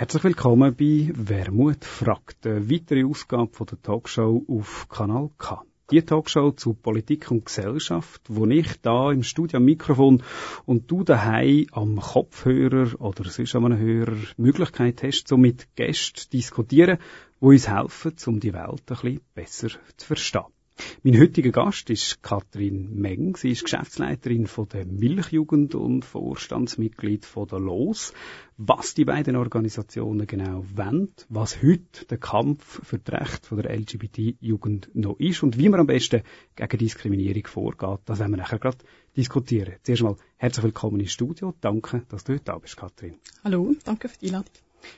Herzlich 0.00 0.24
willkommen 0.24 0.74
bei 0.74 1.12
Wermut 1.14 1.84
fragt, 1.84 2.46
eine 2.46 2.70
weitere 2.70 3.04
Ausgabe 3.04 3.52
von 3.52 3.66
der 3.66 3.82
Talkshow 3.82 4.42
auf 4.48 4.88
Kanal 4.88 5.28
K. 5.36 5.62
Die 5.90 6.00
Talkshow 6.00 6.52
zu 6.52 6.72
Politik 6.72 7.30
und 7.30 7.44
Gesellschaft, 7.44 8.22
wo 8.26 8.46
ich 8.46 8.80
da 8.80 9.12
im 9.12 9.22
Studio 9.22 9.58
am 9.58 9.66
Mikrofon 9.66 10.22
und 10.64 10.90
du 10.90 11.04
daheim 11.04 11.66
am 11.72 12.00
Kopfhörer 12.00 12.98
oder 12.98 13.28
sonst 13.28 13.54
an 13.54 13.66
einem 13.66 13.78
Hörer 13.78 14.16
Möglichkeit 14.38 15.02
hast, 15.02 15.28
so 15.28 15.36
mit 15.36 15.76
Gästen 15.76 16.16
zu 16.16 16.30
diskutieren, 16.30 16.96
die 17.38 17.44
uns 17.44 17.68
helfen, 17.68 18.14
um 18.24 18.40
die 18.40 18.54
Welt 18.54 18.84
ein 18.88 18.96
bisschen 18.96 19.20
besser 19.34 19.68
zu 19.98 20.06
verstehen. 20.06 20.59
Mein 21.02 21.18
heutiger 21.20 21.50
Gast 21.50 21.90
ist 21.90 22.22
Katrin 22.22 22.94
Meng. 23.00 23.36
Sie 23.36 23.50
ist 23.50 23.64
Geschäftsleiterin 23.64 24.46
von 24.46 24.68
der 24.68 24.86
Milchjugend 24.86 25.74
und 25.74 26.04
Vorstandsmitglied 26.04 27.24
von 27.24 27.48
der 27.48 27.58
LOS. 27.58 28.12
Was 28.56 28.94
die 28.94 29.04
beiden 29.04 29.36
Organisationen 29.36 30.26
genau 30.26 30.64
wollen, 30.74 31.12
was 31.28 31.62
heute 31.62 32.04
der 32.06 32.18
Kampf 32.18 32.80
für 32.84 32.98
das 32.98 33.20
Recht 33.20 33.46
von 33.46 33.62
der 33.62 33.74
LGBT-Jugend 33.74 34.90
noch 34.94 35.18
ist 35.18 35.42
und 35.42 35.58
wie 35.58 35.68
man 35.68 35.80
am 35.80 35.86
besten 35.86 36.22
gegen 36.56 36.78
Diskriminierung 36.78 37.46
vorgeht, 37.46 38.00
das 38.04 38.18
werden 38.18 38.32
wir 38.32 38.38
nachher 38.38 38.58
gerade 38.58 38.78
diskutieren. 39.16 39.74
Zuerst 39.82 40.02
mal 40.02 40.16
herzlich 40.36 40.64
willkommen 40.64 41.00
ins 41.00 41.12
Studio. 41.12 41.54
Danke, 41.60 42.02
dass 42.08 42.24
du 42.24 42.34
heute 42.34 42.44
da 42.44 42.58
bist, 42.58 42.76
Katrin. 42.76 43.14
Hallo, 43.44 43.74
danke 43.84 44.08
für 44.08 44.18
die 44.18 44.26
Einladung. 44.26 44.52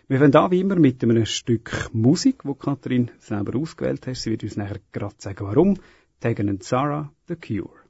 Wir 0.08 0.18
fangen 0.18 0.32
da 0.32 0.50
wie 0.50 0.60
immer 0.60 0.76
mit 0.76 1.02
einem 1.02 1.26
Stück 1.26 1.90
Musik, 1.92 2.44
wo 2.44 2.54
Katrin 2.54 3.10
selber 3.18 3.58
ausgewählt 3.58 4.06
hat. 4.06 4.16
Sie 4.16 4.30
wird 4.30 4.42
uns 4.42 4.56
nachher 4.56 4.80
gerade 4.92 5.14
sagen, 5.18 5.46
warum. 5.46 5.78
Tegan 6.20 6.48
und 6.48 6.62
Sarah, 6.62 7.12
The 7.28 7.36
Cure. 7.36 7.81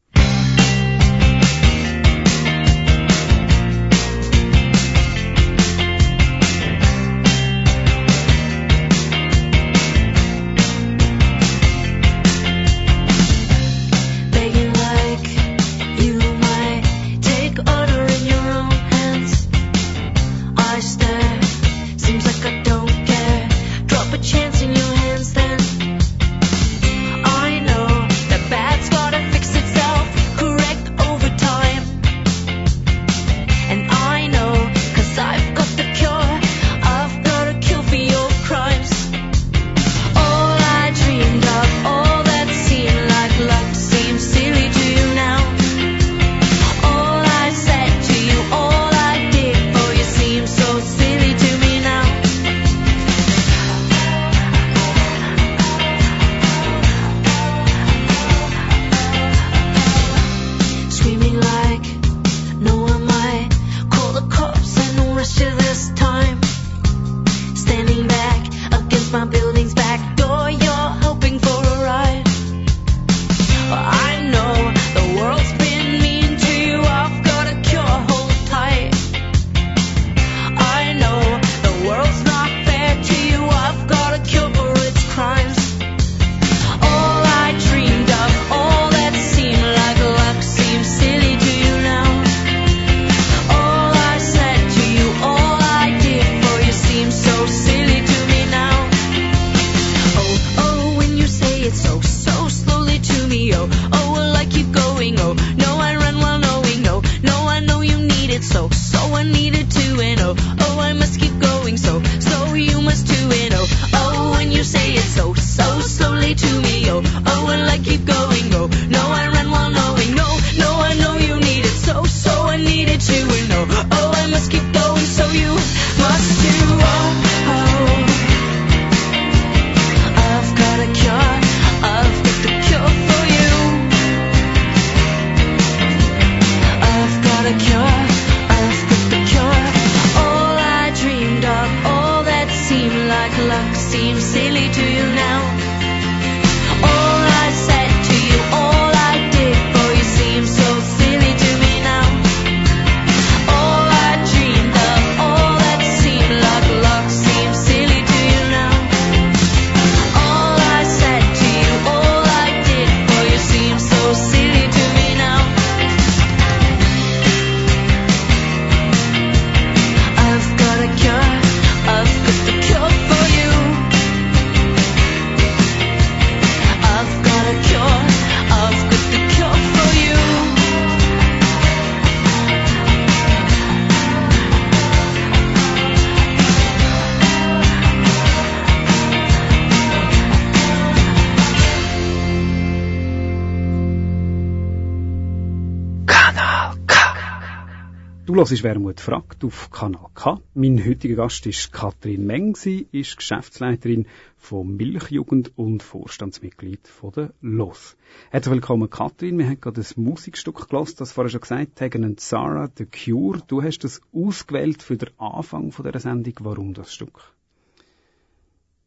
Hörst 198.53 198.65
Wermut 198.65 199.01
fragt 199.01 199.45
auf 199.45 199.71
Kanal 199.71 200.11
K. 200.15 200.39
Mein 200.53 200.85
heutiger 200.85 201.15
Gast 201.17 201.47
ist 201.47 201.73
Katrin 201.73 202.27
Meng. 202.27 202.55
Sie 202.55 202.87
ist 202.93 203.17
Geschäftsleiterin 203.17 204.07
von 204.37 204.77
Milchjugend 204.77 205.57
und 205.57 205.83
Vorstandsmitglied 205.83 206.87
von 206.87 207.13
der 207.13 207.33
LOS. 207.41 207.97
Herzlich 208.31 208.53
willkommen, 208.53 208.91
Katrin. 208.91 209.39
Wir 209.39 209.47
haben 209.47 209.59
gerade 209.59 209.81
ein 209.81 210.03
Musikstück 210.05 210.69
gelassen, 210.69 210.97
das 210.99 211.13
vorher 211.13 211.31
schon 211.31 211.41
gesagt, 211.41 211.77
Tegan 211.77 212.05
und 212.05 212.21
Sarah, 212.21 212.71
The 212.77 212.85
Cure. 212.85 213.41
Du 213.47 213.63
hast 213.63 213.85
das 213.85 214.03
ausgewählt 214.13 214.83
für 214.83 214.99
den 214.99 215.19
Anfang 215.19 215.73
von 215.73 215.87
dieser 215.87 216.01
Sendung. 216.01 216.35
Warum 216.41 216.75
das 216.75 216.93
Stück? 216.93 217.33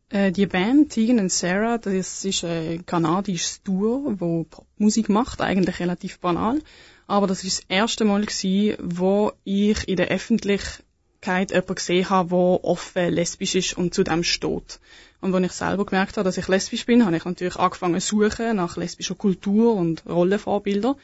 Äh, 0.10 0.31
die 0.31 0.45
Band 0.45 0.92
Tegan 0.92 1.18
und 1.18 1.31
Sarah, 1.31 1.80
das 1.80 2.24
ist 2.24 2.44
ein 2.44 2.86
kanadisches 2.86 3.63
Duo, 3.63 4.13
das 4.13 4.63
Musik 4.78 5.10
macht, 5.10 5.42
eigentlich 5.42 5.80
relativ 5.80 6.19
banal. 6.19 6.62
Aber 7.07 7.28
das 7.28 7.44
ist 7.44 7.60
das 7.60 7.66
erste 7.69 8.06
Mal 8.06 8.25
gewesen, 8.25 8.78
wo 8.81 9.31
ich 9.44 9.88
in 9.88 9.98
der 9.98 10.07
Öffentlichkeit 10.07 11.52
jemanden 11.52 11.75
gesehen 11.75 12.10
habe, 12.10 12.30
der 12.30 12.63
offen 12.63 13.13
lesbisch 13.13 13.56
ist 13.56 13.78
und 13.78 13.94
zu 13.94 14.04
dem 14.04 14.24
steht. 14.24 14.80
Und 15.22 15.34
als 15.34 15.46
ich 15.46 15.52
selber 15.52 15.86
gemerkt 15.86 16.18
habe, 16.18 16.25
dass 16.25 16.38
ich 16.38 16.48
lesbisch 16.48 16.86
bin, 16.86 17.06
habe 17.06 17.18
ich 17.18 17.25
natürlich 17.25 17.56
angefangen 17.56 18.00
zu 18.02 18.22
suchen 18.22 18.56
nach 18.56 18.78
lesbischer 18.78 19.16
Kultur 19.16 19.75
und 19.75 20.06
Rollenvorbildern. 20.06 20.96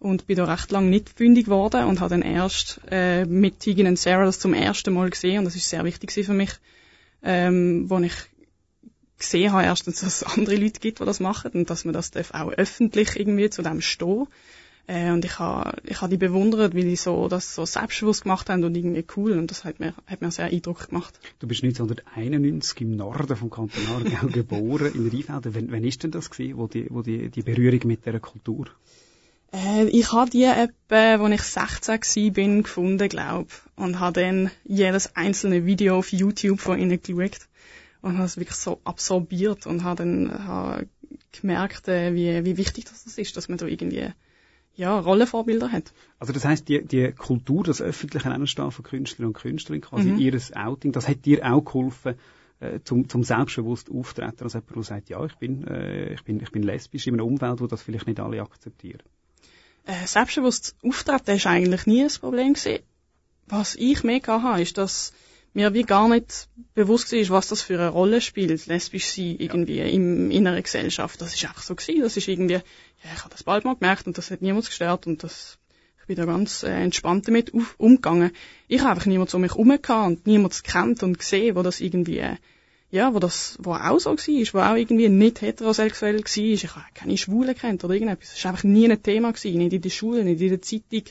und 0.00 0.26
bin 0.26 0.36
da 0.36 0.46
recht 0.46 0.70
lang 0.70 0.88
nicht 0.88 1.10
fündig 1.10 1.44
geworden 1.44 1.84
und 1.84 2.00
habe 2.00 2.10
dann 2.10 2.22
erst 2.22 2.80
äh, 2.90 3.26
mit 3.26 3.60
Tegan 3.60 3.86
und 3.86 3.98
Sarah 3.98 4.24
das 4.24 4.38
zum 4.38 4.54
ersten 4.54 4.94
Mal 4.94 5.10
gesehen 5.10 5.38
und 5.38 5.44
das 5.44 5.54
ist 5.54 5.68
sehr 5.68 5.84
wichtig 5.84 6.12
für 6.12 6.32
mich, 6.32 6.52
ähm, 7.22 7.88
wo 7.88 7.98
ich 7.98 8.14
gesehen 9.18 9.52
habe 9.52 9.64
erstens, 9.64 10.00
dass 10.00 10.22
es 10.22 10.22
andere 10.36 10.56
Leute 10.56 10.80
gibt, 10.80 11.00
die 11.00 11.04
das 11.04 11.20
machen 11.20 11.52
und 11.52 11.70
dass 11.70 11.84
man 11.84 11.92
das 11.92 12.12
auch 12.32 12.50
öffentlich 12.50 13.20
irgendwie 13.20 13.50
zu 13.50 13.62
dem 13.62 13.82
stehen. 13.82 14.26
Äh, 14.86 15.10
und 15.10 15.24
ich 15.24 15.38
habe 15.38 15.80
ich 15.84 16.00
ha 16.00 16.08
die 16.08 16.16
bewundert, 16.16 16.74
wie 16.74 16.82
die 16.82 16.96
so 16.96 17.28
das 17.28 17.54
so 17.54 17.64
selbstbewusst 17.64 18.22
gemacht 18.22 18.50
haben 18.50 18.64
und 18.64 18.76
irgendwie 18.76 19.04
cool 19.16 19.32
und 19.32 19.50
das 19.50 19.64
hat 19.64 19.80
mir, 19.80 19.94
hat 20.06 20.20
mir 20.20 20.30
sehr 20.30 20.46
Eindruck 20.46 20.88
gemacht. 20.88 21.18
Du 21.38 21.46
bist 21.46 21.62
1991 21.62 22.80
im 22.80 22.96
Norden 22.96 23.36
vom 23.36 23.50
Kanton 23.50 23.82
Aargau 23.86 24.26
geboren, 24.32 24.92
in 24.94 25.08
Rheinfelden. 25.08 25.54
Wann, 25.54 25.72
wann 25.72 25.84
ist 25.84 26.02
denn 26.02 26.10
das 26.10 26.30
gewesen, 26.30 26.56
wo 26.56 26.66
die, 26.66 26.86
wo 26.90 27.02
die, 27.02 27.30
die 27.30 27.42
Berührung 27.42 27.80
mit 27.84 28.04
dieser 28.04 28.20
Kultur? 28.20 28.66
Äh, 29.52 29.86
ich 29.86 30.12
habe 30.12 30.30
die 30.30 30.44
etwa, 30.44 31.24
als 31.24 31.34
ich 31.34 31.42
16 31.42 32.24
war, 32.24 32.30
bin, 32.32 32.62
gefunden, 32.62 33.08
glaube 33.08 33.48
und 33.76 33.98
habe 34.00 34.20
dann 34.20 34.50
jedes 34.64 35.16
einzelne 35.16 35.66
Video 35.66 35.98
auf 35.98 36.12
YouTube 36.12 36.60
von 36.60 36.78
ihnen 36.78 37.00
geschaut 37.00 37.48
und 38.02 38.16
habe 38.16 38.26
es 38.26 38.36
wirklich 38.36 38.56
so 38.56 38.80
absorbiert 38.84 39.66
und 39.66 39.84
habe 39.84 40.04
dann 40.04 40.46
hab 40.46 40.86
gemerkt, 41.32 41.88
äh, 41.88 42.14
wie, 42.14 42.44
wie 42.44 42.56
wichtig 42.56 42.86
das 42.86 43.06
ist, 43.18 43.36
dass 43.36 43.48
man 43.48 43.58
da 43.58 43.66
irgendwie 43.66 44.08
ja, 44.74 44.98
Rollenvorbilder 44.98 45.72
hat. 45.72 45.92
Also 46.18 46.32
das 46.32 46.44
heißt, 46.44 46.68
die, 46.68 46.84
die 46.84 47.12
Kultur, 47.12 47.64
das 47.64 47.82
öffentliche 47.82 48.30
Anstehen 48.30 48.70
von 48.70 48.84
Künstlern 48.84 49.28
und 49.28 49.34
Künstlerinnen, 49.34 49.82
quasi 49.82 50.10
mhm. 50.10 50.18
ihres 50.18 50.54
Outing, 50.54 50.92
das 50.92 51.08
hat 51.08 51.24
dir 51.24 51.44
auch 51.44 51.64
geholfen, 51.64 52.14
äh, 52.60 52.80
zum, 52.84 53.08
zum 53.08 53.24
selbstbewusst 53.24 53.90
auftreten, 53.90 54.44
als 54.44 54.54
jemand, 54.54 54.76
der 54.76 54.82
sagt, 54.82 55.08
ja, 55.08 55.24
ich 55.24 55.34
bin, 55.36 55.66
äh, 55.66 56.14
ich 56.14 56.22
bin, 56.24 56.40
ich 56.40 56.52
bin 56.52 56.62
lesbisch 56.62 57.06
in 57.06 57.14
einem 57.14 57.26
Umfeld, 57.26 57.60
wo 57.60 57.66
das 57.66 57.82
vielleicht 57.82 58.06
nicht 58.06 58.20
alle 58.20 58.42
akzeptieren. 58.42 59.02
Äh, 59.86 60.06
selbstbewusst 60.06 60.76
auftreten 60.82 61.36
ist 61.36 61.46
eigentlich 61.46 61.86
nie 61.86 62.02
das 62.02 62.18
Problem 62.18 62.54
gewesen. 62.54 62.82
Was 63.46 63.74
ich 63.74 64.04
mehr 64.04 64.20
hatte, 64.26 64.62
ist, 64.62 64.78
dass 64.78 65.12
mir 65.52 65.74
wie 65.74 65.82
gar 65.82 66.08
nicht 66.08 66.48
bewusst 66.74 67.12
war, 67.12 67.28
was 67.30 67.48
das 67.48 67.62
für 67.62 67.74
eine 67.74 67.88
Rolle 67.88 68.20
spielt, 68.20 68.66
lesbisch 68.66 69.06
sein 69.06 69.36
irgendwie 69.38 69.78
ja. 69.78 69.84
im, 69.84 70.30
in 70.30 70.46
einer 70.46 70.62
Gesellschaft. 70.62 71.20
Das 71.20 71.34
ist 71.34 71.44
einfach 71.44 71.62
so 71.62 71.74
gewesen. 71.74 72.02
Das 72.02 72.16
ist 72.16 72.28
irgendwie, 72.28 72.54
ja, 72.54 72.62
ich 73.14 73.20
habe 73.20 73.30
das 73.30 73.42
bald 73.42 73.64
mal 73.64 73.74
gemerkt 73.74 74.06
und 74.06 74.16
das 74.16 74.30
hat 74.30 74.42
niemand 74.42 74.66
gestört 74.66 75.06
und 75.06 75.22
das, 75.22 75.58
ich 76.00 76.06
bin 76.06 76.16
da 76.16 76.24
ganz 76.24 76.62
äh, 76.62 76.70
entspannt 76.70 77.26
damit 77.26 77.52
auf, 77.54 77.74
umgegangen. 77.78 78.30
Ich 78.68 78.80
habe 78.80 78.90
einfach 78.90 79.06
niemand 79.06 79.34
um 79.34 79.40
mich 79.40 79.52
herum 79.52 79.70
und 79.70 80.26
niemand 80.26 80.62
kennt 80.62 81.02
und 81.02 81.18
gesehen, 81.18 81.56
wo 81.56 81.62
das 81.62 81.80
irgendwie, 81.80 82.18
äh, 82.18 82.36
ja, 82.92 83.14
wo 83.14 83.18
das, 83.18 83.56
wo 83.60 83.72
auch 83.72 83.98
so 83.98 84.10
war, 84.10 84.54
wo 84.54 84.58
auch 84.58 84.76
irgendwie 84.76 85.08
nicht 85.08 85.42
heterosexuell 85.42 86.18
war. 86.18 86.36
Ich 86.36 86.76
habe 86.76 86.84
keine 86.94 87.16
Schwulen 87.16 87.56
kennt 87.56 87.84
oder 87.84 87.94
irgendetwas. 87.94 88.34
Das 88.34 88.44
war 88.44 88.52
einfach 88.52 88.64
nie 88.64 88.88
ein 88.90 89.02
Thema 89.02 89.32
gewesen, 89.32 89.58
nicht 89.58 89.72
in 89.72 89.82
der 89.82 89.90
Schule, 89.90 90.24
nicht 90.24 90.40
in 90.40 90.48
der 90.48 90.62
Zeitung. 90.62 91.04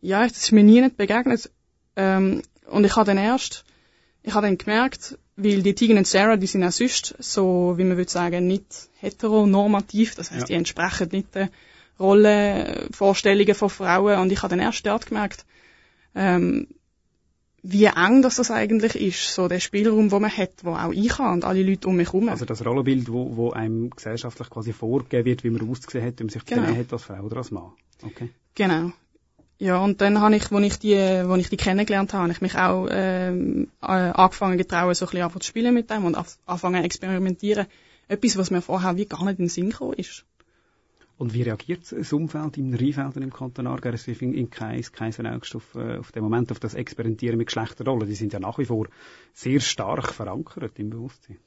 Ja, 0.00 0.26
das 0.26 0.38
ist 0.38 0.52
mir 0.52 0.64
nie 0.64 0.80
nicht 0.80 0.96
begegnet. 0.96 1.50
Ähm, 1.96 2.42
und 2.72 2.84
ich 2.84 2.96
habe 2.96 3.06
dann 3.06 3.18
erst, 3.18 3.64
ich 4.22 4.34
habe 4.34 4.46
dann 4.46 4.58
gemerkt, 4.58 5.18
weil 5.36 5.62
die 5.62 5.74
Tegan 5.74 5.98
und 5.98 6.06
Sarah, 6.06 6.36
die 6.36 6.46
sind 6.46 6.64
auch 6.64 6.72
sonst 6.72 7.14
so, 7.18 7.74
wie 7.76 7.84
man 7.84 7.96
würde 7.96 8.10
sagen, 8.10 8.46
nicht 8.46 8.88
heteronormativ. 8.98 10.14
Das 10.14 10.30
heißt, 10.30 10.42
ja. 10.42 10.46
die 10.46 10.54
entsprechen 10.54 11.08
nicht 11.12 11.34
den 11.34 11.50
Rollenvorstellungen 12.00 13.54
von 13.54 13.70
Frauen. 13.70 14.18
Und 14.20 14.32
ich 14.32 14.42
habe 14.42 14.50
dann 14.50 14.60
erst 14.60 14.86
dort 14.86 15.06
gemerkt, 15.06 15.44
ähm, 16.14 16.68
wie 17.62 17.84
eng 17.84 18.22
das, 18.22 18.36
das 18.36 18.50
eigentlich 18.50 18.96
ist, 18.96 19.34
so 19.34 19.48
der 19.48 19.60
Spielraum, 19.60 20.10
wo 20.10 20.18
man 20.18 20.36
hat, 20.36 20.64
wo 20.64 20.70
auch 20.70 20.92
ich 20.92 21.18
habe 21.18 21.32
und 21.32 21.44
alle 21.44 21.62
Leute 21.62 21.88
um 21.88 21.96
mich 21.96 22.08
herum. 22.08 22.28
Also 22.28 22.44
das 22.44 22.64
Rollenbild, 22.64 23.12
wo, 23.12 23.36
wo 23.36 23.50
einem 23.50 23.90
gesellschaftlich 23.90 24.50
quasi 24.50 24.72
vorgegeben 24.72 25.26
wird, 25.26 25.44
wie 25.44 25.50
man 25.50 25.68
ausgesehen 25.68 26.04
hat, 26.04 26.18
wie 26.18 26.24
man 26.24 26.30
sich 26.30 26.44
genau. 26.44 26.74
hat 26.74 26.92
als 26.92 27.04
Frau 27.04 27.22
oder 27.22 27.36
als 27.36 27.50
Mann. 27.50 27.72
Okay. 28.02 28.30
Genau. 28.54 28.92
Ja, 29.58 29.78
und 29.78 30.00
dann 30.00 30.20
habe 30.20 30.34
ich, 30.34 30.50
als 30.50 30.66
ich 30.66 30.78
die, 30.80 30.96
als 30.96 31.40
ich 31.40 31.48
die 31.48 31.56
kennengelernt 31.56 32.12
habe, 32.12 32.24
habe 32.24 32.32
ich 32.32 32.40
mich 32.40 32.56
auch 32.56 32.88
ähm, 32.90 33.68
äh, 33.80 33.86
angefangen 33.86 34.58
getrauen, 34.58 34.94
so 34.94 35.06
ein 35.06 35.10
bisschen 35.10 35.40
zu 35.40 35.46
spielen 35.46 35.74
mit 35.74 35.88
dem 35.90 36.04
und 36.04 36.16
anfangen 36.46 36.80
zu 36.80 36.84
experimentieren. 36.84 37.66
Etwas, 38.08 38.36
was 38.36 38.50
mir 38.50 38.60
vorher 38.60 38.96
wie 38.96 39.06
gar 39.06 39.24
nicht 39.24 39.38
in 39.38 39.44
den 39.44 39.48
Sinn 39.48 39.70
gekommen 39.70 39.94
ist. 39.94 40.24
Und 41.18 41.34
wie 41.34 41.42
reagiert 41.42 41.92
das 41.92 42.12
Umfeld 42.12 42.58
im 42.58 42.74
Rheinfelden 42.74 43.22
im 43.22 43.32
Kanton 43.32 43.68
Aargau 43.68 43.90
in, 43.90 44.34
in 44.34 44.50
Keis 44.50 44.90
und 45.20 45.26
August 45.26 45.54
auf, 45.54 45.74
äh, 45.76 45.98
auf 45.98 46.10
den 46.10 46.24
Moment, 46.24 46.50
auf 46.50 46.58
das 46.58 46.74
Experimentieren 46.74 47.38
mit 47.38 47.46
Geschlechterrollen? 47.46 48.08
Die 48.08 48.16
sind 48.16 48.32
ja 48.32 48.40
nach 48.40 48.58
wie 48.58 48.64
vor 48.64 48.88
sehr 49.32 49.60
stark 49.60 50.12
verankert 50.12 50.78
im 50.80 50.90
Bewusstsein. 50.90 51.38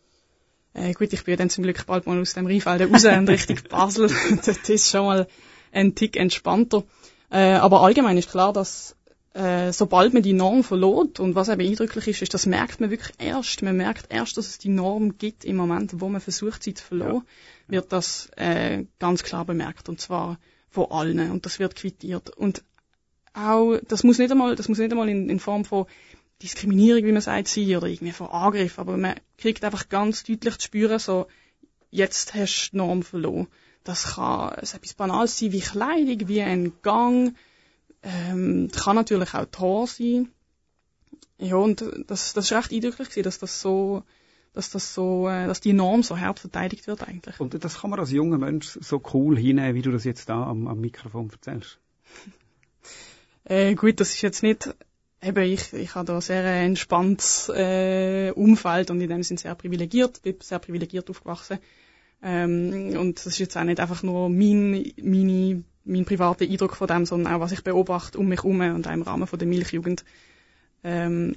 Äh, 0.74 0.94
gut, 0.94 1.12
ich 1.12 1.24
bin 1.26 1.36
dann 1.38 1.50
zum 1.50 1.66
Glück 1.66 1.86
bald 1.86 2.08
mal 2.08 2.20
aus 2.20 2.34
dem 2.36 2.48
Rheinfelden 2.48 2.94
raus 2.94 3.04
und 3.04 3.30
Richtung 3.30 3.58
Basel. 3.70 4.10
das 4.46 4.70
ist 4.70 4.92
schon 4.92 5.06
mal 5.06 5.28
ein 5.74 5.94
Tick 5.94 6.16
entspannter. 6.16 6.84
Äh, 7.32 7.54
aber 7.54 7.82
allgemein 7.82 8.18
ist 8.18 8.30
klar, 8.30 8.54
dass 8.54 8.96
äh, 9.36 9.74
sobald 9.74 10.14
man 10.14 10.24
die 10.24 10.34
Norm 10.34 10.64
verlot 10.64 11.20
und 11.20 11.36
was 11.36 11.50
eben 11.50 11.62
eindrücklich 11.62 12.08
ist, 12.08 12.22
ist, 12.22 12.34
das 12.34 12.46
merkt 12.46 12.80
man 12.80 12.90
wirklich 12.90 13.14
erst. 13.18 13.62
Man 13.62 13.76
merkt 13.76 14.12
erst, 14.12 14.38
dass 14.38 14.48
es 14.48 14.58
die 14.60 14.70
Norm 14.70 15.18
gibt 15.18 15.44
im 15.44 15.58
Moment, 15.58 16.00
wo 16.00 16.08
man 16.08 16.22
versucht, 16.22 16.64
sie 16.64 16.74
zu 16.74 16.86
verloren, 16.86 17.24
ja. 17.68 17.74
wird 17.74 17.92
das 17.92 18.30
äh, 18.38 18.86
ganz 18.98 19.24
klar 19.24 19.44
bemerkt 19.44 19.90
und 19.90 20.00
zwar 20.00 20.40
von 20.70 20.90
allen 20.90 21.32
und 21.32 21.46
das 21.46 21.60
wird 21.60 21.76
quittiert 21.76 22.30
und 22.30 22.64
auch 23.34 23.78
das 23.88 24.04
muss 24.04 24.20
nicht 24.20 24.32
einmal, 24.32 24.56
das 24.56 24.70
muss 24.70 24.78
nicht 24.78 24.92
einmal 24.92 25.10
in, 25.10 25.30
in 25.30 25.40
Form 25.42 25.66
von 25.66 25.86
Diskriminierung, 26.42 27.06
wie 27.06 27.12
man 27.12 27.22
sagt, 27.22 27.50
sein 27.50 27.76
oder 27.76 27.88
irgendwie 27.88 28.14
von 28.14 28.28
Angriff, 28.28 28.80
aber 28.80 28.96
man 28.96 29.16
kriegt 29.38 29.66
einfach 29.66 29.90
ganz 29.90 30.24
deutlich 30.24 30.58
zu 30.58 30.66
spüren, 30.66 31.00
so 31.00 31.28
jetzt 31.92 32.34
hast 32.34 32.68
du 32.68 32.72
die 32.72 32.78
Norm 32.78 33.04
verloren. 33.04 33.48
Das 33.86 34.16
kann 34.16 34.52
etwas 34.56 34.96
Banales 34.96 35.38
sein 35.38 35.52
wie 35.52 35.60
Kleidung, 35.62 36.28
wie 36.28 36.42
ein 36.42 36.74
Gang. 36.82 37.36
Ähm, 38.02 38.70
kann 38.76 38.96
natürlich 38.96 39.34
auch 39.36 39.46
Tor 39.46 39.88
sein. 39.88 40.30
Ja, 41.38 41.56
und 41.58 41.86
das, 42.08 42.34
das 42.34 42.46
ist 42.46 42.52
recht 42.52 42.74
eindrücklich 42.74 43.10
gewesen, 43.10 43.24
dass 43.24 43.38
das 43.38 43.62
so, 43.62 44.04
dass 44.54 44.72
das 44.72 44.96
so, 44.96 45.30
äh, 45.30 45.46
dass 45.46 45.62
die 45.62 45.74
Norm 45.74 46.02
so 46.02 46.18
hart 46.18 46.40
verteidigt 46.40 46.88
wird 46.88 47.08
eigentlich. 47.08 47.40
Und 47.40 47.64
das 47.64 47.82
kann 47.82 47.92
man 47.92 48.00
als 48.00 48.10
junger 48.10 48.40
Mensch 48.40 48.80
so 48.82 49.02
cool 49.14 49.38
hinnehmen, 49.38 49.76
wie 49.76 49.84
du 49.84 49.92
das 49.92 50.04
jetzt 50.04 50.30
da 50.30 50.44
am, 50.44 50.68
am 50.68 50.80
Mikrofon 50.80 51.30
erzählst. 51.30 51.78
äh, 53.44 53.76
gut, 53.76 54.00
das 54.00 54.16
ist 54.16 54.22
jetzt 54.24 54.42
nicht, 54.42 54.74
eben 55.22 55.44
ich, 55.44 55.74
ich 55.74 55.94
habe 55.94 56.06
da 56.06 56.20
sehr 56.22 56.44
ein 56.44 56.70
entspanntes 56.70 57.52
äh, 57.54 58.32
Umfeld 58.32 58.90
und 58.90 59.00
in 59.00 59.10
dem 59.10 59.22
sind 59.22 59.40
sehr 59.40 59.54
privilegiert, 59.54 60.24
bin 60.24 60.38
sehr 60.40 60.58
privilegiert 60.58 61.08
aufgewachsen. 61.08 61.60
Ähm, 62.22 62.96
und 62.98 63.18
das 63.18 63.28
ist 63.28 63.40
jetzt 63.40 63.58
auch 63.58 63.64
nicht 63.64 63.80
einfach 63.80 64.04
nur 64.04 64.30
mein, 64.30 64.92
meine, 65.02 65.64
mein 65.84 66.06
privater 66.06 66.46
Eindruck 66.46 66.76
von 66.76 66.88
dem, 66.88 67.06
sondern 67.06 67.34
auch 67.34 67.40
was 67.40 67.52
ich 67.52 67.64
beobachte 67.64 68.18
um 68.18 68.28
mich 68.28 68.44
herum 68.44 68.62
und 68.62 68.88
auch 68.88 68.94
im 68.94 69.02
Rahmen 69.04 69.28
von 69.28 69.40
der 69.40 69.48
Milchjugend. 69.48 70.04
Ähm, 70.84 71.36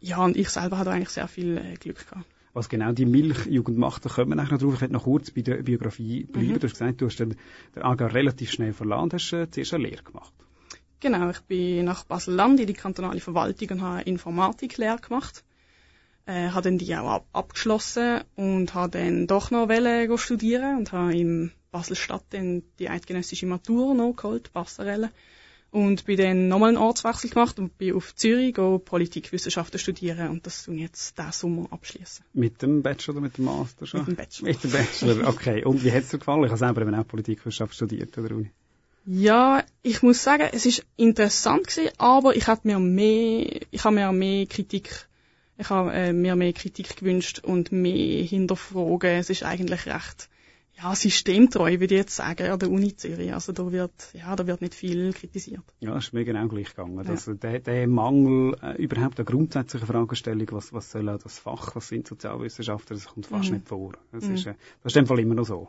ja, 0.00 0.22
und 0.22 0.36
ich 0.36 0.50
selber 0.50 0.78
hatte 0.78 0.90
eigentlich 0.90 1.10
sehr 1.10 1.28
viel 1.28 1.56
äh, 1.56 1.76
Glück 1.76 2.06
gehabt. 2.08 2.26
Was 2.52 2.68
genau 2.68 2.92
die 2.92 3.06
Milchjugend 3.06 3.78
macht, 3.78 4.04
da 4.04 4.10
kommen 4.10 4.30
wir 4.30 4.36
nachher 4.36 4.52
noch 4.52 4.60
drauf. 4.60 4.74
Ich 4.74 4.80
werde 4.80 4.94
noch 4.94 5.04
kurz 5.04 5.30
bei 5.30 5.40
der 5.40 5.56
Biografie 5.62 6.24
bleiben. 6.24 6.52
Mhm. 6.52 6.60
Du 6.60 6.66
hast 6.66 6.72
gesagt, 6.72 7.00
du 7.00 7.06
hast 7.06 7.18
den, 7.18 7.36
den 7.74 7.82
AGA 7.82 8.06
relativ 8.06 8.52
schnell 8.52 8.72
verlassen 8.72 9.10
hast 9.12 9.32
äh, 9.32 9.50
zuerst 9.50 9.74
eine 9.74 9.88
Lehre 9.88 10.02
gemacht. 10.02 10.32
Genau, 11.00 11.30
ich 11.30 11.40
bin 11.40 11.84
nach 11.84 12.04
Basel-Land 12.04 12.60
in 12.60 12.66
die 12.66 12.74
kantonale 12.74 13.20
Verwaltung 13.20 13.70
und 13.70 13.82
habe 13.82 14.02
Informatik-Lehre 14.02 14.98
gemacht 14.98 15.42
äh, 16.26 16.48
habe 16.48 16.62
dann 16.62 16.78
die 16.78 16.96
auch 16.96 17.08
ab 17.08 17.26
abgeschlossen 17.32 18.22
und 18.36 18.74
habe 18.74 18.98
dann 18.98 19.26
doch 19.26 19.50
noch 19.50 19.68
wollen 19.68 20.18
studieren 20.18 20.78
und 20.78 20.92
habe 20.92 21.16
in 21.16 21.52
Basel-Stadt 21.70 22.24
dann 22.30 22.62
die 22.78 22.88
eidgenössische 22.88 23.46
Matur 23.46 23.94
noch 23.94 24.14
geholt, 24.14 24.52
Passerelle. 24.52 25.10
Und 25.70 26.04
bin 26.04 26.16
dann 26.16 26.46
nochmal 26.46 26.68
einen 26.68 26.78
Ortswechsel 26.78 27.30
gemacht 27.30 27.58
und 27.58 27.76
bin 27.78 27.96
auf 27.96 28.14
Zürich 28.14 28.54
go 28.54 28.78
Politikwissenschaften 28.78 29.80
studieren 29.80 30.28
und 30.28 30.46
das 30.46 30.62
tun 30.62 30.78
jetzt 30.78 31.18
diesen 31.18 31.32
Sommer 31.32 31.66
abschließen. 31.72 32.24
Mit 32.32 32.62
dem 32.62 32.82
Bachelor 32.82 33.16
oder 33.16 33.22
mit 33.22 33.38
dem 33.38 33.46
Master 33.46 33.84
schon? 33.84 34.00
Mit 34.00 34.08
dem 34.08 34.16
Bachelor. 34.16 34.48
Mit 34.48 34.62
dem 34.62 34.70
Bachelor, 34.70 35.28
okay. 35.28 35.64
Und 35.64 35.82
wie 35.82 35.90
hat 35.90 36.04
es 36.04 36.10
dir 36.10 36.18
gefallen? 36.18 36.44
Ich 36.44 36.50
habe 36.50 36.58
selber 36.58 36.82
eben 36.82 36.94
auch 36.94 37.06
Politikwissenschaft 37.06 37.74
studiert 37.74 38.16
oder 38.16 38.36
Uni. 38.36 38.52
Ja, 39.04 39.64
ich 39.82 40.00
muss 40.02 40.22
sagen, 40.22 40.48
es 40.52 40.64
ist 40.64 40.86
interessant 40.96 41.66
gewesen, 41.66 41.90
aber 41.98 42.36
ich 42.36 42.46
habe 42.46 42.60
mir 42.62 42.78
mehr, 42.78 43.60
ich 43.72 43.84
habe 43.84 43.96
mir 43.96 44.12
mehr 44.12 44.46
Kritik 44.46 45.08
ich 45.56 45.70
habe 45.70 45.92
äh, 45.92 46.12
mir 46.12 46.36
mehr 46.36 46.52
Kritik 46.52 46.96
gewünscht 46.96 47.40
und 47.40 47.72
mehr 47.72 48.24
hinterfragen. 48.24 49.10
Es 49.10 49.30
ist 49.30 49.44
eigentlich 49.44 49.86
recht 49.86 50.28
ja, 50.76 50.94
systemtreu, 50.94 51.78
würde 51.78 51.94
ich 51.94 52.00
jetzt 52.00 52.16
sagen, 52.16 52.50
an 52.50 52.58
der 52.58 52.70
Uni 52.70 52.96
Zürich. 52.96 53.32
Also 53.32 53.52
da 53.52 53.70
wird, 53.70 53.92
ja, 54.12 54.34
da 54.34 54.46
wird 54.46 54.60
nicht 54.60 54.74
viel 54.74 55.12
kritisiert. 55.12 55.62
Ja, 55.80 55.96
ist 55.96 56.12
mir 56.12 56.24
genau 56.24 56.48
gleich 56.48 56.70
gegangen. 56.70 57.02
Ja. 57.04 57.10
Also 57.10 57.34
der, 57.34 57.60
der 57.60 57.86
Mangel 57.86 58.56
äh, 58.60 58.82
überhaupt 58.82 59.18
der 59.18 59.24
grundsätzlichen 59.24 59.86
Fragestellung, 59.86 60.48
was, 60.50 60.72
was 60.72 60.90
soll 60.90 61.04
das 61.04 61.38
Fach, 61.38 61.76
was 61.76 61.88
sind 61.88 62.08
Sozialwissenschaftler, 62.08 62.96
das 62.96 63.06
kommt 63.06 63.26
fast 63.26 63.50
mhm. 63.50 63.56
nicht 63.56 63.68
vor. 63.68 63.92
Das, 64.10 64.24
mhm. 64.24 64.34
ist, 64.34 64.46
äh, 64.46 64.54
das 64.82 64.92
ist 64.92 64.96
in 64.96 65.04
dem 65.04 65.06
Fall 65.06 65.20
immer 65.20 65.34
noch 65.34 65.46
so. 65.46 65.68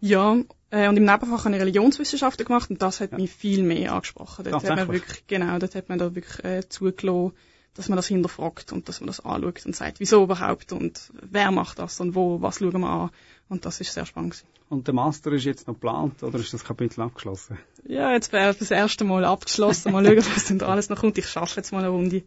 Ja, 0.00 0.36
äh, 0.70 0.88
und 0.88 0.96
im 0.96 1.04
Nebenfach 1.04 1.44
habe 1.44 1.54
ich 1.54 1.60
Religionswissenschaften 1.60 2.44
gemacht 2.44 2.68
und 2.70 2.82
das 2.82 3.00
hat 3.00 3.12
ja. 3.12 3.18
mich 3.18 3.30
viel 3.30 3.62
mehr 3.62 3.92
angesprochen. 3.92 4.44
Dort 4.44 4.68
hat 4.68 4.76
man 4.76 4.88
wirklich, 4.88 5.24
genau, 5.28 5.56
dort 5.60 5.76
hat 5.76 5.88
man 5.88 6.00
da 6.00 6.12
wirklich 6.12 6.44
äh, 6.44 6.68
zugelassen, 6.68 7.32
dass 7.74 7.88
man 7.88 7.96
das 7.96 8.06
hinterfragt 8.06 8.72
und 8.72 8.88
dass 8.88 9.00
man 9.00 9.06
das 9.06 9.20
anschaut 9.20 9.64
und 9.64 9.74
sagt, 9.74 10.00
wieso 10.00 10.24
überhaupt 10.24 10.72
und 10.72 11.10
wer 11.12 11.50
macht 11.50 11.78
das 11.78 12.00
und 12.00 12.14
wo, 12.14 12.42
was 12.42 12.58
schauen 12.58 12.80
wir 12.80 12.88
an. 12.88 13.10
Und 13.48 13.64
das 13.64 13.80
ist 13.80 13.92
sehr 13.92 14.06
spannend. 14.06 14.44
Und 14.68 14.86
der 14.86 14.94
Master 14.94 15.32
ist 15.32 15.44
jetzt 15.44 15.66
noch 15.66 15.74
geplant 15.74 16.22
oder 16.22 16.38
ist 16.38 16.54
das 16.54 16.64
Kapitel 16.64 17.02
abgeschlossen? 17.02 17.58
Ja, 17.86 18.12
jetzt 18.12 18.32
wäre 18.32 18.54
das 18.54 18.70
erste 18.70 19.04
Mal 19.04 19.24
abgeschlossen. 19.24 19.92
Mal 19.92 20.04
schauen, 20.04 20.16
was 20.34 20.44
denn 20.46 20.58
da 20.58 20.68
alles 20.68 20.88
noch 20.88 21.00
kommt. 21.00 21.18
Ich 21.18 21.28
schaffe 21.28 21.56
jetzt 21.56 21.72
mal 21.72 21.80
eine 21.80 21.88
Runde 21.88 22.22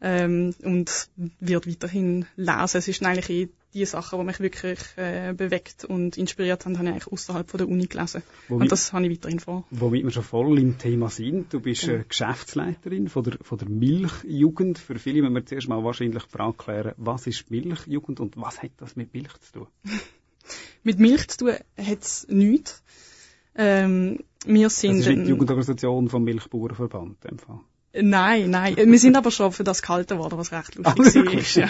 ähm, 0.00 0.54
und 0.62 1.08
wird 1.40 1.66
weiterhin 1.66 2.26
lesen. 2.36 2.78
Es 2.78 2.88
ist 2.88 3.04
eigentlich 3.04 3.30
eh 3.30 3.48
die 3.76 3.84
Sachen, 3.86 4.18
die 4.18 4.24
mich 4.24 4.40
wirklich 4.40 4.78
äh, 4.96 5.34
bewegt 5.36 5.84
und 5.84 6.16
inspiriert 6.16 6.64
haben, 6.64 6.78
habe 6.78 6.88
ich 6.88 6.94
eigentlich 6.94 7.12
außerhalb 7.12 7.48
von 7.48 7.58
der 7.58 7.68
Uni 7.68 7.86
gelesen. 7.86 8.22
Womit, 8.48 8.62
und 8.62 8.72
das 8.72 8.92
habe 8.92 9.06
ich 9.06 9.12
weiterhin 9.12 9.40
vor. 9.40 9.64
Womit 9.70 10.04
wir 10.04 10.10
schon 10.10 10.22
voll 10.22 10.58
im 10.58 10.78
Thema 10.78 11.10
sind. 11.10 11.52
Du 11.52 11.60
bist 11.60 11.86
genau. 11.86 12.04
Geschäftsleiterin 12.08 13.08
von 13.08 13.24
der, 13.24 13.38
von 13.42 13.58
der 13.58 13.68
Milchjugend. 13.68 14.78
Für 14.78 14.98
viele 14.98 15.22
müssen 15.22 15.34
wir 15.34 15.44
zuerst 15.44 15.68
mal 15.68 15.84
wahrscheinlich 15.84 16.24
die 16.24 16.30
Frage 16.30 16.56
klären, 16.56 16.92
was 16.96 17.26
ist 17.26 17.50
Milchjugend 17.50 18.20
und 18.20 18.36
was 18.36 18.62
hat 18.62 18.72
das 18.78 18.96
mit 18.96 19.12
Milch 19.12 19.38
zu 19.40 19.52
tun? 19.52 19.66
mit 20.82 20.98
Milch 20.98 21.28
zu 21.28 21.38
tun 21.38 21.54
hat 21.76 22.02
es 22.02 22.26
nichts. 22.28 22.82
Ähm, 23.54 24.20
wir 24.44 24.70
sind 24.70 24.98
das 24.98 25.06
ist 25.06 25.16
die 25.16 25.30
Jugendorganisation 25.30 26.08
vom 26.08 26.24
Milchbauernverband. 26.24 27.18
Fall. 27.40 27.60
Nein, 28.00 28.50
nein. 28.50 28.76
Wir 28.76 28.98
sind 28.98 29.16
aber 29.16 29.30
schon 29.30 29.52
für 29.52 29.64
das 29.64 29.82
gehalten 29.82 30.18
worden, 30.18 30.38
was 30.38 30.52
recht 30.52 30.74
lustig 30.74 31.28
ah, 31.28 31.32
ist. 31.32 31.56
Ja. 31.56 31.68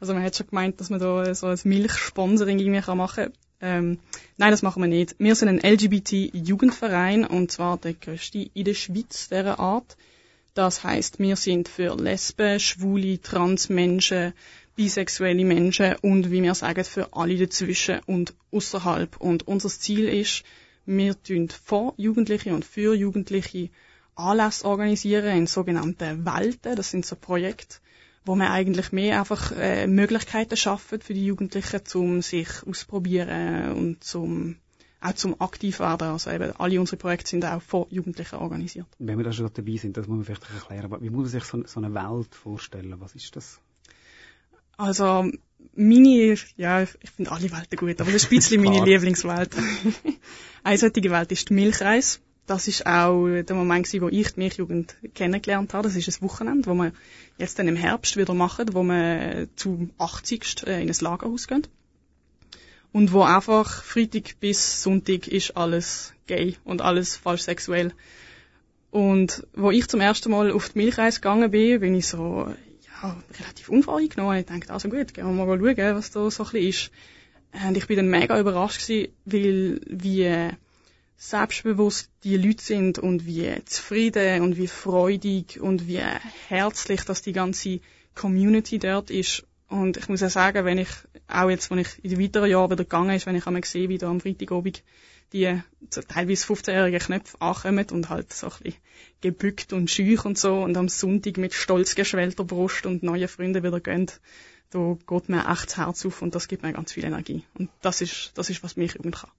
Also 0.00 0.14
man 0.14 0.22
hat 0.22 0.36
schon 0.36 0.46
gemeint, 0.48 0.80
dass 0.80 0.90
man 0.90 1.00
da 1.00 1.34
so 1.34 1.46
ein 1.46 1.58
Milchsponsoring 1.64 2.58
irgendwie 2.58 2.94
machen 2.94 3.24
kann. 3.24 3.32
Ähm, 3.60 3.98
nein, 4.36 4.50
das 4.50 4.62
machen 4.62 4.82
wir 4.82 4.88
nicht. 4.88 5.14
Wir 5.18 5.34
sind 5.36 5.48
ein 5.48 5.60
LGBT-Jugendverein 5.60 7.24
und 7.24 7.52
zwar 7.52 7.78
der 7.78 7.94
größte 7.94 8.50
in 8.52 8.64
der 8.64 8.74
Schweiz 8.74 9.28
dieser 9.28 9.60
Art. 9.60 9.96
Das 10.54 10.84
heißt, 10.84 11.20
wir 11.20 11.36
sind 11.36 11.68
für 11.68 11.96
Lesben, 11.96 12.58
Schwule, 12.60 13.22
Transmenschen, 13.22 14.34
bisexuelle 14.74 15.44
Menschen 15.44 15.94
und 16.02 16.30
wie 16.30 16.42
wir 16.42 16.54
sagen, 16.54 16.84
für 16.84 17.14
alle 17.14 17.36
dazwischen 17.36 18.00
und 18.06 18.34
außerhalb. 18.50 19.16
Und 19.18 19.46
unser 19.46 19.68
Ziel 19.68 20.08
ist, 20.08 20.42
wir 20.84 21.20
tun 21.22 21.48
vor 21.48 21.94
Jugendliche 21.96 22.52
und 22.52 22.64
für 22.64 22.94
Jugendliche 22.94 23.70
Anlässe 24.14 24.66
organisieren 24.66 25.36
in 25.36 25.46
sogenannten 25.46 26.24
Welten. 26.24 26.76
Das 26.76 26.90
sind 26.90 27.06
so 27.06 27.16
Projekte, 27.16 27.76
wo 28.24 28.34
man 28.34 28.48
eigentlich 28.48 28.92
mehr 28.92 29.20
einfach 29.20 29.52
äh, 29.52 29.86
Möglichkeiten 29.86 30.56
schaffen 30.56 31.00
für 31.00 31.14
die 31.14 31.26
Jugendlichen, 31.26 31.80
um 31.94 32.22
sich 32.22 32.48
ausprobieren 32.66 33.72
und 33.72 34.04
zum 34.04 34.56
auch 35.02 35.14
zum 35.14 35.40
aktiv 35.40 35.80
werden. 35.80 36.08
Also 36.08 36.30
eben 36.30 36.52
alle 36.58 36.78
unsere 36.78 36.96
Projekte 36.96 37.30
sind 37.30 37.44
auch 37.44 37.60
von 37.60 37.86
Jugendlichen 37.90 38.36
organisiert. 38.36 38.86
Wenn 38.98 39.18
wir 39.18 39.24
da 39.24 39.32
schon 39.32 39.50
dabei 39.52 39.76
sind, 39.76 39.96
das 39.96 40.06
muss 40.06 40.16
man 40.16 40.24
vielleicht 40.24 40.48
erklären. 40.54 41.02
Wie 41.02 41.10
muss 41.10 41.22
man 41.22 41.30
sich 41.30 41.44
so, 41.44 41.66
so 41.66 41.80
eine 41.80 41.92
Welt 41.92 42.34
vorstellen? 42.34 42.94
Was 42.98 43.14
ist 43.16 43.34
das? 43.34 43.58
Also 44.76 45.28
meine, 45.74 46.36
ja, 46.56 46.82
ich 46.82 47.10
finde 47.14 47.32
alle 47.32 47.50
Welten 47.50 47.78
gut, 47.78 48.00
aber 48.00 48.12
das 48.12 48.22
ist 48.22 48.26
ein 48.26 48.36
bisschen 48.36 48.62
meine 48.62 48.84
Lieblingswelt. 48.84 49.54
Eine 50.64 50.78
solche 50.78 51.10
Welt 51.10 51.32
ist 51.32 51.48
die 51.48 51.54
Milchreis 51.54 52.20
das 52.46 52.68
ist 52.68 52.86
auch 52.86 53.28
der 53.28 53.56
Moment 53.56 53.92
wo 54.00 54.08
ich 54.08 54.32
die 54.32 54.40
Milchjugend 54.40 54.96
kennengelernt 55.14 55.74
habe. 55.74 55.84
Das 55.84 55.96
ist 55.96 56.08
ein 56.08 56.22
Wochenende, 56.22 56.68
wo 56.68 56.74
wir 56.74 56.92
jetzt 57.38 57.58
dann 57.58 57.68
im 57.68 57.76
Herbst 57.76 58.16
wieder 58.16 58.34
machen, 58.34 58.74
wo 58.74 58.82
wir 58.82 59.48
zum 59.56 59.90
80. 59.98 60.66
Äh, 60.66 60.82
in 60.82 60.88
ein 60.88 60.96
Lagerhaus 61.00 61.46
gehen. 61.46 61.66
Und 62.92 63.12
wo 63.12 63.22
einfach 63.22 63.82
Freitag 63.82 64.38
bis 64.40 64.82
Sonntag 64.82 65.28
ist 65.28 65.56
alles 65.56 66.12
gay 66.26 66.56
und 66.64 66.82
alles 66.82 67.16
falsch 67.16 67.42
sexuell. 67.42 67.92
Und 68.90 69.46
wo 69.54 69.70
ich 69.70 69.88
zum 69.88 70.00
ersten 70.00 70.30
Mal 70.30 70.52
auf 70.52 70.68
die 70.68 70.78
Milchreise 70.78 71.20
gegangen 71.20 71.50
bin, 71.50 71.80
bin 71.80 71.94
ich 71.94 72.06
so, 72.06 72.52
ja, 73.02 73.16
relativ 73.40 73.70
unvoreingenommen. 73.70 74.40
Ich 74.40 74.46
dachte, 74.46 74.72
also 74.72 74.90
gut, 74.90 75.14
gehen 75.14 75.24
wir 75.24 75.46
mal 75.46 75.58
schauen, 75.58 75.96
was 75.96 76.10
da 76.10 76.30
so 76.30 76.44
ein 76.44 76.50
bisschen 76.50 76.68
ist. 76.68 76.90
Und 77.66 77.76
ich 77.76 77.86
bin 77.86 77.96
dann 77.96 78.08
mega 78.08 78.38
überrascht 78.38 78.86
gewesen, 78.86 79.12
weil, 79.24 79.80
wie, 79.86 80.50
selbstbewusst 81.22 82.10
die 82.24 82.36
Leute 82.36 82.64
sind 82.64 82.98
und 82.98 83.26
wie 83.26 83.64
zufrieden 83.64 84.42
und 84.42 84.56
wie 84.56 84.66
freudig 84.66 85.60
und 85.60 85.86
wie 85.86 86.02
herzlich, 86.48 87.04
dass 87.04 87.22
die 87.22 87.32
ganze 87.32 87.78
Community 88.16 88.80
dort 88.80 89.08
ist. 89.10 89.44
Und 89.68 89.96
ich 89.96 90.08
muss 90.08 90.20
ja 90.20 90.28
sagen, 90.28 90.64
wenn 90.64 90.78
ich, 90.78 90.88
auch 91.28 91.48
jetzt, 91.48 91.70
wenn 91.70 91.78
ich 91.78 92.04
in 92.04 92.10
den 92.10 92.20
weiteren 92.20 92.50
Jahren 92.50 92.72
wieder 92.72 92.82
gegangen 92.82 93.14
ist, 93.14 93.26
wenn 93.26 93.36
ich 93.36 93.46
einmal 93.46 93.64
sehe, 93.64 93.88
wie 93.88 93.98
da 93.98 94.10
am 94.10 94.20
Freitagabend 94.20 94.82
die 95.32 95.62
teilweise 96.08 96.52
15-jährigen 96.52 97.00
Knöpfe 97.00 97.40
ankommen 97.40 97.86
und 97.92 98.10
halt 98.10 98.32
so 98.32 98.48
ein 98.48 98.52
bisschen 98.60 98.80
gebückt 99.20 99.72
und 99.72 99.90
schüch 99.90 100.24
und 100.24 100.36
so 100.36 100.60
und 100.60 100.76
am 100.76 100.88
Sonntag 100.88 101.36
mit 101.36 101.54
stolz 101.54 101.94
geschwellter 101.94 102.44
Brust 102.44 102.84
und 102.84 103.04
neue 103.04 103.28
Freunde 103.28 103.62
wieder 103.62 103.80
gehen, 103.80 104.10
da 104.70 104.98
geht 105.06 105.28
mir 105.28 105.48
echt 105.48 105.66
das 105.68 105.76
Herz 105.76 106.04
auf 106.04 106.20
und 106.20 106.34
das 106.34 106.48
gibt 106.48 106.64
mir 106.64 106.72
ganz 106.72 106.92
viel 106.92 107.04
Energie. 107.04 107.44
Und 107.54 107.70
das 107.80 108.00
ist, 108.00 108.32
das 108.34 108.50
ist, 108.50 108.64
was 108.64 108.76
mich 108.76 108.96
üben 108.96 109.12
kann. 109.12 109.30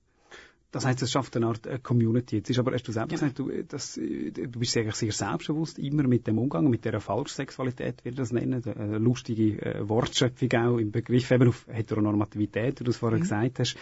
Das 0.73 0.85
heißt, 0.85 1.03
es 1.03 1.11
schafft 1.11 1.37
eine 1.37 1.45
Art 1.45 1.67
äh, 1.67 1.77
Community. 1.77 2.37
Jetzt 2.37 2.49
ist 2.49 2.57
aber, 2.57 2.73
hast 2.73 2.87
du 2.87 2.91
selber 2.91 3.09
genau. 3.09 3.19
gesagt, 3.19 3.37
du, 3.37 3.49
äh, 3.51 3.63
das, 3.63 3.95
äh, 3.95 4.31
du 4.31 4.59
bist 4.59 4.71
sehr, 4.71 4.91
sehr 4.91 5.11
selbstbewusst 5.11 5.77
immer 5.77 6.01
mit 6.01 6.25
dem 6.25 6.39
Umgang, 6.39 6.67
mit 6.67 6.83
der 6.83 6.99
Falschsexualität, 6.99 8.03
will 8.03 8.13
ich 8.13 8.17
das 8.17 8.31
nennen, 8.31 8.63
eine 8.65 8.97
lustige 8.97 9.61
äh, 9.61 9.87
Wortschöpfung 9.87 10.51
auch 10.53 10.77
im 10.79 10.91
Begriff 10.91 11.29
eben 11.29 11.49
auf 11.49 11.67
Heteronormativität, 11.67 12.79
wie 12.79 12.85
du 12.85 12.89
es 12.89 12.97
vorher 12.97 13.19
mhm. 13.19 13.21
gesagt 13.21 13.59
hast. 13.59 13.77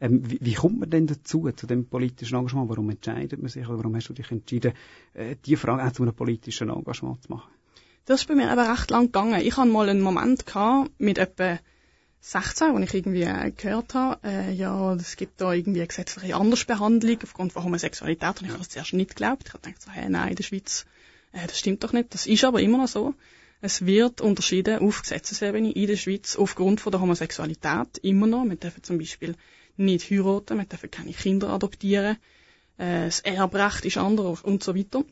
Ähm, 0.00 0.22
wie, 0.30 0.38
wie, 0.40 0.54
kommt 0.54 0.78
man 0.78 0.88
denn 0.88 1.08
dazu, 1.08 1.50
zu 1.50 1.66
dem 1.66 1.86
politischen 1.86 2.36
Engagement? 2.36 2.68
Warum 2.68 2.90
entscheidet 2.90 3.42
man 3.42 3.48
sich 3.48 3.66
oder 3.66 3.78
warum 3.78 3.96
hast 3.96 4.08
du 4.08 4.12
dich 4.12 4.30
entschieden, 4.30 4.72
äh, 5.14 5.34
die 5.44 5.56
Frage 5.56 5.84
auch 5.84 5.92
zu 5.92 6.04
einem 6.04 6.14
politischen 6.14 6.70
Engagement 6.70 7.24
zu 7.24 7.32
machen? 7.32 7.50
Das 8.04 8.20
ist 8.20 8.28
bei 8.28 8.36
mir 8.36 8.52
aber 8.52 8.70
recht 8.70 8.88
lang 8.92 9.06
gegangen. 9.06 9.40
Ich 9.40 9.56
hatte 9.56 9.68
mal 9.68 9.88
einen 9.88 10.00
Moment 10.00 10.46
gehabt, 10.46 10.92
mit 10.98 11.18
etwa 11.18 11.58
16, 12.20 12.74
wo 12.74 12.78
ich 12.78 12.92
irgendwie 12.92 13.22
äh, 13.22 13.52
gehört 13.52 13.94
habe, 13.94 14.26
äh, 14.26 14.52
ja, 14.52 14.94
es 14.94 15.16
gibt 15.16 15.40
da 15.40 15.52
irgendwie 15.52 15.80
eine 15.80 15.86
gesetzliche 15.86 16.34
Andersbehandlung 16.34 17.18
aufgrund 17.22 17.52
von 17.52 17.64
Homosexualität. 17.64 18.40
Und 18.40 18.46
ich 18.46 18.48
habe 18.48 18.58
das 18.58 18.68
zuerst 18.68 18.92
nicht 18.94 19.10
geglaubt. 19.10 19.44
Ich 19.46 19.54
habe 19.54 19.62
gedacht 19.62 19.82
so, 19.82 19.90
hey, 19.90 20.08
nein, 20.08 20.30
in 20.30 20.36
der 20.36 20.42
Schweiz, 20.42 20.86
äh, 21.32 21.46
das 21.46 21.58
stimmt 21.58 21.84
doch 21.84 21.92
nicht. 21.92 22.12
Das 22.14 22.26
ist 22.26 22.44
aber 22.44 22.60
immer 22.60 22.78
noch 22.78 22.88
so. 22.88 23.14
Es 23.60 23.86
wird 23.86 24.20
unterschieden 24.20 24.80
auf 24.80 25.02
Gesetzesebene 25.02 25.72
in 25.72 25.86
der 25.86 25.96
Schweiz 25.96 26.36
aufgrund 26.36 26.80
von 26.80 26.92
der 26.92 27.00
Homosexualität 27.00 27.98
immer 28.02 28.26
noch. 28.26 28.44
Wir 28.44 28.56
dürfen 28.56 28.82
zum 28.82 28.98
Beispiel 28.98 29.34
nicht 29.76 30.10
heiraten, 30.10 30.58
wir 30.58 30.64
dürfen 30.64 30.90
keine 30.90 31.12
Kinder 31.12 31.48
adoptieren, 31.50 32.16
äh, 32.78 33.06
das 33.06 33.20
Erbrecht 33.20 33.84
ist 33.84 33.96
anders 33.96 34.42
und 34.42 34.62
so 34.62 34.74
weiter. 34.74 35.04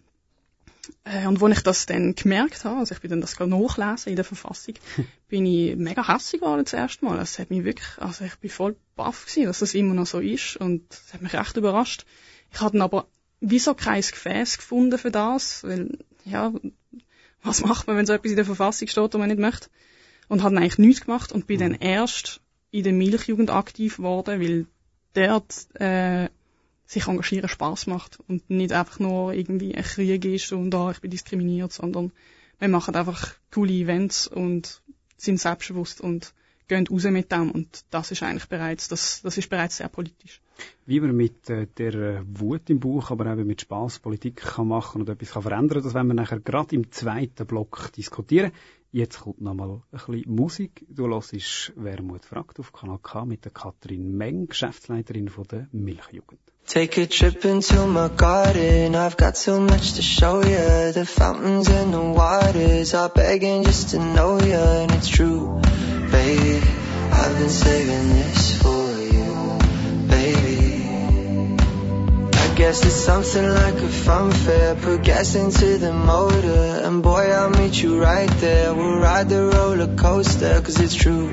Äh, 1.04 1.26
und 1.26 1.42
als 1.42 1.58
ich 1.58 1.62
das 1.62 1.86
dann 1.86 2.14
gemerkt 2.14 2.64
habe, 2.64 2.78
also 2.78 2.94
ich 2.94 3.00
bin 3.00 3.10
dann 3.10 3.20
das 3.20 3.38
nachlesen 3.38 4.10
in 4.10 4.16
der 4.16 4.24
Verfassung, 4.24 4.74
bin 5.28 5.46
ich 5.46 5.76
mega 5.76 6.06
hässlich 6.06 6.40
geworden 6.40 6.64
das 6.64 6.72
erste 6.72 7.04
Mal. 7.04 7.18
Es 7.18 7.38
hat 7.38 7.50
mich 7.50 7.64
wirklich, 7.64 7.98
also 7.98 8.24
ich 8.24 8.36
bin 8.36 8.50
voll 8.50 8.76
baff 8.96 9.26
gewesen, 9.26 9.46
dass 9.46 9.60
das 9.60 9.74
immer 9.74 9.94
noch 9.94 10.06
so 10.06 10.20
ist 10.20 10.56
und 10.56 10.82
es 10.92 11.14
hat 11.14 11.22
mich 11.22 11.34
echt 11.34 11.56
überrascht. 11.56 12.04
Ich 12.52 12.60
hatte 12.60 12.80
aber 12.80 13.08
wieso 13.40 13.74
kein 13.74 14.00
Gefäß 14.00 14.58
gefunden 14.58 14.98
für 14.98 15.10
das, 15.10 15.64
weil, 15.64 15.98
ja, 16.24 16.52
was 17.42 17.60
macht 17.60 17.86
man, 17.86 17.96
wenn 17.96 18.06
so 18.06 18.12
etwas 18.12 18.30
in 18.30 18.36
der 18.36 18.44
Verfassung 18.46 18.88
steht 18.88 19.14
und 19.14 19.20
man 19.20 19.28
nicht 19.28 19.40
möchte? 19.40 19.68
Und 20.28 20.42
hat 20.42 20.52
eigentlich 20.54 20.78
nichts 20.78 21.04
gemacht 21.04 21.32
und 21.32 21.46
bin 21.46 21.60
dann 21.60 21.72
mhm. 21.72 21.78
erst 21.80 22.40
in 22.70 22.84
der 22.84 22.92
Milchjugend 22.92 23.50
aktiv 23.50 23.98
geworden, 23.98 24.40
weil 24.40 24.66
dort, 25.12 25.68
äh, 25.74 26.28
sich 26.86 27.06
engagieren 27.06 27.48
Spaß 27.48 27.86
macht 27.86 28.18
und 28.28 28.48
nicht 28.50 28.72
einfach 28.72 28.98
nur 28.98 29.32
irgendwie 29.32 29.74
ein 29.74 29.84
Krieg 29.84 30.24
ist 30.24 30.52
und 30.52 30.70
da 30.70 30.90
ich 30.90 31.00
bin 31.00 31.10
diskriminiert, 31.10 31.72
sondern 31.72 32.12
wir 32.58 32.68
machen 32.68 32.94
einfach 32.94 33.34
coole 33.52 33.72
Events 33.72 34.26
und 34.26 34.82
sind 35.16 35.40
selbstbewusst 35.40 36.00
und 36.00 36.34
gehen 36.68 36.86
raus 36.86 37.04
mit 37.04 37.30
dem 37.30 37.50
und 37.50 37.84
das 37.90 38.10
ist 38.10 38.22
eigentlich 38.22 38.48
bereits, 38.48 38.88
das, 38.88 39.20
das 39.22 39.36
ist 39.36 39.50
bereits 39.50 39.78
sehr 39.78 39.88
politisch. 39.88 40.40
Wie 40.86 41.00
man 41.00 41.14
mit 41.14 41.50
äh, 41.50 41.66
der 41.66 41.94
äh, 41.94 42.20
Wut 42.26 42.70
im 42.70 42.80
Buch, 42.80 43.10
aber 43.10 43.26
eben 43.26 43.46
mit 43.46 43.60
Spaß 43.60 43.98
Politik 43.98 44.36
kann 44.36 44.68
machen 44.68 45.02
und 45.02 45.08
etwas 45.08 45.32
kann 45.32 45.42
verändern, 45.42 45.82
das 45.82 45.94
werden 45.94 46.08
wir 46.08 46.14
nachher 46.14 46.40
gerade 46.40 46.74
im 46.74 46.90
zweiten 46.90 47.46
Block 47.46 47.90
diskutieren. 47.96 48.52
Jetzt 48.94 49.22
kommt 49.22 49.40
nochmal 49.40 49.70
ein 49.70 49.82
bisschen 49.90 50.22
Musik. 50.32 50.86
Du 50.88 51.08
hörst 51.08 51.72
Wermut 51.74 52.24
fragt 52.24 52.60
auf 52.60 52.72
Kanal 52.72 53.00
K 53.02 53.24
mit 53.24 53.44
der 53.44 53.50
Katrin 53.50 54.16
Meng, 54.16 54.46
Geschäftsleiterin 54.46 55.28
von 55.28 55.48
der 55.48 55.66
Milchjugend. 55.72 56.38
Take 56.64 57.02
a 57.02 57.06
trip 57.06 57.44
into 57.44 57.88
my 57.88 58.08
garden, 58.16 58.94
I've 58.94 59.16
got 59.16 59.36
so 59.36 59.58
much 59.58 59.94
to 59.94 60.02
show 60.02 60.42
you. 60.42 60.92
The 60.92 61.06
fountains 61.06 61.68
and 61.68 61.92
the 61.92 61.98
waters 61.98 62.94
are 62.94 63.08
begging 63.08 63.64
just 63.64 63.90
to 63.90 63.98
know 63.98 64.38
you, 64.38 64.54
and 64.54 64.92
it's 64.92 65.08
true, 65.08 65.60
baby. 66.12 66.62
I've 67.10 67.36
been 67.36 67.50
saving 67.50 68.10
this 68.10 68.62
for 68.62 68.83
guess 72.54 72.84
it's 72.84 72.94
something 72.94 73.48
like 73.48 73.74
a 73.74 73.92
funfair, 74.06 74.80
put 74.80 75.02
gas 75.02 75.34
into 75.34 75.78
the 75.78 75.92
motor, 75.92 76.82
and 76.84 77.02
boy, 77.02 77.30
I'll 77.32 77.50
meet 77.50 77.82
you 77.82 78.00
right 78.00 78.30
there. 78.30 78.72
We'll 78.72 78.98
ride 78.98 79.28
the 79.28 79.46
roller 79.46 79.96
coaster, 79.96 80.60
cause 80.60 80.78
it's 80.80 80.94
true, 80.94 81.28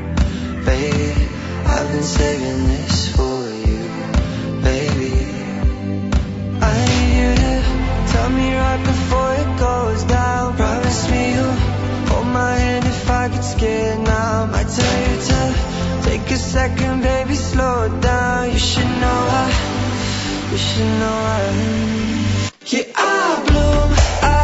baby. 0.65 1.27
I've 1.65 1.91
been 1.91 2.03
saving 2.03 2.67
this 2.67 3.15
for 3.15 3.49
you, 3.67 3.83
baby. 4.63 5.13
I 6.61 6.73
need 6.89 7.13
you 7.21 7.35
to 7.35 7.81
Tell 8.11 8.29
me 8.29 8.55
right 8.55 8.83
before 8.83 9.33
it 9.35 9.59
goes 9.59 10.03
down 10.03 10.57
Promise 10.57 11.11
me 11.11 11.33
you'll 11.33 11.51
hold 12.09 12.27
my 12.27 12.55
hand 12.57 12.85
if 12.85 13.09
I 13.09 13.29
get 13.29 13.41
scared 13.41 13.99
now. 13.99 14.49
I 14.51 14.63
tell 14.63 14.95
you 15.07 15.15
to 15.29 16.09
take 16.09 16.31
a 16.31 16.37
second, 16.37 17.03
baby, 17.03 17.35
slow 17.35 17.99
down. 18.01 18.51
You 18.51 18.59
should 18.59 18.91
know 19.03 19.19
I, 19.43 19.70
you 20.51 20.57
should 20.57 20.83
know 20.99 21.17
I. 21.37 22.11
Yeah, 22.65 22.83
I 22.95 23.43
bloom, 23.47 23.89
I 24.21 24.43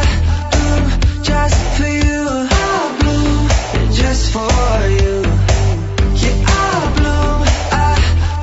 bloom 0.52 0.86
just 1.22 1.60
for 1.78 1.88
you. 2.06 2.22
I 2.50 2.98
bloom 3.00 3.48
just 3.92 4.32
for 4.32 4.88
you. 5.00 5.16
Yeah, 6.24 6.44
I 6.48 6.94
bloom, 6.98 7.40
I 7.72 7.94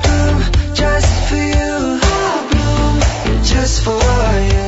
bloom 0.03 0.75
just 0.75 1.11
for 1.29 1.43
you. 1.57 1.75
I 2.01 2.47
bloom 2.51 3.43
just 3.43 3.83
for 3.83 3.99
you. 4.53 4.64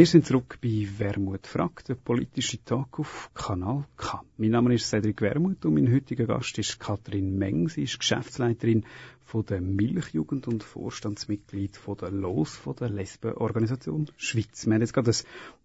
Wir 0.00 0.06
sind 0.06 0.24
zurück 0.24 0.56
bei 0.62 0.88
Wermut 0.96 1.46
fragt, 1.46 1.90
der 1.90 1.94
politische 1.94 2.64
Talk 2.64 2.98
auf 2.98 3.30
Kanal 3.34 3.84
K. 3.98 4.22
Mein 4.38 4.52
Name 4.52 4.72
ist 4.72 4.88
Cedric 4.88 5.20
Wermut 5.20 5.62
und 5.66 5.74
mein 5.74 5.92
heutiger 5.92 6.24
Gast 6.24 6.56
ist 6.56 6.80
Katrin 6.80 7.36
Meng. 7.36 7.68
Sie 7.68 7.82
ist 7.82 7.98
Geschäftsleiterin 7.98 8.86
von 9.26 9.44
der 9.44 9.60
Milchjugend 9.60 10.48
und 10.48 10.62
Vorstandsmitglied 10.62 11.76
von 11.76 11.98
der 11.98 12.12
LOS, 12.12 12.56
von 12.56 12.76
der 12.76 12.88
Lesbenorganisation 12.88 14.08
Schweiz. 14.16 14.64
Wir 14.64 14.72
haben 14.72 14.80
jetzt 14.80 14.94
gerade 14.94 15.10
ein 15.10 15.16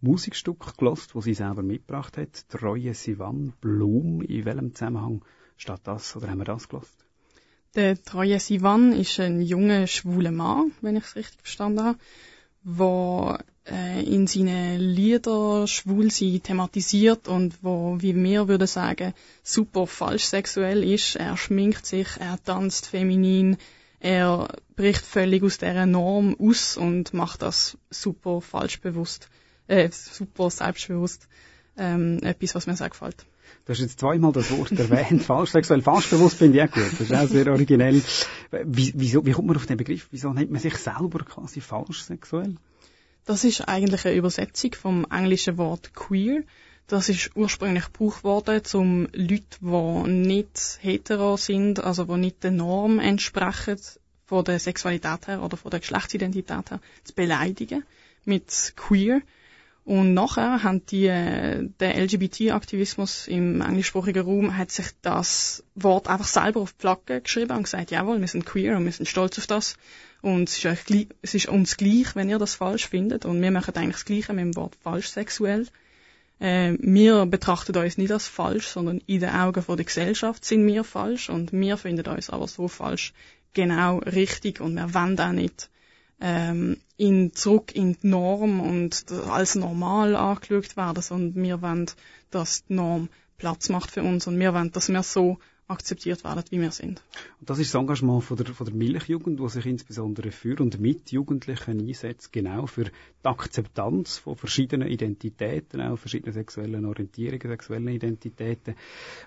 Musikstück 0.02 0.78
gelost, 0.78 1.16
das 1.16 1.24
sie 1.24 1.34
selber 1.34 1.64
mitgebracht 1.64 2.18
hat. 2.18 2.50
Treue 2.50 2.94
Sivan 2.94 3.54
Blum. 3.62 4.22
In 4.22 4.44
welchem 4.44 4.76
Zusammenhang 4.76 5.24
steht 5.56 5.80
das 5.86 6.14
oder 6.18 6.28
haben 6.28 6.40
wir 6.40 6.44
das 6.44 6.68
gelost? 6.68 7.06
Der 7.76 8.04
treue 8.04 8.42
Sivan 8.42 8.92
ist 8.92 9.18
ein 9.18 9.42
junger, 9.42 9.88
schwuler 9.88 10.32
Mann, 10.32 10.74
wenn 10.82 10.98
ich 10.98 11.06
es 11.06 11.16
richtig 11.16 11.40
verstanden 11.40 11.84
habe, 11.86 12.00
der 12.66 13.46
äh, 13.70 14.04
in 14.04 14.28
seinen 14.28 14.80
Liedern 14.80 15.68
Schwulsein 15.68 16.42
thematisiert 16.42 17.28
und 17.28 17.58
wo, 17.62 17.98
wie 18.00 18.16
wir 18.16 18.48
würden 18.48 18.68
sagen, 18.68 19.14
super 19.44 19.88
falsch 19.88 20.26
sexuell 20.26 20.84
ist. 20.84 21.16
Er 21.16 21.36
schminkt 21.38 21.86
sich, 21.86 22.08
er 22.20 22.38
tanzt 22.44 22.88
feminin, 22.88 23.58
er 24.00 24.50
bricht 24.76 25.04
völlig 25.04 25.44
aus 25.44 25.58
dieser 25.58 25.86
Norm 25.86 26.36
aus 26.40 26.78
und 26.78 27.14
macht 27.14 27.42
das 27.42 27.78
super 27.90 28.42
falsch 28.42 28.82
bewusst, 28.82 29.30
äh, 29.68 29.90
super 29.92 30.50
selbstbewusst. 30.50 31.28
Ähm, 31.78 32.20
etwas, 32.22 32.56
was 32.56 32.68
mir 32.68 32.76
sehr 32.78 32.90
gefällt. 32.90 33.26
Du 33.66 33.72
hast 33.72 33.80
jetzt 33.80 34.00
zweimal 34.00 34.32
das 34.32 34.52
Wort 34.52 34.72
erwähnt, 34.74 35.24
falsch 35.24 35.52
sexuell. 35.52 35.82
Falsch 35.82 36.10
bewusst 36.10 36.38
finde 36.38 36.58
ich 36.60 36.64
auch 36.64 36.72
gut. 36.72 36.92
Das 36.92 37.02
ist 37.02 37.14
auch 37.14 37.28
sehr 37.28 37.48
originell. 37.48 38.02
Wie, 38.64 38.94
wieso, 38.96 39.26
wie 39.26 39.32
kommt 39.32 39.48
man 39.48 39.58
auf 39.58 39.66
den 39.66 39.78
Begriff? 39.78 40.08
Wieso 40.12 40.32
nennt 40.34 40.52
man 40.52 40.62
sich 40.62 40.78
selber 40.78 41.26
quasi 41.26 41.62
falsch 41.62 42.04
sexuell? 42.04 42.56
Das 43.26 43.44
ist 43.44 43.68
eigentlich 43.68 44.06
eine 44.06 44.16
Übersetzung 44.16 44.74
vom 44.76 45.06
englischen 45.10 45.58
Wort 45.58 45.94
queer. 45.96 46.44
Das 46.88 47.10
ist 47.10 47.32
ursprünglich 47.36 47.86
gebraucht 47.86 48.24
worden, 48.24 48.62
um 48.74 49.08
Leute, 49.12 49.58
die 49.60 50.10
nicht 50.10 50.78
hetero 50.82 51.36
sind, 51.36 51.84
also 51.84 52.04
die 52.06 52.18
nicht 52.18 52.44
der 52.44 52.52
Norm 52.52 53.00
entsprechen, 53.00 53.80
von 54.28 54.44
der 54.44 54.60
Sexualität 54.60 55.28
her 55.28 55.42
oder 55.42 55.58
von 55.58 55.72
der 55.72 55.80
Geschlechtsidentität 55.80 56.70
her, 56.70 56.80
zu 57.04 57.14
beleidigen 57.14 57.84
mit 58.26 58.74
queer. 58.76 59.22
Und 59.86 60.16
nachher 60.16 60.64
haben 60.64 60.84
die, 60.88 61.06
äh, 61.06 61.70
der 61.80 61.96
LGBT-Aktivismus 62.04 63.28
im 63.28 63.62
englischsprachigen 63.62 64.24
Raum 64.24 64.58
hat 64.58 64.72
sich 64.72 64.88
das 65.04 65.64
Wort 65.76 66.08
einfach 66.08 66.26
selber 66.26 66.62
auf 66.62 66.74
die 66.74 66.82
Flagge 66.82 67.22
geschrieben 67.22 67.56
und 67.56 67.64
gesagt, 67.64 67.92
jawohl, 67.92 68.20
wir 68.20 68.28
sind 68.28 68.48
queer 68.48 68.78
und 68.78 68.86
wir 68.86 68.92
sind 68.92 69.08
stolz 69.08 69.38
auf 69.38 69.46
das. 69.46 69.78
Und 70.24 70.50
es 70.50 70.58
ist, 70.58 70.66
euch, 70.66 71.08
es 71.22 71.36
ist 71.36 71.50
uns 71.50 71.78
gleich, 71.78 72.16
wenn 72.16 72.30
ihr 72.30 72.40
das 72.40 72.56
falsch 72.56 72.88
findet. 72.88 73.26
Und 73.26 73.40
wir 73.40 73.52
machen 73.52 73.76
eigentlich 73.76 73.98
das 73.98 74.06
Gleiche 74.06 74.34
mit 74.34 74.46
dem 74.46 74.56
Wort 74.56 74.76
falsch 74.82 75.10
sexuell. 75.10 75.68
Äh, 76.40 76.74
wir 76.80 77.28
betrachten 77.28 77.78
uns 77.78 78.00
nicht 78.00 78.12
als 78.12 78.28
falsch, 78.28 78.68
sondern 78.68 79.04
in 79.06 79.20
den 79.20 79.30
Augen 79.30 79.62
von 79.62 79.78
der 79.78 79.86
Gesellschaft 79.86 80.46
sind 80.46 80.66
wir 80.66 80.84
falsch 80.84 81.30
und 81.30 81.54
wir 81.54 81.78
finden 81.78 82.08
uns 82.08 82.32
aber 82.32 82.48
so 82.48 82.68
falsch 82.68 83.14
genau 83.54 84.00
richtig 84.00 84.62
und 84.62 84.74
wir 84.74 84.96
wollen 84.96 85.20
auch 85.20 85.32
nicht 85.32 85.70
ähm, 86.28 86.78
in, 86.98 87.34
zurück 87.34 87.76
in 87.76 87.94
die 87.94 88.08
Norm 88.08 88.60
und 88.60 89.06
als 89.30 89.54
normal 89.54 90.16
angeschaut 90.16 90.76
werden, 90.76 91.04
sondern 91.04 91.44
wir 91.44 91.62
wollen, 91.62 91.86
dass 92.32 92.66
die 92.66 92.74
Norm 92.74 93.10
Platz 93.38 93.70
macht 93.70 93.92
für 93.92 94.02
uns. 94.02 94.26
Und 94.26 94.40
wir 94.40 94.56
wollen, 94.56 94.72
dass 94.72 94.90
wir 94.90 95.04
so 95.04 95.38
akzeptiert 95.68 96.24
werden, 96.24 96.44
wie 96.50 96.62
wir 96.62 96.72
sind. 96.72 97.02
Und 97.40 97.50
das 97.50 97.60
ist 97.60 97.74
das 97.74 97.82
Engagement 97.82 98.24
von 98.24 98.38
der, 98.38 98.46
von 98.48 98.66
der 98.66 98.76
Milchjugend, 98.76 99.40
wo 99.40 99.48
sich 99.48 99.66
insbesondere 99.66 100.32
für 100.32 100.60
und 100.62 100.80
mit 100.80 101.12
Jugendlichen 101.12 101.80
einsetzt, 101.80 102.32
genau 102.32 102.68
für 102.68 102.86
die 102.86 102.92
Akzeptanz 103.24 104.20
von 104.20 104.36
verschiedenen 104.36 104.88
Identitäten, 104.88 105.82
auch 105.82 105.98
verschiedenen 105.98 106.34
sexuellen 106.34 106.86
Orientierungen, 106.86 107.48
sexuellen 107.48 107.88
Identitäten. 107.88 108.76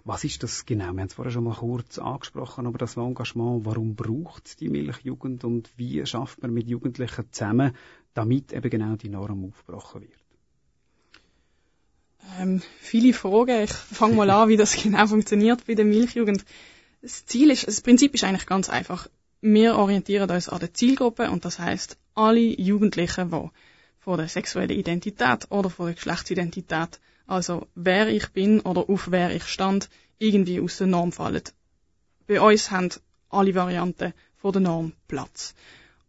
Was 0.04 0.24
ist 0.24 0.42
das 0.42 0.64
genau? 0.64 0.92
Wir 0.92 1.00
haben 1.00 1.08
es 1.08 1.14
vorher 1.14 1.32
schon 1.32 1.44
mal 1.44 1.56
kurz 1.56 1.98
angesprochen, 1.98 2.66
aber 2.66 2.78
das 2.78 2.96
Engagement, 2.96 3.64
warum 3.64 3.96
braucht 3.96 4.46
es 4.46 4.56
die 4.56 4.68
Milchjugend 4.68 5.44
und 5.44 5.70
wie 5.76 6.04
schafft 6.06 6.42
man 6.42 6.52
mit 6.52 6.68
Jugendlichen 6.68 7.24
zusammen, 7.32 7.72
damit 8.14 8.52
eben 8.52 8.70
genau 8.70 8.94
die 8.94 9.08
Norm 9.08 9.44
aufgebrochen 9.44 10.02
wird? 10.02 10.27
Ähm, 12.38 12.62
viele 12.80 13.12
Fragen. 13.12 13.62
Ich 13.62 13.72
fange 13.72 14.14
mal 14.14 14.30
an, 14.30 14.48
wie 14.48 14.56
das 14.56 14.76
genau 14.82 15.06
funktioniert 15.06 15.66
bei 15.66 15.74
der 15.74 15.84
Milchjugend. 15.84 16.44
Das 17.02 17.26
Ziel 17.26 17.50
ist, 17.50 17.66
das 17.66 17.80
Prinzip 17.80 18.14
ist 18.14 18.24
eigentlich 18.24 18.46
ganz 18.46 18.68
einfach. 18.68 19.08
Wir 19.40 19.76
orientieren 19.76 20.30
uns 20.30 20.48
an 20.48 20.60
der 20.60 20.74
Zielgruppe 20.74 21.30
und 21.30 21.44
das 21.44 21.58
heißt 21.58 21.96
alle 22.14 22.40
Jugendlichen, 22.40 23.30
die 23.30 23.50
von 24.00 24.18
der 24.18 24.28
sexuellen 24.28 24.70
Identität 24.70 25.50
oder 25.50 25.70
von 25.70 25.86
der 25.86 25.94
Geschlechtsidentität, 25.94 26.98
also 27.26 27.66
wer 27.74 28.08
ich 28.08 28.28
bin 28.28 28.60
oder 28.60 28.88
auf 28.88 29.10
wer 29.10 29.34
ich 29.34 29.44
stand, 29.44 29.88
irgendwie 30.18 30.60
aus 30.60 30.78
der 30.78 30.88
Norm 30.88 31.12
fallen. 31.12 31.42
Bei 32.26 32.40
uns 32.40 32.70
haben 32.70 32.90
alle 33.28 33.54
Varianten 33.54 34.14
von 34.36 34.52
der 34.52 34.62
Norm 34.62 34.92
Platz. 35.06 35.54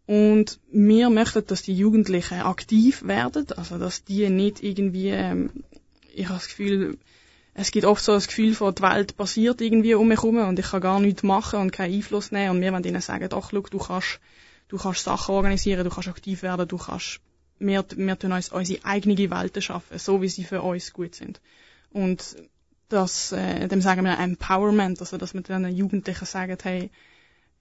Und 0.06 0.60
wir 0.72 1.12
möchten, 1.12 1.45
dass 1.45 1.62
die 1.62 1.76
Jugendlichen 1.76 2.39
aktiv 2.39 3.04
werden, 3.06 3.45
also 3.56 3.78
dass 3.78 4.04
die 4.06 4.28
nicht 4.30 4.63
irgendwie 4.63 5.10
ähm, 5.10 5.52
ich 6.19 6.27
habe 6.27 6.39
das 6.39 6.47
Gefühl, 6.47 6.97
es 7.53 7.71
gibt 7.71 7.86
oft 7.86 8.03
so 8.03 8.13
das 8.13 8.27
Gefühl 8.27 8.53
von, 8.53 8.73
die 8.75 8.82
Welt 8.82 9.17
passiert 9.17 9.62
irgendwie 9.62 9.95
um 9.95 10.08
mich 10.08 10.19
herum 10.19 10.38
und 10.38 10.60
ich 10.60 10.69
kann 10.69 10.82
gar 10.82 10.99
nichts 10.99 11.23
machen 11.23 11.60
und 11.60 11.71
keinen 11.71 11.95
Einfluss 11.95 12.32
nehmen 12.32 12.51
und 12.51 12.62
wir 12.62 12.71
wollen 12.71 12.84
ihnen 12.84 13.01
sagen, 13.01 13.27
doch, 13.29 13.51
schau, 13.51 13.62
du 13.62 13.77
kannst, 13.79 14.19
du 14.67 14.77
kannst 14.77 15.03
Sachen 15.03 15.36
organisieren, 15.36 15.84
du 15.84 15.89
kannst 15.89 16.10
aktiv 16.10 16.43
werden, 16.43 16.67
du 16.67 16.77
kannst, 16.77 17.19
wir, 17.58 17.86
wir 17.95 18.19
tun 18.19 18.32
uns 18.32 18.49
unsere 18.49 18.86
eigene 18.86 19.17
Welt 19.32 19.63
schaffen, 19.63 19.97
so 19.97 20.21
wie 20.21 20.29
sie 20.29 20.43
für 20.43 20.62
uns 20.62 20.93
gut 20.93 21.15
sind. 21.15 21.41
Und 21.91 22.38
das, 22.88 23.32
äh, 23.32 23.67
dem 23.67 23.82
sagen 23.82 24.03
wir 24.03 24.17
Empowerment, 24.17 24.99
also 24.99 25.17
dass 25.17 25.34
wir 25.34 25.41
den 25.41 25.67
Jugendlichen 25.75 26.25
sagen, 26.25 26.58
hey, 26.62 26.89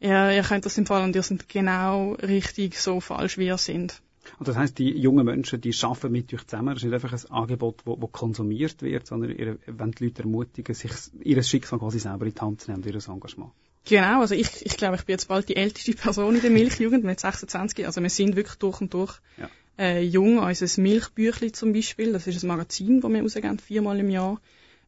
ihr, 0.01 0.33
ihr 0.33 0.43
könnt 0.43 0.65
das 0.65 0.79
im 0.79 0.87
Fall 0.87 1.03
und 1.03 1.17
ihr 1.17 1.23
seid 1.23 1.49
genau 1.49 2.13
richtig 2.15 2.79
so 2.79 3.01
falsch, 3.01 3.39
wie 3.39 3.47
ihr 3.47 3.59
sind. 3.59 4.01
Und 4.39 4.49
das 4.49 4.57
heißt, 4.57 4.79
die 4.79 4.91
jungen 4.91 5.25
Menschen, 5.25 5.61
die 5.61 5.75
arbeiten 5.83 6.13
mit 6.13 6.33
euch 6.33 6.47
zusammen. 6.47 6.75
Das 6.75 6.79
ist 6.79 6.85
nicht 6.85 6.95
einfach 6.95 7.13
ein 7.13 7.31
Angebot, 7.31 7.83
das 7.87 8.13
konsumiert 8.13 8.83
wird, 8.83 9.07
sondern 9.07 9.31
ihr, 9.31 9.59
wenn 9.67 9.91
die 9.93 10.05
Leute 10.05 10.23
ermutigen, 10.23 10.75
sich 10.75 10.93
ihr 11.23 11.43
Schicksal 11.43 11.79
quasi 11.79 11.99
selber 11.99 12.27
in 12.27 12.35
die 12.35 12.41
Hand 12.41 12.61
zu 12.61 12.71
nehmen, 12.71 12.85
ihr 12.85 12.95
Engagement. 12.95 13.53
Genau, 13.85 14.21
also 14.21 14.35
ich, 14.35 14.67
ich 14.67 14.77
glaube, 14.77 14.97
ich 14.97 15.05
bin 15.05 15.15
jetzt 15.15 15.29
bald 15.29 15.49
die 15.49 15.57
älteste 15.57 15.93
Person 15.93 16.35
in 16.35 16.43
der 16.43 16.51
Milchjugend 16.51 17.05
mit 17.05 17.21
26. 17.21 17.87
Also 17.87 18.03
wir 18.03 18.11
sind 18.11 18.37
wirklich 18.37 18.57
durch 18.57 18.83
und 18.83 18.93
durch 18.93 19.19
ja. 19.39 19.49
äh, 19.79 20.03
jung. 20.03 20.39
Unser 20.39 20.83
Milchbüchli 20.83 21.53
zum 21.53 21.73
Beispiel, 21.73 22.13
das 22.13 22.27
ist 22.27 22.43
ein 22.43 22.49
Magazin, 22.49 23.01
das 23.01 23.11
wir 23.11 23.23
rausgeben, 23.23 23.59
viermal 23.59 23.99
im 23.99 24.11
Jahr. 24.11 24.41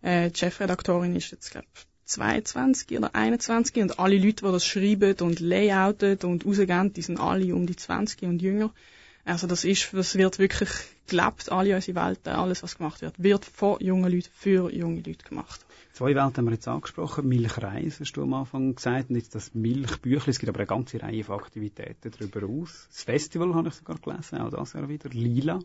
Äh, 0.02 0.30
die 0.30 0.38
Chefredaktorin 0.38 1.16
ist 1.16 1.30
jetzt, 1.30 1.50
glaube 1.50 1.66
22 2.10 2.98
oder 2.98 3.14
21 3.14 3.82
und 3.82 3.98
alle 3.98 4.18
Leute, 4.18 4.44
die 4.44 4.52
das 4.52 4.66
schreiben 4.66 5.14
und 5.20 5.40
layouten 5.40 6.18
und 6.24 6.44
rausgeben, 6.44 6.92
die 6.92 7.02
sind 7.02 7.20
alle 7.20 7.54
um 7.54 7.66
die 7.66 7.76
20 7.76 8.22
und 8.22 8.42
jünger. 8.42 8.72
Also 9.24 9.46
das 9.46 9.64
ist, 9.64 9.92
das 9.92 10.16
wird 10.16 10.38
wirklich 10.38 10.70
gelebt, 11.06 11.52
alle 11.52 11.74
unsere 11.74 12.00
Welten, 12.00 12.32
alles 12.32 12.62
was 12.62 12.78
gemacht 12.78 13.02
wird, 13.02 13.22
wird 13.22 13.44
von 13.44 13.78
jungen 13.80 14.10
Leuten 14.10 14.30
für 14.32 14.72
junge 14.72 15.02
Leute 15.02 15.24
gemacht. 15.28 15.64
Zwei 15.92 16.14
Welten 16.14 16.36
haben 16.38 16.44
wir 16.46 16.52
jetzt 16.52 16.68
angesprochen. 16.68 17.28
Milchreis 17.28 18.00
hast 18.00 18.12
du 18.12 18.22
am 18.22 18.32
Anfang 18.32 18.74
gesagt 18.74 19.10
und 19.10 19.16
jetzt 19.16 19.34
das 19.34 19.54
Milchbüchlein. 19.54 20.30
Es 20.30 20.38
gibt 20.38 20.48
aber 20.48 20.60
eine 20.60 20.66
ganze 20.66 21.02
Reihe 21.02 21.24
von 21.24 21.38
Aktivitäten 21.38 22.10
darüber 22.10 22.46
aus. 22.46 22.88
Das 22.88 23.02
Festival 23.02 23.54
habe 23.54 23.68
ich 23.68 23.74
sogar 23.74 23.98
gelesen, 23.98 24.38
auch 24.38 24.50
das 24.50 24.72
Jahr 24.72 24.88
wieder. 24.88 25.10
Lila. 25.10 25.58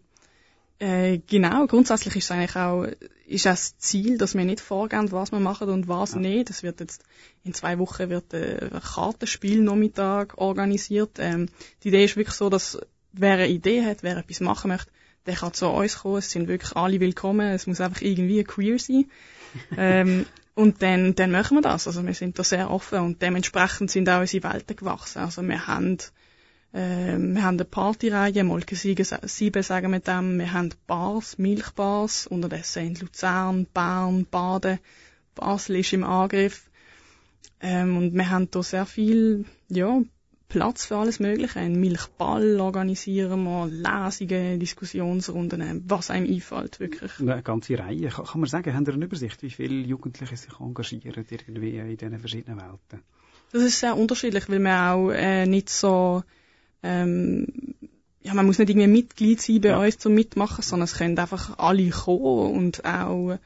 Äh, 0.77 1.19
genau, 1.25 1.67
grundsätzlich 1.67 2.17
ist 2.17 2.25
es 2.25 2.31
eigentlich 2.31 2.55
auch, 2.57 2.85
ist 3.27 3.45
das 3.45 3.77
Ziel, 3.77 4.17
dass 4.17 4.35
wir 4.35 4.43
nicht 4.43 4.59
vorgehen, 4.59 5.09
was 5.13 5.31
wir 5.31 5.39
machen 5.39 5.69
und 5.69 5.87
was 5.87 6.15
ja. 6.15 6.19
nicht. 6.19 6.49
Es 6.49 6.63
wird 6.63 6.81
jetzt, 6.81 7.03
in 7.45 7.53
zwei 7.53 7.79
Wochen 7.79 8.09
wird 8.09 8.33
ein 8.33 8.81
Kartenspiel-Nachmittag 8.81 10.37
organisiert. 10.37 11.17
Ähm, 11.19 11.47
die 11.83 11.89
Idee 11.89 12.03
ist 12.03 12.17
wirklich 12.17 12.35
so, 12.35 12.49
dass 12.49 12.77
wer 13.17 13.33
eine 13.33 13.47
Idee 13.47 13.85
hat, 13.85 14.03
wer 14.03 14.17
etwas 14.17 14.39
machen 14.39 14.69
möchte, 14.69 14.91
der 15.25 15.35
kann 15.35 15.53
zu 15.53 15.67
uns 15.67 15.99
kommen. 15.99 16.17
Es 16.17 16.31
sind 16.31 16.47
wirklich 16.47 16.75
alle 16.75 16.99
willkommen. 16.99 17.47
Es 17.47 17.67
muss 17.67 17.81
einfach 17.81 18.01
irgendwie 18.01 18.43
queer 18.43 18.79
sein. 18.79 19.05
ähm, 19.77 20.25
und 20.53 20.81
dann, 20.81 21.15
dann 21.15 21.31
machen 21.31 21.57
wir 21.57 21.61
das. 21.61 21.87
Also 21.87 22.05
wir 22.05 22.13
sind 22.13 22.39
da 22.39 22.43
sehr 22.43 22.71
offen 22.71 22.99
und 22.99 23.21
dementsprechend 23.21 23.91
sind 23.91 24.09
auch 24.09 24.21
unsere 24.21 24.53
Welten 24.53 24.75
gewachsen. 24.75 25.19
Also 25.19 25.41
wir 25.41 25.67
haben, 25.67 25.97
äh, 26.71 27.17
wir 27.17 27.43
haben 27.43 27.57
eine 27.57 27.65
Partyreihe, 27.65 28.43
Molke 28.43 28.75
7 28.75 29.03
sagen 29.63 29.91
wir 29.91 29.99
dem. 29.99 30.39
Wir 30.39 30.53
haben 30.53 30.69
Bars, 30.87 31.37
Milchbars, 31.37 32.27
unterdessen 32.27 32.87
in 32.87 32.95
Luzern, 32.95 33.65
Bern, 33.73 34.25
Baden. 34.29 34.79
Basel 35.35 35.77
ist 35.77 35.93
im 35.93 36.03
Angriff. 36.03 36.69
Ähm, 37.59 37.97
und 37.97 38.13
wir 38.13 38.29
haben 38.29 38.49
da 38.51 38.63
sehr 38.63 38.85
viel, 38.85 39.45
ja, 39.69 40.01
Platz 40.47 40.85
für 40.85 40.97
alles 40.97 41.19
Mögliche. 41.19 41.59
Ein 41.59 41.79
Milchball 41.79 42.59
organisieren 42.59 43.43
wir, 43.43 43.67
Lesungen, 43.67 44.59
Diskussionsrunden, 44.59 45.83
was 45.87 46.09
einem 46.09 46.31
einfällt, 46.31 46.79
wirklich. 46.79 47.19
Eine 47.19 47.41
ganze 47.41 47.77
Reihe. 47.77 48.09
Kann, 48.09 48.25
kann 48.25 48.41
man 48.41 48.49
sagen, 48.49 48.73
haben 48.73 48.85
Sie 48.85 48.91
eine 48.91 49.05
Übersicht, 49.05 49.41
wie 49.41 49.49
viele 49.49 49.85
Jugendliche 49.85 50.37
sich 50.37 50.59
engagieren 50.59 51.25
irgendwie 51.29 51.77
in 51.77 51.97
diesen 51.97 52.19
verschiedenen 52.19 52.59
Welten? 52.59 53.03
Das 53.51 53.63
ist 53.63 53.79
sehr 53.79 53.95
unterschiedlich, 53.95 54.49
weil 54.49 54.59
man 54.59 54.89
auch 54.89 55.11
äh, 55.11 55.45
nicht 55.45 55.69
so, 55.69 56.23
ähm, 56.83 57.47
ja, 58.21 58.33
man 58.33 58.45
muss 58.45 58.59
nicht 58.59 58.69
irgendwie 58.69 58.87
Mitglied 58.87 59.41
sein 59.41 59.61
bei 59.61 59.69
ja. 59.69 59.79
uns 59.79 59.97
zum 59.97 60.13
Mitmachen, 60.13 60.61
sondern 60.61 60.85
es 60.85 60.97
können 60.97 61.17
einfach 61.17 61.57
alle 61.57 61.89
kommen 61.89 62.55
und 62.55 62.85
auch 62.85 63.37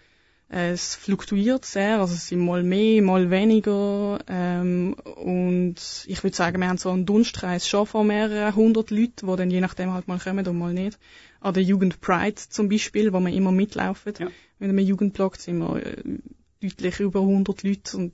es 0.52 0.96
fluktuiert 0.96 1.64
sehr, 1.64 2.00
also 2.00 2.16
es 2.16 2.28
sind 2.28 2.40
mal 2.40 2.64
mehr, 2.64 3.04
mal 3.04 3.30
weniger. 3.30 4.20
Ähm, 4.28 4.96
und 5.16 5.76
ich 6.08 6.24
würde 6.24 6.36
sagen, 6.36 6.60
wir 6.60 6.68
haben 6.68 6.80
so 6.80 6.90
einen 6.90 7.06
Dunstkreis 7.06 7.68
schon 7.68 7.86
von 7.86 8.08
mehreren 8.08 8.56
hundert 8.56 8.90
Leuten, 8.90 9.28
die 9.28 9.36
dann 9.36 9.52
je 9.52 9.62
nachdem 9.62 9.94
halt 9.94 10.08
mal 10.08 10.18
kommen 10.18 10.48
und 10.48 10.58
mal 10.58 10.74
nicht. 10.74 10.98
An 11.40 11.54
der 11.54 11.62
Jugend 11.62 12.02
Pride 12.02 12.42
zum 12.50 12.68
Beispiel, 12.68 13.14
wo 13.14 13.20
wir 13.20 13.32
immer 13.32 13.52
mitlaufen. 13.52 14.14
Ja. 14.18 14.28
Mit 14.58 14.70
einem 14.70 14.80
Jugendblog 14.80 15.36
sind 15.38 15.60
wir 15.60 15.86
äh, 15.86 16.04
deutlich 16.62 17.00
über 17.00 17.22
100 17.22 17.62
Leute 17.64 17.98
und 17.98 18.14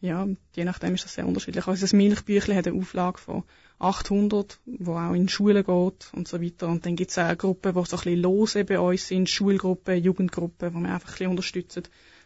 ja, 0.00 0.26
je 0.56 0.64
nachdem 0.64 0.94
ist 0.94 1.04
das 1.04 1.14
sehr 1.14 1.26
unterschiedlich. 1.26 1.68
Also 1.68 1.82
das 1.82 1.92
Milchbüchlein 1.92 2.56
hat 2.56 2.66
eine 2.66 2.78
Auflage 2.78 3.18
von 3.18 3.44
800, 3.82 4.60
wo 4.66 4.92
auch 4.94 5.12
in 5.12 5.28
Schulen 5.28 5.64
geht 5.64 6.10
und 6.12 6.28
so 6.28 6.40
weiter. 6.40 6.68
Und 6.68 6.86
dann 6.86 6.94
gibt 6.94 7.10
es 7.10 7.18
auch 7.18 7.36
Gruppen, 7.36 7.74
die 7.74 7.84
so 7.84 7.96
ein 7.96 8.02
bisschen 8.02 8.20
lose 8.20 8.64
bei 8.64 8.78
uns 8.78 9.08
sind, 9.08 9.28
Schulgruppen, 9.28 10.02
Jugendgruppen, 10.02 10.72
wo 10.72 10.78
wir 10.78 10.94
einfach 10.94 11.08
ein 11.08 11.12
bisschen 11.12 11.30
unterstützen. 11.30 11.82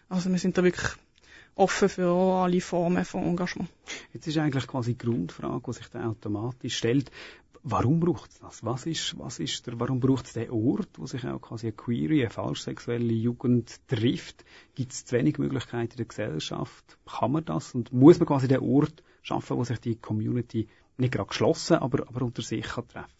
Also 0.08 0.30
wir 0.30 0.38
sind 0.38 0.58
da 0.58 0.62
wirklich 0.62 0.90
offen 1.54 1.88
für 1.88 2.12
alle 2.12 2.60
Formen 2.60 3.04
von 3.04 3.24
Engagement. 3.24 3.70
Jetzt 4.12 4.26
ist 4.26 4.36
eigentlich 4.36 4.66
quasi 4.66 4.94
die 4.94 4.98
Grundfrage, 4.98 5.62
die 5.66 5.72
sich 5.72 5.88
dann 5.88 6.04
automatisch 6.04 6.76
stellt. 6.76 7.10
Warum 7.62 7.98
braucht 7.98 8.30
es 8.30 8.38
das? 8.38 8.62
Was 8.62 8.86
ist, 8.86 9.18
was 9.18 9.40
ist 9.40 9.66
der, 9.66 9.80
warum 9.80 9.98
braucht 9.98 10.26
es 10.26 10.34
den 10.34 10.50
Ort, 10.50 10.90
wo 10.98 11.06
sich 11.06 11.24
auch 11.24 11.40
quasi 11.40 11.68
eine 11.68 11.72
queere, 11.72 12.20
eine 12.20 12.30
falschsexuelle 12.30 13.12
Jugend 13.12 13.80
trifft? 13.88 14.44
Gibt 14.74 14.92
es 14.92 15.06
zu 15.06 15.16
wenig 15.16 15.38
Möglichkeiten 15.38 15.92
in 15.92 15.96
der 15.96 16.06
Gesellschaft? 16.06 16.98
Kann 17.06 17.32
man 17.32 17.44
das? 17.44 17.74
Und 17.74 17.92
muss 17.92 18.20
man 18.20 18.28
quasi 18.28 18.46
den 18.46 18.60
Ort 18.60 19.02
schaffen, 19.22 19.56
wo 19.56 19.64
sich 19.64 19.80
die 19.80 19.96
Community 19.96 20.68
nicht 20.98 21.12
gerade 21.12 21.28
geschlossen, 21.28 21.76
aber, 21.76 22.06
aber 22.08 22.22
unter 22.22 22.42
sich 22.42 22.64
kann 22.64 22.88
treffen 22.88 23.16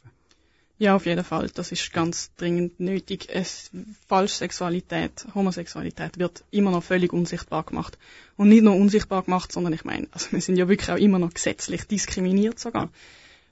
ja, 0.79 0.95
auf 0.95 1.07
jeden 1.07 1.25
Fall. 1.25 1.49
Das 1.55 1.73
ist 1.73 1.93
ganz 1.93 2.35
dringend 2.37 2.81
nötig. 2.81 3.29
Es, 3.31 3.71
Falschsexualität, 4.09 5.27
Homosexualität 5.35 6.19
wird 6.19 6.45
immer 6.51 6.71
noch 6.71 6.83
völlig 6.83 7.13
unsichtbar 7.15 7.63
gemacht. 7.63 7.97
Und 8.37 8.51
nicht 8.51 8.63
nur 8.63 8.75
unsichtbar 8.77 9.23
gemacht, 9.23 9.53
sondern 9.53 9.73
ich 9.73 9.85
meine, 9.85 10.07
also 10.11 10.33
wir 10.33 10.41
sind 10.41 10.57
ja 10.57 10.69
wirklich 10.69 10.91
auch 10.91 10.99
immer 10.99 11.19
noch 11.19 11.33
gesetzlich 11.33 11.85
diskriminiert 11.85 12.59
sogar. 12.59 12.91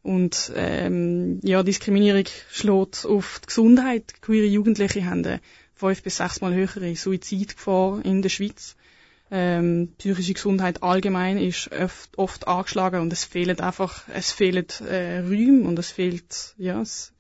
Und 0.03 0.53
ähm, 0.55 1.41
ja, 1.43 1.63
Diskriminierung 1.63 2.25
schlägt 2.51 3.07
auf 3.07 3.41
die 3.43 3.47
Gesundheit. 3.47 4.21
Queere 4.21 4.47
Jugendliche 4.47 5.07
haben 5.07 5.25
eine 5.25 5.41
fünf 5.75 6.03
bis 6.03 6.19
sechs 6.19 6.43
Mal 6.43 6.53
höhere 6.53 6.95
Suizidgefahr 6.95 8.05
in 8.05 8.21
der 8.21 8.29
Schweiz. 8.29 8.77
Ähm, 9.37 9.89
psychische 9.99 10.35
Gesundheit 10.35 10.85
allgemein 10.85 11.39
ist 11.39 11.69
oft, 11.73 12.17
oft 12.19 12.47
angeschlagen 12.47 13.01
und 13.01 13.13
es 13.13 13.25
fehlen 13.25 13.59
einfach, 13.59 14.05
es 14.15 14.31
fehlen 14.31 14.67
äh, 14.89 15.19
Räume 15.19 15.67
und 15.67 15.77
es 15.77 15.91
fehlt, 15.91 16.55
ja, 16.57 16.81
es, 16.81 17.13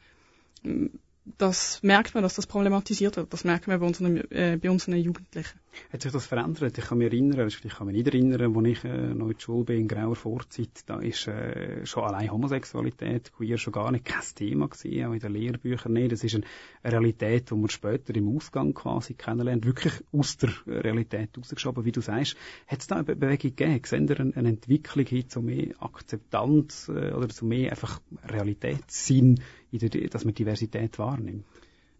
das 1.38 1.82
merkt 1.82 2.14
man, 2.14 2.22
dass 2.22 2.34
das 2.34 2.46
problematisiert 2.46 3.16
wird. 3.16 3.32
Das 3.32 3.42
merkt 3.42 3.66
man 3.66 3.80
bei 3.80 3.86
unseren, 3.86 4.30
äh, 4.30 4.56
bei 4.62 4.70
unseren 4.70 4.94
Jugendlichen. 4.96 5.58
Hat 5.92 6.02
sich 6.02 6.12
das 6.12 6.26
verändert? 6.26 6.76
Ich 6.76 6.84
kann 6.84 6.98
mich 6.98 7.12
erinnern, 7.12 7.48
ich 7.48 7.60
kann 7.60 7.86
mich 7.86 7.96
nicht 7.96 8.08
erinnern, 8.08 8.56
als 8.56 8.66
ich 8.66 8.84
äh, 8.84 9.14
noch 9.14 9.26
in 9.26 9.32
der 9.32 9.40
Schule 9.40 9.64
bin, 9.64 9.80
in 9.80 9.88
grauer 9.88 10.16
Vorzeit, 10.16 10.82
da 10.86 11.00
ist 11.00 11.26
äh, 11.26 11.84
schon 11.86 12.04
allein 12.04 12.30
Homosexualität, 12.30 13.32
queer 13.32 13.58
schon 13.58 13.72
gar 13.72 13.90
nicht 13.90 14.04
kein 14.04 14.22
Thema 14.34 14.68
gewesen, 14.68 15.06
auch 15.06 15.12
in 15.12 15.20
den 15.20 15.32
Lehrbüchern 15.32 15.92
nicht. 15.92 16.12
Das 16.12 16.24
ist 16.24 16.34
eine 16.34 16.44
Realität, 16.84 17.50
die 17.50 17.54
man 17.54 17.68
später 17.68 18.14
im 18.14 18.36
Ausgang 18.36 18.74
quasi 18.74 19.14
kennenlernt, 19.14 19.66
wirklich 19.66 19.94
aus 20.12 20.36
der 20.36 20.50
Realität 20.66 21.36
rausgeschoben, 21.36 21.84
wie 21.84 21.92
du 21.92 22.00
sagst. 22.00 22.36
Hat 22.66 22.80
es 22.80 22.86
da 22.86 22.96
eine 22.96 23.04
Bewegung 23.04 23.54
gegeben? 23.54 23.80
Sehen 23.84 24.08
Sie 24.08 24.16
eine, 24.16 24.36
eine 24.36 24.48
Entwicklung 24.48 25.06
hin 25.06 25.28
zu 25.28 25.42
mehr 25.42 25.74
Akzeptanz 25.80 26.88
äh, 26.88 27.12
oder 27.12 27.28
zu 27.28 27.44
mehr 27.46 27.70
einfach 27.70 28.00
Realitätssinn, 28.24 29.40
in 29.70 29.78
der, 29.78 30.08
dass 30.08 30.24
man 30.24 30.34
Diversität 30.34 30.98
wahrnimmt? 30.98 31.44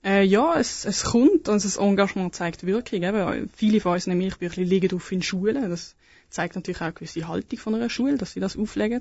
Äh, 0.04 0.24
ja, 0.24 0.58
es, 0.58 0.84
es 0.84 1.04
kommt 1.04 1.48
und 1.48 1.64
das 1.64 1.76
Engagement 1.76 2.34
zeigt 2.34 2.66
Wirkung. 2.66 3.02
Eben, 3.02 3.50
viele 3.56 3.80
von 3.80 3.92
unseren 3.92 4.18
Milchbüchern 4.18 4.64
liegen 4.64 4.94
auf 4.94 5.10
in 5.10 5.22
Schulen. 5.22 5.70
Das 5.70 5.94
zeigt 6.28 6.56
natürlich 6.56 6.80
auch 6.80 6.86
eine 6.86 6.92
gewisse 6.92 7.26
Haltung 7.26 7.58
von 7.58 7.74
einer 7.74 7.88
Schule, 7.88 8.18
dass 8.18 8.32
sie 8.32 8.40
das 8.40 8.56
auflegen. 8.56 9.00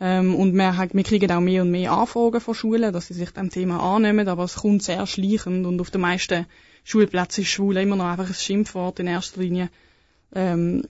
Ähm, 0.00 0.34
und 0.34 0.54
wir, 0.54 0.88
wir 0.92 1.04
kriegen 1.04 1.32
auch 1.32 1.40
mehr 1.40 1.62
und 1.62 1.70
mehr 1.70 1.92
Anfragen 1.92 2.40
von 2.40 2.54
Schulen, 2.54 2.92
dass 2.92 3.08
sie 3.08 3.14
sich 3.14 3.30
dem 3.30 3.50
Thema 3.50 3.80
annehmen, 3.80 4.28
aber 4.28 4.44
es 4.44 4.56
kommt 4.56 4.82
sehr 4.82 5.06
schleichend 5.06 5.66
und 5.66 5.80
auf 5.80 5.90
den 5.90 6.02
meisten 6.02 6.46
Schulplätzen 6.84 7.42
ist 7.42 7.50
Schule 7.50 7.82
immer 7.82 7.96
noch 7.96 8.06
einfach 8.06 8.28
ein 8.28 8.34
Schimpfwort 8.34 9.00
in 9.00 9.06
erster 9.08 9.40
Linie. 9.40 9.70
Ähm, 10.34 10.84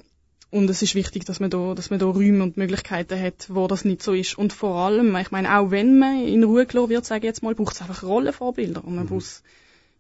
und 0.50 0.70
es 0.70 0.80
ist 0.80 0.94
wichtig, 0.94 1.24
dass 1.26 1.40
man 1.40 1.50
da, 1.50 1.74
dass 1.74 1.90
man 1.90 1.98
da 1.98 2.06
Räume 2.06 2.42
und 2.42 2.56
Möglichkeiten 2.56 3.20
hat, 3.20 3.48
wo 3.50 3.66
das 3.66 3.84
nicht 3.84 4.02
so 4.02 4.14
ist. 4.14 4.38
Und 4.38 4.54
vor 4.54 4.76
allem, 4.76 5.14
ich 5.16 5.30
meine, 5.30 5.58
auch 5.58 5.70
wenn 5.70 5.98
man 5.98 6.24
in 6.24 6.42
Ruhe 6.42 6.64
gelassen 6.64 6.88
wird, 6.88 7.04
sage 7.04 7.20
ich 7.20 7.24
jetzt 7.24 7.42
mal, 7.42 7.54
braucht 7.54 7.74
es 7.74 7.82
einfach 7.82 8.02
Rollenvorbilder. 8.02 8.82
Und 8.82 8.94
man 8.94 9.04
mhm. 9.04 9.14
muss, 9.14 9.42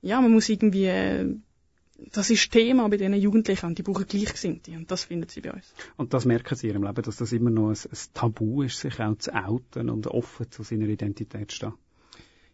ja, 0.00 0.20
man 0.22 0.32
muss 0.32 0.48
irgendwie, 0.48 1.38
das 2.12 2.30
ist 2.30 2.50
Thema 2.50 2.88
bei 2.88 2.96
diesen 2.96 3.12
Jugendlichen 3.14 3.66
und 3.66 3.76
die 3.76 3.82
brauchen 3.82 4.06
Gleichgesinnte. 4.06 4.70
Und 4.70 4.90
das 4.90 5.04
finden 5.04 5.28
sie 5.28 5.42
bei 5.42 5.52
uns. 5.52 5.74
Und 5.98 6.14
das 6.14 6.24
merken 6.24 6.54
sie 6.54 6.68
in 6.68 6.74
ihrem 6.74 6.84
Leben, 6.84 7.02
dass 7.02 7.16
das 7.16 7.32
immer 7.32 7.50
noch 7.50 7.68
ein, 7.68 7.76
ein 7.76 7.98
Tabu 8.14 8.62
ist, 8.62 8.80
sich 8.80 8.98
auch 9.00 9.18
zu 9.18 9.34
outen 9.34 9.90
und 9.90 10.06
offen 10.06 10.50
zu 10.50 10.62
seiner 10.62 10.86
Identität 10.86 11.50
zu 11.50 11.56
stehen? 11.56 11.72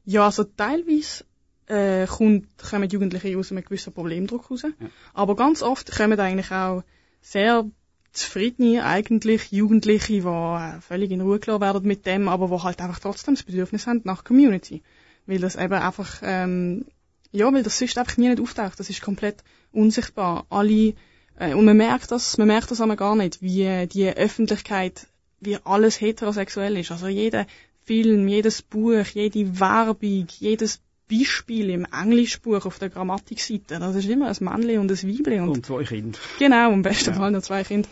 Ja, 0.05 0.25
also 0.25 0.43
teilweise 0.43 1.25
äh, 1.67 2.07
kommt, 2.07 2.49
kommen 2.59 2.89
Jugendliche 2.89 3.39
aus 3.39 3.53
einem 3.53 3.63
gewissen 3.63 3.93
Problemdruck 3.93 4.51
raus. 4.51 4.63
Ja. 4.63 4.73
Aber 5.13 5.37
ganz 5.37 5.63
oft 5.63 5.93
kommen 5.93 6.19
eigentlich 6.19 6.51
auch 6.51 6.83
sehr 7.21 7.71
zufriedene 8.15 8.85
eigentlich 8.85 9.53
Jugendliche, 9.53 10.13
die 10.13 10.19
äh, 10.21 10.81
völlig 10.81 11.11
in 11.11 11.21
Ruhe 11.21 11.39
gelassen 11.39 11.61
werden 11.61 11.87
mit 11.87 12.07
dem, 12.07 12.29
aber 12.29 12.49
wo 12.51 12.63
halt 12.63 12.81
einfach 12.81 13.01
trotzdem 13.01 13.35
das 13.35 13.43
Bedürfnis 13.43 13.87
haben 13.87 14.01
nach 14.05 14.25
Community. 14.25 14.83
Weil 15.27 15.39
das 15.39 15.57
eben 15.57 15.75
einfach, 15.75 16.21
ähm, 16.23 16.87
ja, 17.33 17.53
weil 17.53 17.63
das 17.63 17.79
sonst 17.79 17.99
einfach 17.99 18.17
nie 18.17 18.29
nicht 18.29 18.41
auftaucht. 18.41 18.79
Das 18.79 18.91
ist 18.91 19.03
komplett 19.03 19.43
unsichtbar. 19.73 20.47
Alle, 20.49 20.95
äh, 21.39 21.55
und 21.55 21.65
man 21.65 21.77
merkt 21.77 22.11
das, 22.11 22.39
man 22.39 22.47
merkt 22.47 22.71
das 22.71 22.81
aber 22.81 22.97
gar 22.97 23.17
nicht, 23.17 23.43
wie 23.43 23.87
die 23.87 24.09
Öffentlichkeit, 24.09 25.07
wie 25.41 25.59
alles 25.65 26.01
heterosexuell 26.01 26.77
ist. 26.79 26.93
Also 26.93 27.09
jeder 27.09 27.47
Film, 27.83 28.29
jedes 28.29 28.63
Buch, 28.63 29.05
jede 29.13 29.61
Werbung, 29.61 30.27
jedes 30.39 30.81
Beispiel 31.11 31.71
im 31.71 31.87
Englischbuch 31.93 32.65
auf 32.67 32.79
der 32.79 32.91
Grammatikseite. 32.91 33.79
Das 33.79 33.95
ist 33.97 34.09
immer 34.09 34.29
ein 34.29 34.37
Männchen 34.41 34.79
und 34.79 34.91
ein 34.91 35.09
Weibchen. 35.09 35.41
Und, 35.43 35.49
und 35.51 35.67
zwei 35.67 35.85
Kinder. 35.85 36.19
Genau, 36.39 36.73
am 36.73 36.83
besten 36.83 37.11
ja. 37.11 37.17
Fall 37.17 37.31
noch 37.31 37.43
zwei 37.43 37.65
Kinder. 37.65 37.89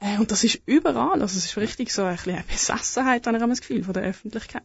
Äh, 0.00 0.18
und 0.18 0.30
das 0.30 0.44
ist 0.44 0.60
überall. 0.66 1.22
Also 1.22 1.38
es 1.38 1.44
ist 1.44 1.56
richtig 1.56 1.92
so 1.92 2.02
ein 2.02 2.16
bisschen 2.16 2.34
eine 2.34 2.44
Besessenheit, 2.44 3.26
habe 3.26 3.36
ich 3.36 3.44
das 3.44 3.60
Gefühl, 3.60 3.84
von 3.84 3.94
der 3.94 4.02
Öffentlichkeit. 4.02 4.62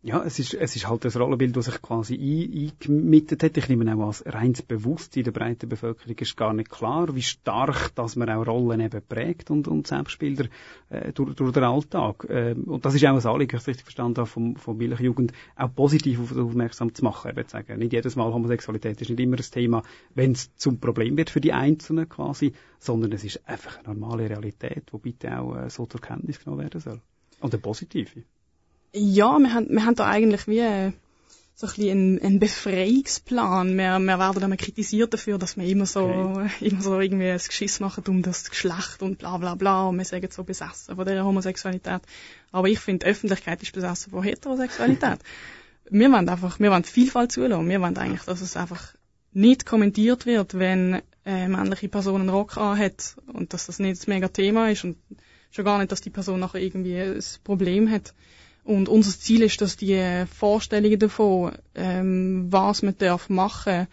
Ja, 0.00 0.22
es 0.22 0.38
ist, 0.38 0.54
es 0.54 0.76
ist 0.76 0.88
halt 0.88 1.04
das 1.04 1.18
Rollenbild, 1.18 1.56
das 1.56 1.64
sich 1.64 1.82
quasi 1.82 2.14
ein, 2.14 2.70
eingemietet 2.70 3.42
hat. 3.42 3.56
Ich 3.56 3.68
nehme 3.68 3.92
auch 3.96 4.06
als 4.06 4.24
reines 4.24 4.62
Bewusstsein 4.62 5.24
der 5.24 5.32
breiten 5.32 5.68
Bevölkerung 5.68 6.16
ist 6.16 6.36
gar 6.36 6.52
nicht 6.52 6.70
klar, 6.70 7.12
wie 7.16 7.22
stark, 7.22 7.92
dass 7.96 8.14
man 8.14 8.30
auch 8.30 8.46
Rollen 8.46 8.80
eben 8.80 9.02
prägt 9.02 9.50
und, 9.50 9.66
und 9.66 9.88
Selbstbilder 9.88 10.46
äh, 10.90 11.12
durch, 11.12 11.34
durch 11.34 11.50
den 11.50 11.64
Alltag. 11.64 12.24
Äh, 12.30 12.52
und 12.52 12.84
das 12.84 12.94
ist 12.94 13.04
auch 13.06 13.16
ein 13.16 13.26
Anliegen, 13.26 13.56
ich 13.56 13.62
es 13.62 13.66
richtig 13.66 13.86
verstanden 13.86 14.18
habe, 14.18 14.28
vom, 14.28 14.54
vom 14.54 14.76
Milchjugend, 14.76 15.32
auch 15.56 15.74
positiv 15.74 16.20
auf, 16.20 16.36
aufmerksam 16.36 16.94
zu 16.94 17.02
machen. 17.02 17.32
Eben 17.32 17.44
zu 17.48 17.50
sagen, 17.50 17.78
nicht 17.80 17.92
jedes 17.92 18.14
Mal 18.14 18.32
Homosexualität 18.32 19.00
ist 19.00 19.10
nicht 19.10 19.18
immer 19.18 19.36
ein 19.36 19.42
Thema, 19.42 19.82
wenn 20.14 20.30
es 20.30 20.54
zum 20.54 20.78
Problem 20.78 21.16
wird 21.16 21.30
für 21.30 21.40
die 21.40 21.52
Einzelnen 21.52 22.08
quasi, 22.08 22.52
sondern 22.78 23.10
es 23.10 23.24
ist 23.24 23.48
einfach 23.48 23.78
eine 23.78 23.98
normale 23.98 24.30
Realität, 24.30 24.92
die 24.92 24.98
bitte 24.98 25.40
auch 25.40 25.56
äh, 25.56 25.70
so 25.70 25.86
zur 25.86 26.00
Kenntnis 26.00 26.38
genommen 26.38 26.62
werden 26.62 26.80
soll. 26.80 27.00
Und 27.40 27.52
eine 27.52 27.60
positive. 27.60 28.22
Ja, 28.92 29.38
wir 29.38 29.52
haben, 29.52 29.68
wir 29.70 29.84
haben 29.84 29.94
da 29.94 30.06
eigentlich 30.06 30.46
wie 30.46 30.60
äh, 30.60 30.92
so 31.54 31.66
ein 31.66 31.72
bisschen 31.74 31.90
einen, 31.90 32.22
einen 32.22 32.38
Befreiungsplan. 32.38 33.76
Wir, 33.76 33.98
wir 33.98 34.18
werden 34.18 34.42
immer 34.42 34.56
kritisiert 34.56 35.12
dafür, 35.12 35.38
dass 35.38 35.56
wir 35.56 35.64
immer 35.64 35.86
so, 35.86 36.04
okay. 36.04 36.50
immer 36.60 36.80
so 36.80 37.00
irgendwie 37.00 37.30
ein 37.30 37.38
Geschiss 37.38 37.80
machen 37.80 38.04
um 38.06 38.22
das 38.22 38.48
Geschlecht 38.48 39.02
und 39.02 39.18
bla 39.18 39.36
bla 39.38 39.56
bla 39.56 39.88
und 39.88 39.98
wir 39.98 40.04
sagen 40.04 40.28
so 40.30 40.44
besessen 40.44 40.94
von 40.94 41.04
dieser 41.04 41.24
Homosexualität. 41.24 42.02
Aber 42.52 42.68
ich 42.68 42.78
finde, 42.78 43.04
die 43.04 43.10
Öffentlichkeit 43.10 43.62
ist 43.62 43.72
besessen 43.72 44.10
von 44.10 44.22
Heterosexualität. 44.22 45.18
wir 45.90 46.12
wollen 46.12 46.28
einfach, 46.28 46.60
wir 46.60 46.70
wollen 46.70 46.84
Vielfalt 46.84 47.32
zulassen. 47.32 47.68
Wir 47.68 47.80
wollen 47.80 47.96
eigentlich, 47.96 48.22
dass 48.22 48.40
es 48.40 48.56
einfach 48.56 48.94
nicht 49.32 49.66
kommentiert 49.66 50.26
wird, 50.26 50.58
wenn 50.58 51.02
äh, 51.24 51.48
männliche 51.48 51.88
Person 51.88 52.20
einen 52.20 52.30
Rock 52.30 52.56
anhat 52.56 53.16
und 53.32 53.52
dass 53.52 53.66
das 53.66 53.78
nicht 53.78 54.00
das 54.00 54.06
mega 54.06 54.28
Thema 54.28 54.70
ist 54.70 54.84
und 54.84 54.96
schon 55.50 55.64
gar 55.64 55.78
nicht, 55.78 55.92
dass 55.92 56.00
die 56.00 56.10
Person 56.10 56.40
nachher 56.40 56.60
irgendwie 56.60 56.98
ein 56.98 57.22
Problem 57.44 57.90
hat. 57.90 58.14
Und 58.68 58.90
unser 58.90 59.18
Ziel 59.18 59.40
ist, 59.40 59.62
dass 59.62 59.78
die 59.78 60.26
Vorstellungen 60.30 60.98
davon, 60.98 61.52
ähm, 61.74 62.48
was 62.52 62.82
man 62.82 62.98
darf 62.98 63.30
machen 63.30 63.88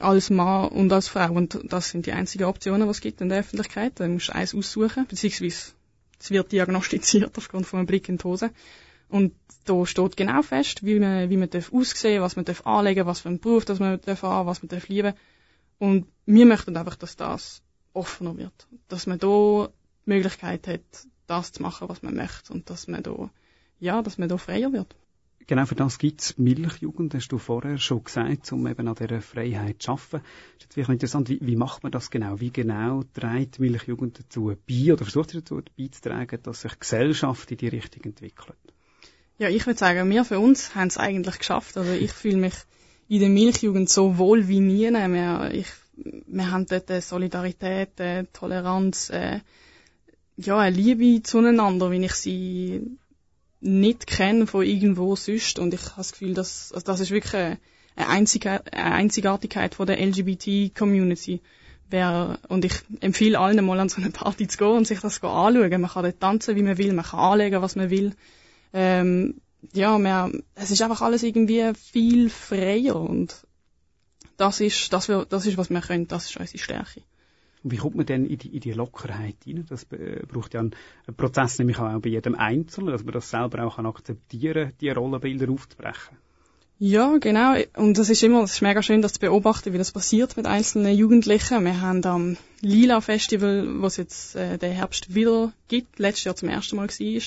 als 0.00 0.28
Mann 0.30 0.70
und 0.70 0.92
als 0.92 1.06
Frau, 1.06 1.30
und 1.34 1.60
das 1.62 1.90
sind 1.90 2.04
die 2.04 2.10
einzigen 2.10 2.42
Optionen, 2.42 2.88
die 2.88 2.90
es 2.90 3.00
gibt 3.00 3.20
in 3.20 3.28
der 3.28 3.38
Öffentlichkeit, 3.38 3.92
da 4.00 4.08
musst 4.08 4.30
du 4.30 4.34
eins 4.34 4.56
aussuchen, 4.56 5.06
beziehungsweise 5.06 5.70
es 6.18 6.30
wird 6.32 6.50
diagnostiziert 6.50 7.30
aufgrund 7.38 7.68
von 7.68 7.78
einem 7.78 7.86
Blick 7.86 8.08
in 8.08 8.18
die 8.18 8.24
Hose. 8.24 8.50
Und 9.08 9.34
da 9.66 9.86
steht 9.86 10.16
genau 10.16 10.42
fest, 10.42 10.84
wie 10.84 10.98
man, 10.98 11.30
wie 11.30 11.36
man 11.36 11.50
darf 11.50 11.72
aussehen, 11.72 12.20
was 12.20 12.34
man 12.34 12.44
darf 12.44 12.66
anlegen, 12.66 13.06
was 13.06 13.20
für 13.20 13.28
einen 13.28 13.38
Beruf 13.38 13.66
dass 13.66 13.78
man 13.78 14.00
darf 14.00 14.22
haben, 14.22 14.48
was 14.48 14.62
man 14.62 14.68
darf 14.68 14.88
lieben. 14.88 15.14
Und 15.78 16.08
wir 16.26 16.44
möchten 16.44 16.76
einfach, 16.76 16.96
dass 16.96 17.14
das 17.14 17.62
offener 17.92 18.36
wird. 18.36 18.66
Dass 18.88 19.06
man 19.06 19.20
da 19.20 19.68
die 20.06 20.10
Möglichkeit 20.10 20.66
hat, 20.66 21.06
das 21.28 21.52
zu 21.52 21.62
machen, 21.62 21.88
was 21.88 22.02
man 22.02 22.16
möchte. 22.16 22.52
Und 22.52 22.68
dass 22.68 22.88
man 22.88 23.04
da 23.04 23.30
ja, 23.80 24.02
dass 24.02 24.18
man 24.18 24.28
da 24.28 24.36
freier 24.36 24.72
wird. 24.72 24.94
Genau, 25.48 25.64
für 25.64 25.74
das 25.74 25.98
gibt 25.98 26.20
es 26.20 26.36
Milchjugend, 26.36 27.14
hast 27.14 27.28
du 27.28 27.38
vorher 27.38 27.78
schon 27.78 28.04
gesagt, 28.04 28.52
um 28.52 28.66
eben 28.66 28.86
an 28.86 28.94
dieser 28.94 29.22
Freiheit 29.22 29.80
zu 29.80 29.92
arbeiten. 29.92 30.22
Das 30.58 30.68
ist 30.68 30.76
jetzt 30.76 30.88
interessant, 30.90 31.30
wie, 31.30 31.38
wie, 31.40 31.56
macht 31.56 31.82
man 31.82 31.90
das 31.90 32.10
genau? 32.10 32.38
Wie 32.38 32.50
genau 32.50 33.02
trägt 33.14 33.58
Milchjugend 33.58 34.18
dazu 34.18 34.54
bei 34.68 34.92
oder 34.92 35.06
versucht 35.06 35.30
sie 35.30 35.38
dazu 35.38 35.62
beizutragen, 35.78 36.40
dass 36.42 36.60
sich 36.60 36.78
Gesellschaft 36.78 37.50
in 37.50 37.56
die 37.56 37.68
Richtung 37.68 38.04
entwickelt? 38.04 38.58
Ja, 39.38 39.48
ich 39.48 39.66
würde 39.66 39.78
sagen, 39.78 40.10
wir 40.10 40.26
für 40.26 40.38
uns 40.38 40.74
haben 40.74 40.88
es 40.88 40.98
eigentlich 40.98 41.38
geschafft. 41.38 41.78
Also 41.78 41.92
ich 41.92 42.12
fühle 42.12 42.36
mich 42.36 42.54
in 43.08 43.20
der 43.20 43.30
Milchjugend 43.30 43.88
so 43.88 44.18
wohl 44.18 44.48
wie 44.48 44.60
nie. 44.60 44.90
Wir, 44.90 45.50
ich, 45.54 45.68
wir 46.26 46.50
haben 46.50 46.66
dort 46.66 46.90
Solidarität, 47.02 47.92
Toleranz, 48.34 49.08
äh, 49.08 49.40
ja, 50.36 50.58
eine 50.58 50.76
Liebe 50.76 51.22
zueinander, 51.22 51.90
wie 51.90 52.04
ich 52.04 52.12
sie 52.12 52.98
nicht 53.60 54.06
kenne 54.06 54.46
von 54.46 54.64
irgendwo 54.64 55.16
sonst 55.16 55.58
und 55.58 55.74
ich 55.74 55.80
habe 55.80 55.94
das 55.96 56.12
Gefühl, 56.12 56.34
dass 56.34 56.72
also 56.72 56.84
das 56.84 57.00
ist 57.00 57.10
wirklich 57.10 57.34
eine, 57.34 57.58
Einzige, 57.96 58.64
eine 58.72 58.92
Einzigartigkeit 58.94 59.74
von 59.74 59.86
der 59.86 60.00
LGBT-Community. 60.00 61.40
und 62.48 62.64
ich 62.64 62.74
empfehle 63.00 63.38
allen 63.38 63.64
mal 63.64 63.80
an 63.80 63.88
so 63.88 64.00
eine 64.00 64.10
Party 64.10 64.46
zu 64.46 64.58
gehen 64.58 64.68
und 64.68 64.86
sich 64.86 65.00
das 65.00 65.22
anschauen. 65.22 65.80
Man 65.80 65.90
kann 65.90 66.04
dort 66.04 66.20
tanzen, 66.20 66.54
wie 66.54 66.62
man 66.62 66.78
will, 66.78 66.92
man 66.92 67.04
kann 67.04 67.20
anlegen, 67.20 67.62
was 67.62 67.76
man 67.76 67.90
will. 67.90 68.14
Ähm, 68.72 69.40
ja, 69.72 69.98
man, 69.98 70.44
es 70.54 70.70
ist 70.70 70.82
einfach 70.82 71.02
alles 71.02 71.22
irgendwie 71.24 71.72
viel 71.74 72.30
freier 72.30 72.96
und 72.96 73.34
das 74.36 74.60
ist, 74.60 74.92
das, 74.92 75.10
das 75.28 75.46
ist, 75.46 75.58
was 75.58 75.68
wir 75.68 75.80
können, 75.80 76.06
das 76.06 76.26
ist 76.26 76.36
unsere 76.36 76.58
Stärke. 76.58 77.02
Und 77.68 77.72
wie 77.72 77.76
kommt 77.76 77.96
man 77.96 78.06
denn 78.06 78.24
in 78.24 78.38
die, 78.38 78.48
in 78.48 78.60
die 78.60 78.72
Lockerheit 78.72 79.36
hinein? 79.44 79.66
Das 79.68 79.82
äh, 79.92 80.22
braucht 80.26 80.54
ja 80.54 80.60
einen, 80.60 80.74
Prozess, 81.18 81.58
nämlich 81.58 81.78
auch 81.78 82.00
bei 82.00 82.08
jedem 82.08 82.34
Einzelnen, 82.34 82.92
dass 82.92 83.04
man 83.04 83.12
das 83.12 83.28
selber 83.28 83.62
auch 83.62 83.76
kann 83.76 83.84
akzeptieren 83.84 84.72
die 84.80 84.88
Rollenbilder 84.88 85.52
aufzubrechen. 85.52 86.16
Ja, 86.78 87.18
genau. 87.18 87.56
Und 87.76 87.98
das 87.98 88.08
ist 88.08 88.22
immer, 88.22 88.40
das 88.40 88.54
ist 88.54 88.62
mega 88.62 88.82
schön, 88.82 89.02
das 89.02 89.12
zu 89.12 89.20
beobachten, 89.20 89.74
wie 89.74 89.78
das 89.78 89.92
passiert 89.92 90.38
mit 90.38 90.46
einzelnen 90.46 90.96
Jugendlichen. 90.96 91.62
Wir 91.62 91.78
haben 91.82 92.02
am 92.06 92.36
Lila 92.62 93.02
Festival, 93.02 93.66
was 93.82 93.98
jetzt 93.98 94.34
äh, 94.34 94.56
der 94.56 94.70
Herbst 94.70 95.14
wieder 95.14 95.52
gibt, 95.68 95.98
letztes 95.98 96.24
Jahr 96.24 96.36
zum 96.36 96.48
ersten 96.48 96.76
Mal 96.76 96.88
war, 96.88 97.22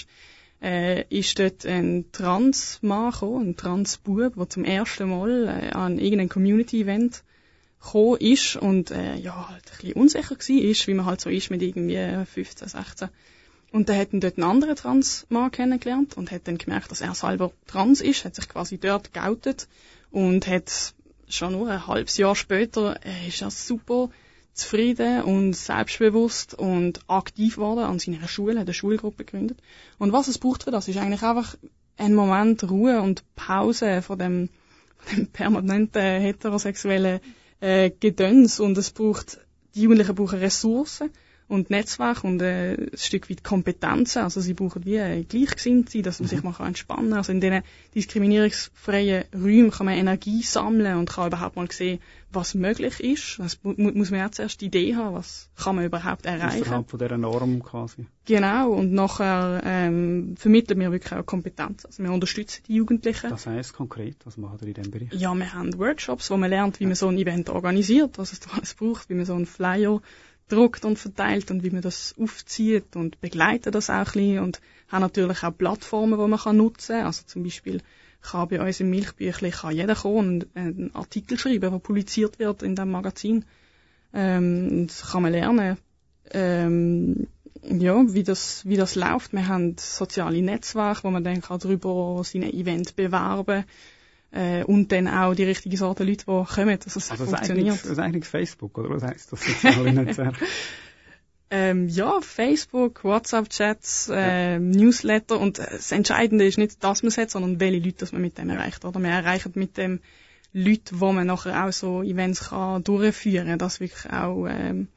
äh, 0.64 1.04
ist 1.10 1.38
dort 1.38 1.68
ein 1.68 2.06
Trans-Mann 2.12 3.12
gekommen, 3.12 3.50
ein 3.50 3.58
Trans-Bub, 3.58 4.34
der 4.38 4.50
zum 4.50 4.64
ersten 4.64 5.08
Mal 5.08 5.48
äh, 5.48 5.70
an 5.70 6.00
irgendeinem 6.00 6.30
Community-Event 6.30 7.22
gekommen 7.82 8.18
ist 8.20 8.56
und 8.56 8.92
äh, 8.92 9.16
ja, 9.16 9.50
halt 9.50 9.64
ein 9.66 9.78
bisschen 9.78 9.94
unsicher 9.94 10.36
war, 10.36 10.70
ist, 10.70 10.88
wie 10.88 10.94
man 10.94 11.06
halt 11.06 11.22
so 11.22 11.30
ist 11.30 11.50
mit 11.50 11.62
irgendwie 11.62 12.26
15, 12.26 12.68
16. 12.68 13.10
Und 13.72 13.88
dann 13.88 13.98
hat 13.98 14.14
ihn 14.14 14.20
dort 14.20 14.38
einen 14.38 14.50
anderen 14.50 14.76
Trans-Mann 14.76 15.52
kennengelernt 15.52 16.18
und 16.18 16.30
hat 16.32 16.48
dann 16.48 16.58
gemerkt, 16.58 16.92
dass 16.92 17.02
er 17.02 17.16
selber 17.16 17.52
trans 17.68 18.02
ist, 18.02 18.26
hat 18.26 18.36
sich 18.36 18.50
quasi 18.50 18.78
dort 18.78 19.14
geoutet 19.14 19.68
und 20.12 20.46
hat 20.46 20.94
schon 21.30 21.54
nur 21.54 21.70
ein 21.70 21.88
halbes 21.88 22.18
Jahr 22.18 22.36
später, 22.36 23.00
äh, 23.06 23.28
ist 23.28 23.42
er 23.42 23.50
super 23.50 24.10
zufrieden 24.54 25.24
und 25.24 25.54
selbstbewusst 25.54 26.54
und 26.54 27.00
aktiv 27.08 27.56
geworden 27.56 27.86
an 27.86 28.00
seiner 28.00 28.28
Schule, 28.28 28.60
hat 28.60 28.68
eine 28.68 28.74
Schulgruppe 28.74 29.24
gegründet. 29.24 29.60
Und 29.98 30.12
was 30.12 30.28
es 30.28 30.38
braucht 30.38 30.64
für 30.64 30.72
das, 30.72 30.90
ist 30.90 30.98
eigentlich 30.98 31.24
einfach 31.24 31.56
ein 31.98 32.14
Moment 32.14 32.70
Ruhe 32.70 33.02
und 33.02 33.24
Pause 33.36 34.02
von 34.02 34.20
dem, 34.20 34.50
von 34.98 35.16
dem 35.16 35.28
permanenten 35.28 36.02
heterosexuellen 36.02 37.22
äh, 37.62 37.92
Gedöns 37.92 38.60
und 38.60 38.78
es 38.78 38.92
braucht, 38.92 39.40
die 39.74 39.84
Jugendlichen 39.84 40.16
brauchen 40.16 40.40
Ressourcen 40.40 41.12
und 41.52 41.70
Netzwerk 41.70 42.24
und 42.24 42.42
äh, 42.42 42.76
ein 42.76 42.98
Stück 42.98 43.30
weit 43.30 43.44
Kompetenzen. 43.44 44.24
Also 44.24 44.40
sie 44.40 44.54
brauchen 44.54 44.86
wie 44.86 44.96
äh, 44.96 45.24
gleichgesinnt 45.24 45.90
sein, 45.90 46.04
dass 46.04 46.20
man 46.20 46.28
mhm. 46.28 46.30
sich 46.30 46.44
mal 46.44 46.56
entspannen 46.66 47.10
kann. 47.10 47.18
Also 47.18 47.34
in 47.34 47.42
diesen 47.42 47.62
diskriminierungsfreien 47.94 49.26
Räumen 49.34 49.70
kann 49.70 49.86
man 49.86 49.96
Energie 49.96 50.42
sammeln 50.44 50.98
und 50.98 51.10
kann 51.10 51.28
überhaupt 51.28 51.58
mal 51.58 51.70
sehen, 51.70 52.00
was 52.32 52.56
möglich 52.56 53.02
ist. 53.02 53.40
Das 53.40 53.60
mu 53.64 53.74
muss 53.74 54.12
man 54.12 54.22
ja 54.22 54.32
zuerst 54.32 54.62
die 54.62 54.68
Idee 54.68 54.96
haben, 54.96 55.16
was 55.16 55.50
kann 55.58 55.76
man 55.76 55.86
überhaupt 55.86 56.26
erreichen. 56.26 56.62
Außerhalb 56.62 56.90
von 56.90 57.00
dieser 57.00 57.18
Norm 57.18 57.62
quasi. 57.62 58.06
Genau, 58.26 58.72
und 58.72 58.94
nachher 58.94 59.62
ähm, 59.66 60.36
vermitteln 60.38 60.80
wir 60.80 60.92
wirklich 60.92 61.12
auch 61.12 61.26
Kompetenz. 61.26 61.86
Also 61.86 62.02
wir 62.02 62.12
unterstützen 62.12 62.64
die 62.68 62.76
Jugendlichen. 62.76 63.30
Das 63.30 63.46
heisst 63.46 63.74
konkret, 63.74 64.16
was 64.24 64.38
machen 64.38 64.60
wir 64.62 64.70
in 64.70 64.74
diesem 64.76 64.92
Bereich? 64.92 65.14
Ja, 65.14 65.34
wir 65.34 65.54
haben 65.54 65.78
Workshops, 65.78 66.32
wo 66.32 66.38
man 66.38 66.50
lernt, 66.50 66.80
wie 66.80 66.86
man 66.86 66.96
so 66.96 67.10
ein 67.10 67.18
Event 67.18 67.50
organisiert, 67.50 68.18
was 68.18 68.32
es 68.32 68.40
da 68.40 68.52
alles 68.52 68.74
braucht, 68.74 69.10
wie 69.10 69.16
man 69.16 69.26
so 69.26 69.34
einen 69.34 69.46
Flyer 69.46 70.02
druckt 70.52 70.86
und 70.86 71.00
verteilt 71.00 71.52
und 71.52 71.64
wie 71.64 71.70
man 71.70 71.82
das 71.82 72.16
aufzieht 72.20 72.96
und 72.96 73.20
begleitet 73.22 73.76
das 73.76 73.90
auch 73.90 73.96
ein 73.96 74.04
bisschen 74.06 74.40
und 74.40 74.62
haben 74.88 75.02
natürlich 75.02 75.44
auch 75.44 75.58
Plattformen, 75.58 76.20
die 76.20 76.28
man 76.28 76.58
nutzen 76.58 76.98
kann. 76.98 77.06
Also 77.06 77.24
zum 77.26 77.44
Beispiel 77.44 77.82
kann 78.22 78.48
bei 78.48 78.62
uns 78.62 78.80
im 78.80 78.90
Milchbüchlein 78.90 79.52
kann 79.52 79.76
jeder 79.76 79.96
kommen 79.96 80.42
und 80.42 80.48
einen 80.56 80.96
Artikel 80.96 81.38
schreiben, 81.38 81.72
der 81.72 81.80
publiziert 81.80 82.40
wird 82.40 82.64
in 82.64 82.76
dem 82.76 82.92
Magazin. 82.92 83.46
Ähm, 84.14 84.88
das 84.88 85.12
kann 85.12 85.24
man 85.24 85.32
lernen, 85.32 85.78
ähm, 86.32 87.28
ja, 87.64 88.14
wie 88.14 88.24
das, 88.24 88.66
wie 88.66 88.78
das 88.78 88.96
läuft. 88.96 89.34
Wir 89.34 89.48
haben 89.48 89.76
soziale 89.78 90.42
Netzwerke, 90.42 91.04
wo 91.04 91.12
man 91.12 91.24
dann 91.24 91.42
kann 91.42 91.60
darüber 91.60 92.22
seine 92.24 92.52
Event 92.52 92.96
bewerben 92.96 93.46
kann 93.46 93.66
äh, 94.32 94.64
und 94.64 94.92
dann 94.92 95.08
auch 95.08 95.34
die 95.36 95.44
richtige 95.44 95.78
Sorte 95.78 96.04
Leute, 96.04 96.26
die 96.26 96.54
kommen, 96.54 96.80
dass 96.80 96.96
es 96.96 97.12
also 97.12 97.26
funktioniert. 97.26 97.84
Das 97.84 97.86
ist 97.86 98.00
eigentlich 98.00 98.26
Facebook, 98.26 98.78
oder 98.78 98.90
was 98.90 99.04
heisst 99.04 99.32
das 99.32 99.42
soziale 99.44 99.94
Netzwerk? 99.94 100.36
Ähm, 101.54 101.90
ja, 101.90 102.22
Facebook, 102.22 103.04
WhatsApp-Chats, 103.04 104.08
äh, 104.08 104.54
ja. 104.54 104.60
Newsletter 104.60 105.38
und 105.38 105.60
das 105.60 105.92
Entscheidende 105.92 106.46
ist 106.46 106.58
nicht, 106.58 106.82
dass 106.82 107.04
man 107.04 107.10
es 107.10 107.18
hat, 107.18 107.30
sondern 107.30 107.60
welche 107.60 107.84
Leute 107.84 107.98
dass 107.98 108.14
man 108.14 108.22
mit 108.22 108.38
dem 108.38 108.50
erreicht. 108.50 108.86
Oder 108.86 109.02
man 109.02 109.12
erreicht 109.12 109.54
mit 109.58 109.76
dem 109.76 110.00
Leute, 110.54 111.02
wo 111.02 111.12
man 111.12 111.28
nachher 111.28 111.66
auch 111.66 111.74
so 111.74 112.04
Events 112.04 112.50
kann 112.50 112.86
durchführen, 112.86 113.60
dass 113.60 113.82
wirklich 113.82 114.10
auch, 114.14 114.48
ähm, 114.48 114.88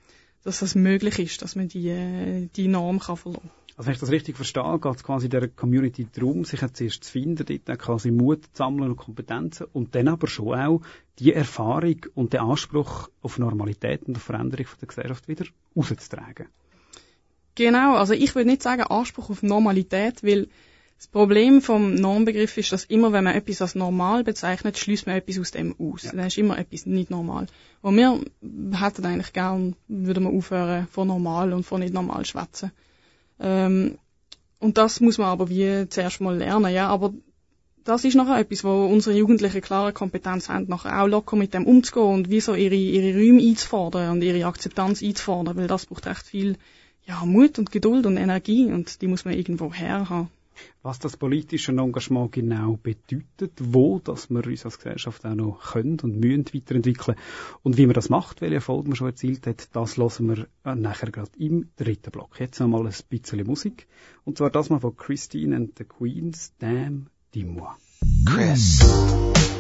dass 0.45 0.61
das 0.61 0.77
möglich 0.77 1.19
ist, 1.19 1.43
dass 1.43 1.57
man 1.57 1.67
die, 1.67 1.89
äh, 1.89 2.49
die 2.55 2.69
Norm 2.69 3.01
kann 3.01 3.17
verlassen. 3.17 3.51
Also 3.77 3.89
wenn 3.89 3.95
ich 3.95 4.01
das 4.01 4.11
richtig 4.11 4.37
verstehe, 4.37 4.79
geht 4.79 4.97
es 4.97 5.03
quasi 5.03 5.29
der 5.29 5.49
Community 5.49 6.07
darum, 6.13 6.45
sich 6.45 6.61
zuerst 6.73 7.05
zu 7.05 7.11
finden, 7.11 7.45
dort 7.45 7.79
quasi 7.81 8.13
Mut 8.13 8.45
zu 8.45 8.51
sammeln 8.55 8.91
und 8.91 8.97
Kompetenzen 8.97 9.67
und 9.73 9.95
dann 9.97 10.07
aber 10.07 10.29
schon 10.29 10.59
auch 10.59 10.81
die 11.19 11.33
Erfahrung 11.33 12.07
und 12.15 12.33
den 12.33 12.41
Anspruch 12.41 13.09
auf 13.21 13.39
Normalität 13.39 14.05
und 14.05 14.17
auf 14.17 14.23
Veränderung 14.23 14.67
von 14.67 14.79
der 14.81 14.89
Gesellschaft 14.89 15.27
wieder 15.27 15.47
rauszutragen. 15.77 16.47
Genau, 17.57 17.97
also 17.97 18.15
ich 18.15 18.35
würde 18.35 18.49
nicht 18.49 18.63
sagen 18.63 18.83
Anspruch 18.83 19.31
auf 19.31 19.43
Normalität, 19.43 20.23
weil 20.23 20.49
das 20.97 21.09
Problem 21.09 21.61
vom 21.61 21.95
Normbegriff 21.95 22.57
ist, 22.57 22.73
dass 22.73 22.85
immer, 22.85 23.13
wenn 23.13 23.25
man 23.25 23.35
etwas 23.35 23.61
als 23.61 23.75
normal 23.75 24.23
bezeichnet, 24.23 24.79
schließt 24.79 25.07
man 25.07 25.17
etwas 25.17 25.39
aus 25.39 25.51
dem 25.51 25.75
aus. 25.79 26.05
Ja. 26.05 26.13
Dann 26.13 26.27
ist 26.27 26.39
immer 26.39 26.59
etwas 26.59 26.87
nicht 26.87 27.11
normal. 27.11 27.47
Und 27.83 27.97
wir 27.97 28.81
hätten 28.81 29.05
eigentlich 29.05 29.33
gern, 29.33 29.75
würden 29.89 30.25
wir 30.25 30.31
aufhören 30.31 30.87
von 30.87 31.09
normal 31.09 31.53
und 31.53 31.65
von 31.65 31.81
nicht 31.81 31.93
normal 31.93 32.25
schwätzen. 32.25 32.71
Ähm, 33.45 33.99
und 34.59 34.79
das 34.79 35.01
muss 35.01 35.19
man 35.19 35.29
aber 35.29 35.51
wie 35.51 35.87
zuerst 35.89 36.21
mal 36.21 36.37
lernen, 36.37 36.73
ja. 36.73 36.89
Aber 36.89 37.13
das 37.85 38.05
ist 38.05 38.15
nachher 38.15 38.39
etwas, 38.39 38.65
wo 38.65 38.87
unsere 38.87 39.17
Jugendlichen 39.17 39.61
klare 39.61 39.93
Kompetenz 39.93 40.49
haben, 40.49 40.67
nachher 40.69 41.03
auch 41.03 41.07
locker 41.07 41.37
mit 41.37 41.53
dem 41.53 41.67
umzugehen 41.67 42.15
und 42.15 42.31
wie 42.31 42.41
so 42.41 42.55
ihre, 42.55 42.75
ihre 42.75 43.19
Räume 43.19 43.43
einzufordern 43.43 44.13
und 44.13 44.23
ihre 44.23 44.47
Akzeptanz 44.47 45.03
einzufordern, 45.03 45.57
weil 45.57 45.67
das 45.67 45.87
braucht 45.87 46.07
recht 46.07 46.27
viel, 46.27 46.57
ja, 47.07 47.23
Mut 47.27 47.59
und 47.59 47.71
Geduld 47.71 48.07
und 48.07 48.17
Energie 48.17 48.65
und 48.73 49.03
die 49.03 49.07
muss 49.07 49.27
man 49.27 49.35
irgendwo 49.35 49.73
her 49.73 50.09
haben 50.09 50.31
was 50.83 50.99
das 50.99 51.17
politische 51.17 51.73
Engagement 51.73 52.33
genau 52.33 52.79
bedeutet, 52.83 53.53
wo 53.61 53.99
dass 53.99 54.31
wir 54.31 54.47
uns 54.47 54.65
als 54.65 54.79
Gesellschaft 54.79 55.25
auch 55.25 55.35
noch 55.35 55.73
können 55.73 55.99
und 56.01 56.19
müssen 56.21 56.47
weiterentwickeln 56.53 57.17
und 57.63 57.77
wie 57.77 57.87
man 57.87 57.95
das 57.95 58.09
macht, 58.09 58.41
welche 58.41 58.57
Erfolg 58.57 58.87
man 58.87 58.97
schon 58.97 59.09
erzielt 59.09 59.47
hat, 59.47 59.69
das 59.75 59.97
lassen 59.97 60.29
wir 60.29 60.47
äh, 60.65 60.75
nachher 60.75 61.11
gerade 61.11 61.31
im 61.39 61.69
dritten 61.77 62.11
Block. 62.11 62.39
Jetzt 62.41 62.61
einmal 62.61 62.87
ein 62.87 62.95
bisschen 63.09 63.47
Musik 63.47 63.87
und 64.25 64.39
zwar 64.39 64.51
das 64.51 64.71
mal 64.71 64.81
von 64.81 64.97
Christine 64.97 65.57
and 65.57 65.79
the 65.79 65.85
Queens, 65.85 66.53
Damn, 66.59 67.07
dis-moi. 67.35 67.75
Chris. 68.27 69.54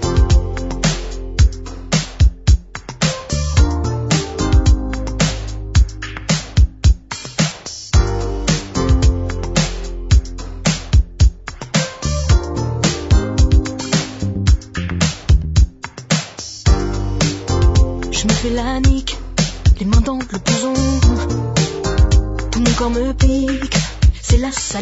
Quand 24.74 24.80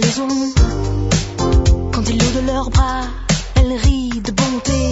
ils 2.09 2.18
l'ont 2.18 2.40
de 2.40 2.46
leurs 2.46 2.70
bras, 2.70 3.02
elle 3.57 3.74
rit 3.74 4.22
de 4.24 4.33
bonté. 4.33 4.90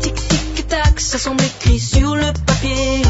Tic 0.00 0.14
tic 0.14 0.68
tac, 0.68 1.00
ça 1.00 1.18
semble 1.18 1.42
écrit 1.42 1.80
sur 1.80 2.14
le 2.14 2.32
papier. 2.46 3.02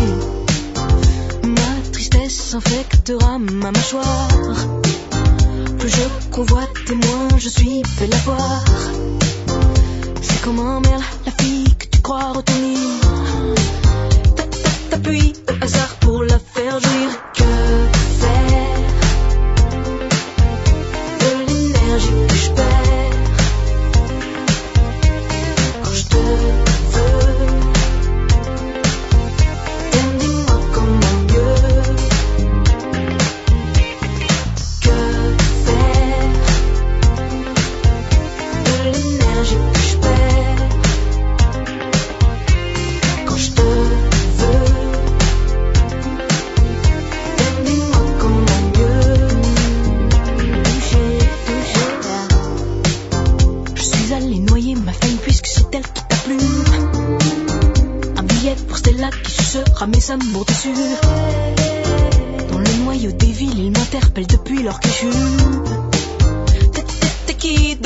Ma 1.42 1.90
tristesse 1.92 2.54
infectera 2.54 3.38
ma 3.38 3.70
mâchoire. 3.70 4.35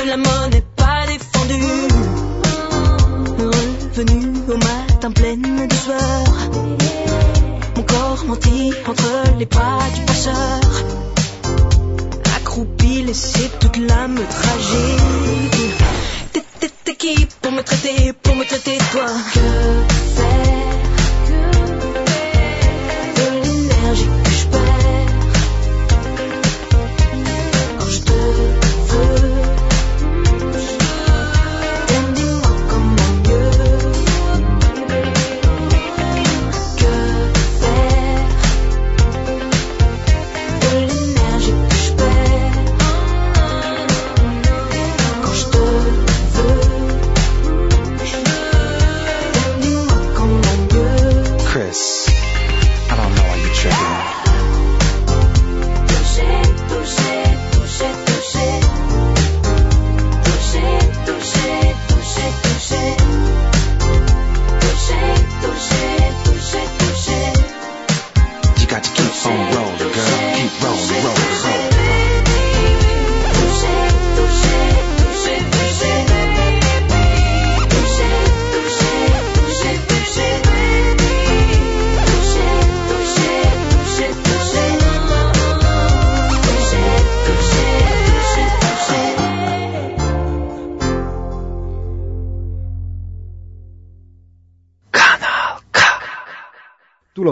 De 0.02 0.08
la 0.08 0.16
monnaie 0.16 0.64
pas 0.76 1.06
défendue 1.06 1.88
Revenu 3.38 4.32
au 4.48 4.56
matin 4.56 5.10
pleine 5.10 5.68
de 5.68 5.74
sueur. 5.74 6.24
Mon 7.76 7.82
corps 7.82 8.24
menti 8.26 8.72
entre 8.86 9.38
les 9.38 9.46
pas 9.46 9.78
du 9.94 10.00
passeur. 10.06 10.60
Accroupi, 12.36 13.02
laissé 13.02 13.50
toute 13.60 13.76
l'âme 13.76 14.16
tragique. 14.16 15.60
T'es 16.84 16.94
qui 16.94 17.26
pour 17.40 17.52
me 17.52 17.62
traiter, 17.62 18.12
pour 18.12 18.34
me 18.36 18.44
traiter 18.44 18.78
toi? 18.92 20.09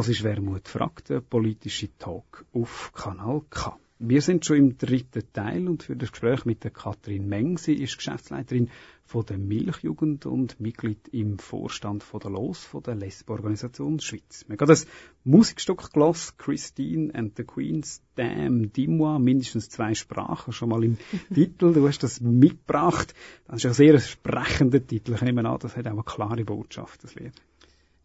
Hörst 0.07 0.23
Wermut 0.23 0.69
fragt, 0.69 1.11
der 1.11 1.21
politische 1.21 1.89
Talk 1.99 2.45
auf 2.53 2.93
Kanal 2.95 3.43
K. 3.51 3.77
Wir 3.99 4.23
sind 4.23 4.47
schon 4.47 4.57
im 4.57 4.79
dritten 4.79 5.25
Teil 5.33 5.67
und 5.67 5.83
für 5.83 5.97
das 5.97 6.13
Gespräch 6.13 6.45
mit 6.45 6.63
der 6.63 6.71
Katrin 6.71 7.29
Meng. 7.29 7.59
Sie 7.59 7.75
ist 7.75 7.97
Geschäftsleiterin 7.97 8.71
von 9.05 9.27
der 9.27 9.39
Milchjugend 9.39 10.25
und 10.25 10.61
Mitglied 10.61 11.09
im 11.09 11.41
Vorstand 11.41 12.05
von 12.05 12.21
der 12.21 12.31
LOS, 12.31 12.65
von 12.65 12.81
der 12.85 12.95
Lesbo-Organisation 12.95 13.99
Schweiz. 13.99 14.45
Wir 14.47 14.57
haben 14.57 14.71
ein 14.71 14.79
Musikstück 15.25 15.93
gelassen, 15.93 16.35
Christine 16.39 17.13
and 17.13 17.37
the 17.37 17.43
Queens, 17.43 18.01
Damn, 18.15 18.73
Dimois, 18.73 19.19
mindestens 19.19 19.69
zwei 19.69 19.95
Sprachen, 19.95 20.53
schon 20.53 20.69
mal 20.69 20.85
im 20.85 20.97
Titel. 21.35 21.73
Du 21.73 21.89
hast 21.89 22.05
das 22.05 22.21
mitgebracht. 22.21 23.15
Das 23.49 23.57
ist 23.57 23.67
ein 23.67 23.73
sehr 23.73 23.99
sprechender 23.99 24.87
Titel. 24.87 25.15
Ich 25.15 25.23
nehme 25.23 25.45
an, 25.45 25.59
das 25.59 25.77
hat 25.77 25.89
auch 25.89 25.93
eine 25.93 26.05
klare 26.05 26.45
Botschaft, 26.45 27.03
das 27.03 27.17
Lied. 27.17 27.33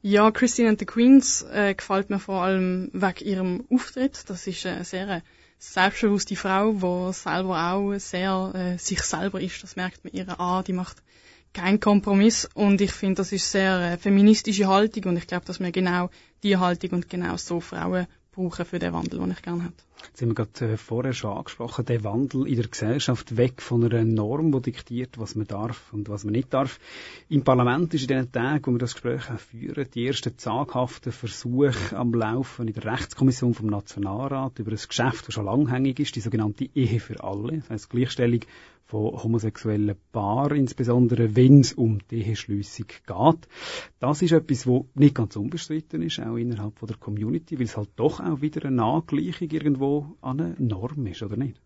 Ja, 0.05 0.31
Christine 0.31 0.67
and 0.67 0.79
the 0.79 0.85
Queens 0.85 1.43
äh, 1.43 1.73
gefällt 1.73 2.09
mir 2.09 2.19
vor 2.19 2.43
allem 2.43 2.89
wegen 2.91 3.25
ihrem 3.25 3.65
Auftritt. 3.71 4.29
Das 4.29 4.45
ist 4.47 4.65
eine 4.65 4.83
sehr 4.83 5.21
selbstbewusste 5.59 6.35
Frau, 6.35 6.73
die 6.73 7.13
selber 7.13 7.71
auch 7.71 7.97
sehr 7.99 8.51
äh, 8.53 8.77
sich 8.77 9.01
selber 9.01 9.39
ist. 9.39 9.63
Das 9.63 9.77
merkt 9.77 10.03
man 10.03 10.11
ihr 10.11 10.37
an. 10.41 10.65
Die 10.65 10.73
macht 10.73 10.97
keinen 11.53 11.79
Kompromiss 11.79 12.49
und 12.53 12.81
ich 12.81 12.91
finde, 12.91 13.21
das 13.21 13.31
ist 13.31 13.49
sehr 13.49 13.93
äh, 13.93 13.97
feministische 13.97 14.67
Haltung 14.67 15.05
und 15.05 15.15
ich 15.15 15.25
glaube, 15.25 15.45
dass 15.45 15.61
wir 15.61 15.71
genau 15.71 16.09
die 16.43 16.57
Haltung 16.57 16.89
und 16.89 17.09
genau 17.09 17.37
so 17.37 17.61
Frauen 17.61 18.07
brauchen 18.33 18.65
für 18.65 18.79
den 18.79 18.91
Wandel, 18.91 19.21
den 19.21 19.31
ich 19.31 19.41
gerne 19.41 19.63
hätte. 19.63 19.83
Jetzt 20.07 20.21
haben 20.21 20.29
wir 20.29 20.35
gerade 20.35 20.73
äh, 20.73 20.77
vorher 20.77 21.13
schon 21.13 21.37
angesprochen, 21.37 21.85
der 21.85 22.03
Wandel 22.03 22.47
in 22.47 22.55
der 22.55 22.67
Gesellschaft 22.67 23.37
weg 23.37 23.61
von 23.61 23.83
einer 23.83 24.03
Norm, 24.03 24.51
die 24.51 24.61
diktiert, 24.61 25.17
was 25.17 25.35
man 25.35 25.47
darf 25.47 25.93
und 25.93 26.09
was 26.09 26.23
man 26.23 26.33
nicht 26.33 26.53
darf. 26.53 26.79
Im 27.29 27.43
Parlament 27.43 27.93
ist 27.93 28.01
in 28.03 28.07
den 28.09 28.31
Tagen, 28.31 28.65
wo 28.65 28.71
wir 28.71 28.79
das 28.79 28.93
Gespräch 28.93 29.23
führen, 29.23 29.87
die 29.93 30.07
ersten 30.07 30.37
zaghaften 30.37 31.11
Versuche 31.11 31.97
am 31.97 32.13
Laufen 32.13 32.67
in 32.67 32.73
der 32.73 32.85
Rechtskommission 32.85 33.53
vom 33.53 33.67
Nationalrat 33.67 34.59
über 34.59 34.71
ein 34.71 34.79
Geschäft, 34.87 35.27
das 35.27 35.33
schon 35.33 35.45
langhängig 35.45 35.99
ist, 35.99 36.15
die 36.15 36.21
sogenannte 36.21 36.69
Ehe 36.73 36.99
für 36.99 37.23
alle, 37.23 37.57
das 37.57 37.69
heisst 37.69 37.89
Gleichstellung 37.89 38.41
von 38.85 39.23
homosexuellen 39.23 39.95
Paaren, 40.11 40.57
insbesondere 40.57 41.35
wenn 41.35 41.61
es 41.61 41.73
um 41.73 41.99
die 42.11 42.17
Eheschliessung 42.17 42.87
geht. 42.87 43.47
Das 43.99 44.21
ist 44.21 44.33
etwas, 44.33 44.67
wo 44.67 44.87
nicht 44.93 45.15
ganz 45.15 45.35
unbestritten 45.35 46.01
ist, 46.01 46.19
auch 46.19 46.35
innerhalb 46.35 46.77
von 46.77 46.87
der 46.87 46.97
Community, 46.97 47.57
weil 47.57 47.65
es 47.65 47.77
halt 47.77 47.89
doch 47.95 48.19
auch 48.19 48.41
wieder 48.41 48.65
eine 48.65 48.83
Angleichung 48.83 49.49
irgendwo 49.49 49.92
an 50.21 50.39
eine 50.39 50.55
Norm 50.57 51.05
ist, 51.07 51.21
oder 51.23 51.37
nicht? 51.37 51.59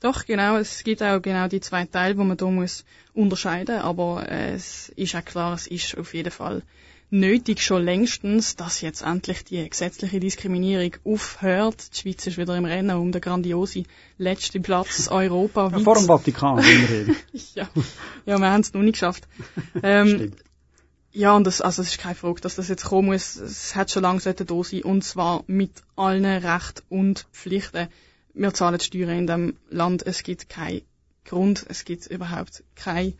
Doch, 0.00 0.26
genau. 0.26 0.58
Es 0.58 0.84
gibt 0.84 1.02
auch 1.02 1.22
genau 1.22 1.48
die 1.48 1.60
zwei 1.60 1.86
Teile, 1.86 2.18
wo 2.18 2.24
man 2.24 2.36
da 2.36 2.46
muss 2.46 2.84
unterscheiden. 3.14 3.78
Aber 3.78 4.28
äh, 4.28 4.52
es 4.52 4.90
ist 4.96 5.14
auch 5.16 5.24
klar, 5.24 5.54
es 5.54 5.66
ist 5.66 5.96
auf 5.96 6.12
jeden 6.12 6.30
Fall 6.30 6.62
nötig 7.10 7.62
schon 7.62 7.84
längstens, 7.84 8.56
dass 8.56 8.80
jetzt 8.80 9.02
endlich 9.02 9.44
die 9.44 9.68
gesetzliche 9.68 10.20
Diskriminierung 10.20 10.96
aufhört. 11.04 11.94
Die 11.94 12.00
Schweiz 12.00 12.26
ist 12.26 12.38
wieder 12.38 12.56
im 12.56 12.64
Rennen 12.64 12.96
um 12.96 13.12
den 13.12 13.20
grandiosen 13.20 13.86
letzten 14.18 14.62
Platz 14.62 15.08
Europa. 15.10 15.70
Ja, 15.70 15.78
vor 15.78 15.94
dem 15.94 16.06
Vatikan 16.06 16.58
immerhin. 16.58 17.16
ja. 17.54 17.68
ja, 18.26 18.38
wir 18.38 18.50
haben 18.50 18.60
es 18.60 18.74
noch 18.74 18.82
nicht 18.82 18.94
geschafft. 18.94 19.26
Ähm, 19.82 20.08
Stimmt. 20.08 20.44
Ja, 21.16 21.36
und 21.36 21.46
das, 21.46 21.60
also 21.60 21.80
es 21.80 21.90
ist 21.90 21.98
keine 21.98 22.16
Frage, 22.16 22.40
dass 22.40 22.56
das 22.56 22.66
jetzt 22.66 22.86
kommen 22.86 23.06
muss. 23.06 23.36
Es 23.36 23.76
hat 23.76 23.88
schon 23.92 24.02
lange 24.02 24.18
da 24.20 24.64
sein 24.64 24.82
und 24.82 25.04
zwar 25.04 25.44
mit 25.46 25.70
allen 25.94 26.24
Rechten 26.24 26.82
und 26.88 27.28
Pflichten. 27.30 27.86
Wir 28.34 28.52
zahlen 28.52 28.80
Steuern 28.80 29.18
in 29.18 29.26
dem 29.28 29.56
Land. 29.70 30.04
Es 30.04 30.24
gibt 30.24 30.48
keinen 30.48 30.82
Grund, 31.24 31.66
es 31.68 31.84
gibt 31.84 32.08
überhaupt 32.08 32.64
kein 32.74 33.14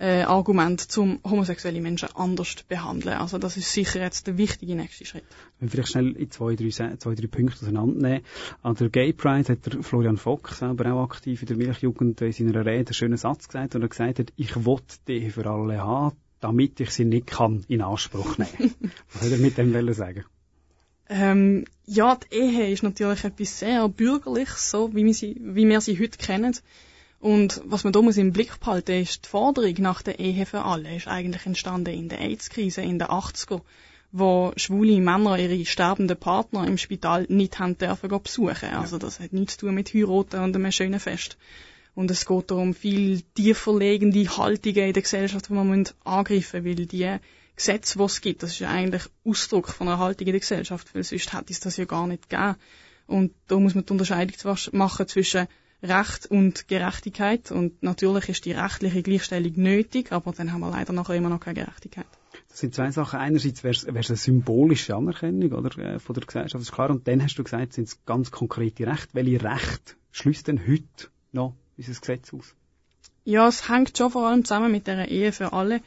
äh, 0.00 0.22
Argument, 0.22 0.80
zum 0.80 1.20
homosexuelle 1.22 1.80
Menschen 1.80 2.08
anders 2.16 2.56
zu 2.56 2.64
behandeln. 2.66 3.16
Also 3.16 3.38
das 3.38 3.56
ist 3.56 3.72
sicher 3.72 4.00
jetzt 4.00 4.26
der 4.26 4.38
wichtige 4.38 4.74
nächste 4.74 5.06
Schritt. 5.06 5.24
Wenn 5.60 5.68
vielleicht 5.68 5.90
schnell 5.90 6.16
in 6.16 6.32
zwei, 6.32 6.56
drei, 6.56 6.70
zwei, 6.70 7.14
drei 7.14 7.28
Punkte 7.28 7.62
auseinandernehmen. 7.62 8.22
An 8.64 8.74
der 8.74 8.88
Gay 8.88 9.12
Pride 9.12 9.52
hat 9.52 9.72
der 9.72 9.84
Florian 9.84 10.16
Fock, 10.16 10.48
selber 10.48 10.92
auch 10.92 11.04
aktiv 11.04 11.42
in 11.42 11.46
der 11.46 11.56
Milchjugend, 11.56 12.20
in 12.22 12.32
seiner 12.32 12.66
Rede 12.66 12.88
einen 12.88 12.94
schönen 12.94 13.16
Satz 13.16 13.46
gesagt, 13.46 13.76
und 13.76 13.82
er 13.82 13.88
gesagt 13.88 14.18
hat, 14.18 14.32
ich 14.34 14.66
will 14.66 14.80
die 15.06 15.30
für 15.30 15.46
alle 15.46 15.78
haben, 15.78 16.16
damit 16.40 16.80
ich 16.80 16.90
sie 16.90 17.04
nicht 17.04 17.26
kann 17.26 17.64
in 17.68 17.82
Anspruch 17.82 18.38
nehmen. 18.38 18.74
Was 19.12 19.22
soll 19.22 19.32
er 19.32 19.38
mit 19.38 19.58
dem 19.58 19.92
sagen? 19.94 20.24
Ähm, 21.08 21.64
ja, 21.84 22.16
die 22.16 22.36
Ehe 22.36 22.70
ist 22.72 22.82
natürlich 22.82 23.24
etwas 23.24 23.60
sehr 23.60 23.88
Bürgerliches, 23.88 24.70
so 24.70 24.94
wie 24.94 25.04
wir 25.04 25.14
sie, 25.14 25.36
wie 25.40 25.68
wir 25.68 25.80
sie 25.80 25.98
heute 25.98 26.18
kennen. 26.18 26.56
Und 27.20 27.62
was 27.64 27.84
man 27.84 27.92
da 27.92 28.02
muss 28.02 28.16
im 28.18 28.32
Blick 28.32 28.60
behalten 28.60 29.02
ist, 29.02 29.24
die 29.24 29.28
Forderung 29.28 29.74
nach 29.78 30.02
der 30.02 30.18
Ehe 30.18 30.46
für 30.46 30.62
alle 30.62 30.94
ist 30.94 31.08
eigentlich 31.08 31.46
entstanden 31.46 31.94
in 31.94 32.08
der 32.08 32.20
AIDS-Krise 32.20 32.82
in 32.82 32.98
den 32.98 33.08
80er, 33.08 33.62
wo 34.12 34.52
schwule 34.56 35.00
Männer 35.00 35.38
ihre 35.38 35.64
sterbenden 35.64 36.16
Partner 36.16 36.66
im 36.66 36.78
Spital 36.78 37.26
nicht 37.28 37.58
haben 37.58 37.78
dürfen 37.78 38.08
besuchen. 38.22 38.70
Also 38.70 38.98
das 38.98 39.20
hat 39.20 39.32
nichts 39.32 39.56
zu 39.56 39.66
tun 39.66 39.74
mit 39.74 39.94
Heiraten 39.94 40.40
und 40.40 40.54
einem 40.54 40.72
schönen 40.72 41.00
Fest. 41.00 41.36
Und 41.96 42.10
es 42.10 42.26
geht 42.26 42.50
darum, 42.50 42.74
viel 42.74 43.22
tiefer 43.34 43.76
liegende 43.76 44.28
Haltungen 44.36 44.88
in 44.88 44.92
der 44.92 45.02
Gesellschaft, 45.02 45.48
die 45.48 45.54
man 45.54 45.88
angreifen 46.04 46.62
muss, 46.62 46.64
weil 46.66 46.86
die 46.86 47.16
Gesetze, 47.56 47.98
die 47.98 48.04
es 48.04 48.20
gibt, 48.20 48.42
das 48.42 48.50
ist 48.50 48.58
ja 48.58 48.68
eigentlich 48.68 49.04
Ausdruck 49.24 49.70
von 49.70 49.88
einer 49.88 49.98
Haltung 49.98 50.26
in 50.26 50.34
der 50.34 50.40
Gesellschaft, 50.40 50.94
weil 50.94 51.02
sonst 51.02 51.32
hätte 51.32 51.52
es 51.52 51.60
das 51.60 51.78
ja 51.78 51.86
gar 51.86 52.06
nicht 52.06 52.28
gegeben. 52.28 52.56
Und 53.06 53.32
da 53.46 53.58
muss 53.58 53.74
man 53.74 53.86
die 53.86 53.92
Unterscheidung 53.92 54.36
machen 54.72 55.08
zwischen 55.08 55.48
Recht 55.82 56.26
und 56.26 56.68
Gerechtigkeit. 56.68 57.50
Und 57.50 57.82
natürlich 57.82 58.28
ist 58.28 58.44
die 58.44 58.52
rechtliche 58.52 59.02
Gleichstellung 59.02 59.52
nötig, 59.56 60.12
aber 60.12 60.32
dann 60.32 60.52
haben 60.52 60.60
wir 60.60 60.70
leider 60.70 60.92
nachher 60.92 61.14
immer 61.14 61.30
noch 61.30 61.40
keine 61.40 61.60
Gerechtigkeit. 61.64 62.06
Das 62.50 62.58
sind 62.58 62.74
zwei 62.74 62.90
Sachen. 62.90 63.20
Einerseits 63.20 63.64
wäre 63.64 63.72
es 63.72 63.86
eine 63.86 64.02
symbolische 64.18 64.94
Anerkennung 64.94 65.52
oder, 65.52 65.78
äh, 65.78 65.98
von 65.98 66.12
der 66.12 66.26
Gesellschaft, 66.26 66.60
ist 66.60 66.72
klar. 66.72 66.90
Und 66.90 67.08
dann 67.08 67.22
hast 67.22 67.36
du 67.36 67.44
gesagt, 67.44 67.72
sind 67.72 67.88
es 67.88 68.04
ganz 68.04 68.30
konkrete 68.30 68.86
Rechte. 68.86 69.14
Welche 69.14 69.42
Rechte 69.42 69.94
schließt 70.10 70.48
denn 70.48 70.60
heute 70.66 71.08
noch 71.32 71.54
unser 71.76 72.00
Gesetz 72.00 72.32
aus? 72.32 72.54
Ja, 73.24 73.48
es 73.48 73.68
hängt 73.68 73.96
schon 73.98 74.10
vor 74.10 74.28
allem 74.28 74.44
zusammen 74.44 74.70
mit 74.70 74.86
der 74.86 75.08
Ehe 75.08 75.32
für 75.32 75.52
alle, 75.52 75.80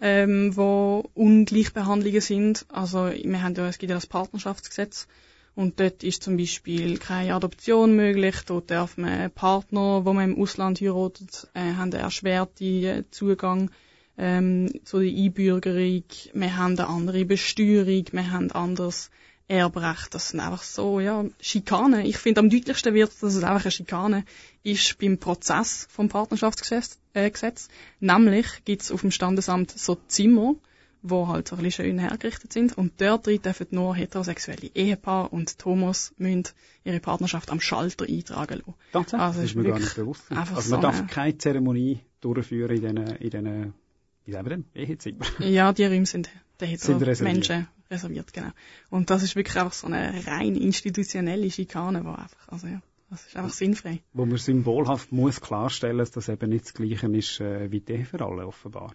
ähm, 0.00 0.56
wo 0.56 1.10
Ungleichbehandlungen 1.14 2.20
sind. 2.20 2.66
Also 2.68 3.10
wir 3.10 3.42
haben 3.42 3.54
ja, 3.54 3.68
es 3.68 3.78
gibt 3.78 3.90
ja 3.90 3.96
das 3.96 4.06
Partnerschaftsgesetz 4.06 5.06
und 5.54 5.80
dort 5.80 6.02
ist 6.04 6.22
zum 6.22 6.36
Beispiel 6.36 6.98
keine 6.98 7.34
Adoption 7.34 7.96
möglich. 7.96 8.36
Dort 8.46 8.70
darf 8.70 8.96
man 8.98 9.30
Partner, 9.30 10.04
wo 10.04 10.12
man 10.12 10.32
im 10.32 10.40
Ausland 10.40 10.80
heiratet, 10.80 11.48
äh, 11.54 11.72
haben 11.74 11.92
einen 11.92 12.02
erschwerten 12.02 12.84
äh, 12.84 13.04
Zugang 13.10 13.70
ähm, 14.18 14.70
zu 14.84 15.00
der 15.00 15.10
Einbürgerung. 15.10 16.04
Wir 16.32 16.56
haben 16.56 16.78
eine 16.78 16.88
andere 16.88 17.24
Besteuerung. 17.24 18.04
Wir 18.12 18.30
haben 18.30 18.50
anderes 18.52 19.10
Erbrecht. 19.48 20.14
Das 20.14 20.30
sind 20.30 20.40
einfach 20.40 20.62
so, 20.62 21.00
ja, 21.00 21.24
Schikane. 21.40 22.06
Ich 22.06 22.18
finde, 22.18 22.40
am 22.40 22.50
deutlichsten 22.50 22.94
wird, 22.94 23.12
dass 23.20 23.34
es 23.34 23.44
einfach 23.44 23.64
eine 23.64 23.70
Schikane 23.70 24.24
ist 24.62 24.98
beim 24.98 25.18
Prozess 25.18 25.86
vom 25.90 26.08
Partnerschaftsgesetz. 26.08 26.98
Äh, 27.14 27.30
Gesetz. 27.30 27.68
Nämlich 28.00 28.46
gibt's 28.64 28.90
auf 28.90 29.00
dem 29.00 29.10
Standesamt 29.10 29.70
so 29.70 29.96
Zimmer, 30.08 30.56
wo 31.02 31.28
halt 31.28 31.48
so 31.48 31.56
ein 31.56 31.62
bisschen 31.62 31.86
schön 31.86 31.98
hergerichtet 31.98 32.52
sind. 32.52 32.76
Und 32.76 33.00
dort 33.00 33.26
drin 33.26 33.40
dürfen 33.40 33.68
nur 33.70 33.94
heterosexuelle 33.94 34.70
Ehepaare 34.74 35.28
und 35.28 35.58
Thomas 35.58 36.12
müssen 36.18 36.44
ihre 36.84 37.00
Partnerschaft 37.00 37.50
am 37.50 37.60
Schalter 37.60 38.06
eintragen 38.06 38.58
lassen. 38.58 38.74
Tatsächlich? 38.92 39.22
Also, 39.22 39.40
das 39.40 39.50
ist 39.50 39.56
mir 39.56 39.64
gar 39.64 39.78
nicht 39.78 39.94
bewusst. 39.94 40.24
Also 40.30 40.54
man 40.54 40.62
so 40.62 40.76
darf 40.78 41.06
keine 41.06 41.38
Zeremonie 41.38 42.00
durchführen 42.20 42.76
in 42.76 42.80
diesen, 42.82 43.16
in 43.16 43.30
diesen 43.30 43.74
wie 44.26 44.32
sagen 44.32 44.44
wir 44.46 44.56
denn, 44.56 44.64
Ehezimmer? 44.74 45.24
Ja, 45.38 45.72
die 45.72 45.84
Räume 45.84 46.04
sind 46.04 46.28
den 46.60 46.68
hetero 46.68 46.98
reserviert. 46.98 47.34
Menschen 47.34 47.68
reserviert, 47.90 48.32
genau. 48.32 48.50
Und 48.90 49.10
das 49.10 49.22
ist 49.22 49.36
wirklich 49.36 49.56
einfach 49.56 49.72
so 49.72 49.86
eine 49.86 50.26
rein 50.26 50.56
institutionelle 50.56 51.50
Schikane, 51.50 52.04
wo 52.04 52.10
einfach, 52.10 52.48
also 52.48 52.66
ja. 52.66 52.80
Das 53.08 53.24
ist 53.24 53.36
einfach 53.36 53.52
sinnfrei. 53.52 54.00
Wo 54.14 54.26
man 54.26 54.36
symbolhaft 54.36 55.12
muss 55.12 55.40
klarstellen, 55.40 55.98
dass 55.98 56.10
das 56.10 56.28
eben 56.28 56.50
nicht 56.50 56.64
das 56.64 56.74
Gleiche 56.74 57.06
ist 57.06 57.40
äh, 57.40 57.70
wie 57.70 57.80
die 57.80 58.04
für 58.04 58.20
alle 58.20 58.46
offenbar. 58.46 58.94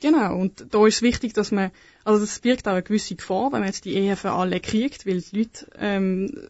Genau, 0.00 0.36
und 0.36 0.66
da 0.70 0.86
ist 0.86 0.96
es 0.96 1.02
wichtig, 1.02 1.32
dass 1.32 1.50
man, 1.50 1.70
also 2.04 2.20
das 2.20 2.38
birgt 2.40 2.68
auch 2.68 2.72
eine 2.72 2.82
gewisse 2.82 3.16
Gefahr, 3.16 3.52
wenn 3.52 3.60
man 3.60 3.68
jetzt 3.68 3.84
die 3.86 3.94
Ehe 3.94 4.16
für 4.16 4.32
alle 4.32 4.60
kriegt, 4.60 5.06
weil 5.06 5.20
die 5.20 5.38
Leute, 5.38 5.66
ähm, 5.78 6.48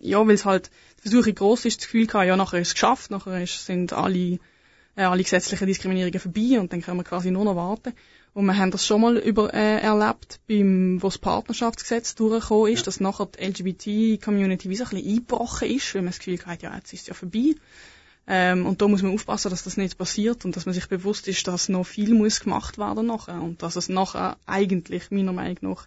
ja, 0.00 0.24
weil 0.26 0.34
es 0.34 0.44
halt, 0.44 0.70
die 0.98 1.08
Versuche 1.08 1.32
gross 1.32 1.64
ist, 1.64 1.80
das 1.80 1.86
Gefühl 1.86 2.06
kann, 2.06 2.26
ja, 2.26 2.36
nachher 2.36 2.60
ist 2.60 2.68
es 2.68 2.74
geschafft, 2.74 3.10
nachher 3.10 3.42
ist, 3.42 3.66
sind 3.66 3.92
alle, 3.92 4.38
äh, 4.96 5.02
alle 5.02 5.22
gesetzlichen 5.22 5.66
Diskriminierungen 5.66 6.20
vorbei 6.20 6.60
und 6.60 6.72
dann 6.72 6.82
können 6.82 6.98
wir 6.98 7.04
quasi 7.04 7.30
nur 7.30 7.44
noch 7.44 7.56
warten. 7.56 7.94
Und 8.34 8.46
wir 8.46 8.56
haben 8.56 8.72
das 8.72 8.84
schon 8.84 9.00
mal 9.00 9.16
über, 9.16 9.54
äh, 9.54 9.80
erlebt, 9.80 10.40
beim, 10.48 11.00
wo 11.00 11.06
das 11.06 11.18
Partnerschaftsgesetz 11.18 12.16
durchgekommen 12.16 12.72
ist, 12.72 12.80
ja. 12.80 12.84
dass 12.86 12.98
nachher 12.98 13.26
die 13.26 13.44
LGBT-Community 13.44 14.68
wie 14.68 14.76
so 14.76 14.84
ein 14.84 14.90
bisschen 14.90 15.08
eingebrochen 15.08 15.70
ist, 15.70 15.94
weil 15.94 16.02
man 16.02 16.10
das 16.10 16.18
Gefühl 16.18 16.44
hat, 16.44 16.62
ja, 16.62 16.74
jetzt 16.74 16.92
ist 16.92 17.02
es 17.02 17.06
ja 17.06 17.14
vorbei. 17.14 17.54
Ähm, 18.26 18.66
und 18.66 18.82
da 18.82 18.88
muss 18.88 19.02
man 19.02 19.12
aufpassen, 19.12 19.50
dass 19.50 19.62
das 19.62 19.76
nicht 19.76 19.98
passiert 19.98 20.44
und 20.44 20.56
dass 20.56 20.66
man 20.66 20.74
sich 20.74 20.88
bewusst 20.88 21.28
ist, 21.28 21.46
dass 21.46 21.68
noch 21.68 21.84
viel 21.84 22.12
muss 22.14 22.40
gemacht 22.40 22.76
werden 22.76 23.06
nachher 23.06 23.40
und 23.40 23.62
dass 23.62 23.76
es 23.76 23.88
nachher 23.88 24.36
eigentlich 24.46 25.10
meiner 25.10 25.32
Meinung 25.32 25.58
nach 25.60 25.86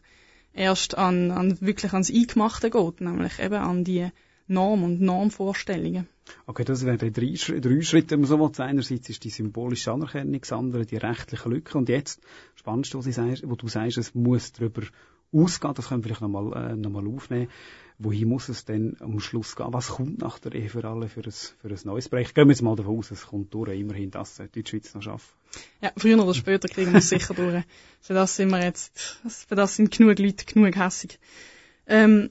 erst 0.53 0.97
an, 0.97 1.31
an 1.31 1.59
wirklich 1.59 1.91
ans 1.93 2.11
Eingemachte 2.11 2.69
geht, 2.69 3.01
nämlich 3.01 3.39
eben 3.39 3.55
an 3.55 3.83
die 3.83 4.09
Norm 4.47 4.83
und 4.83 5.01
Normvorstellungen. 5.01 6.07
Okay, 6.45 6.63
das 6.63 6.85
wären 6.85 6.97
drei, 6.97 7.09
drei 7.09 7.35
Schritte, 7.35 8.11
wenn 8.11 8.21
man 8.21 8.27
so 8.27 8.39
will. 8.39 8.65
Einerseits 8.65 9.09
ist 9.09 9.23
die 9.23 9.29
symbolische 9.29 9.91
Anerkennung, 9.91 10.39
das 10.39 10.51
andere 10.51 10.85
die 10.85 10.97
rechtliche 10.97 11.49
Lücke. 11.49 11.77
Und 11.77 11.89
jetzt, 11.89 12.21
spannend, 12.55 12.93
was, 12.93 13.05
sagst, 13.05 13.49
wo 13.49 13.55
du 13.55 13.67
sagst, 13.67 13.97
es 13.97 14.13
muss 14.13 14.51
darüber 14.51 14.83
ausgehen, 15.31 15.73
das 15.73 15.89
können 15.89 16.03
wir 16.03 16.09
vielleicht 16.09 16.21
nochmal 16.21 16.71
äh, 16.71 16.75
noch 16.75 16.89
mal 16.89 17.07
aufnehmen. 17.07 17.49
Wohin 17.99 18.29
muss 18.29 18.47
es 18.47 18.63
denn 18.63 18.95
am 18.99 19.19
Schluss 19.19 19.55
gehen? 19.55 19.73
Was 19.73 19.87
kommt 19.89 20.19
nach 20.19 20.37
der 20.37 20.53
Ehe 20.53 20.69
für 20.69 20.85
alle 20.85 21.09
für 21.09 21.21
ein, 21.21 21.31
für 21.31 21.67
ein 21.67 21.79
neues 21.83 22.07
Projekt? 22.09 22.35
Gehen 22.35 22.47
wir 22.47 22.51
jetzt 22.51 22.61
mal 22.61 22.75
davon 22.75 22.99
aus, 22.99 23.09
es 23.09 23.25
kommt 23.25 23.53
durch, 23.53 23.79
immerhin 23.79 24.11
das 24.11 24.35
sollte 24.35 24.61
die 24.61 24.69
Schweiz 24.69 24.93
noch 24.93 25.01
schaffen. 25.01 25.33
Ja, 25.81 25.91
früher 25.97 26.21
oder 26.21 26.35
später 26.35 26.67
kriegen 26.67 26.91
wir 26.91 26.99
es 26.99 27.09
sicher 27.09 27.33
durch. 27.33 27.63
Für 28.01 28.13
das 28.13 28.35
sind 28.35 28.51
wir 28.51 28.63
jetzt, 28.63 28.99
für 29.47 29.55
das 29.55 29.75
sind 29.75 29.91
genug 29.91 30.19
Leute 30.19 30.45
genug 30.45 30.75
hässig. 30.75 31.19
Ähm, 31.87 32.29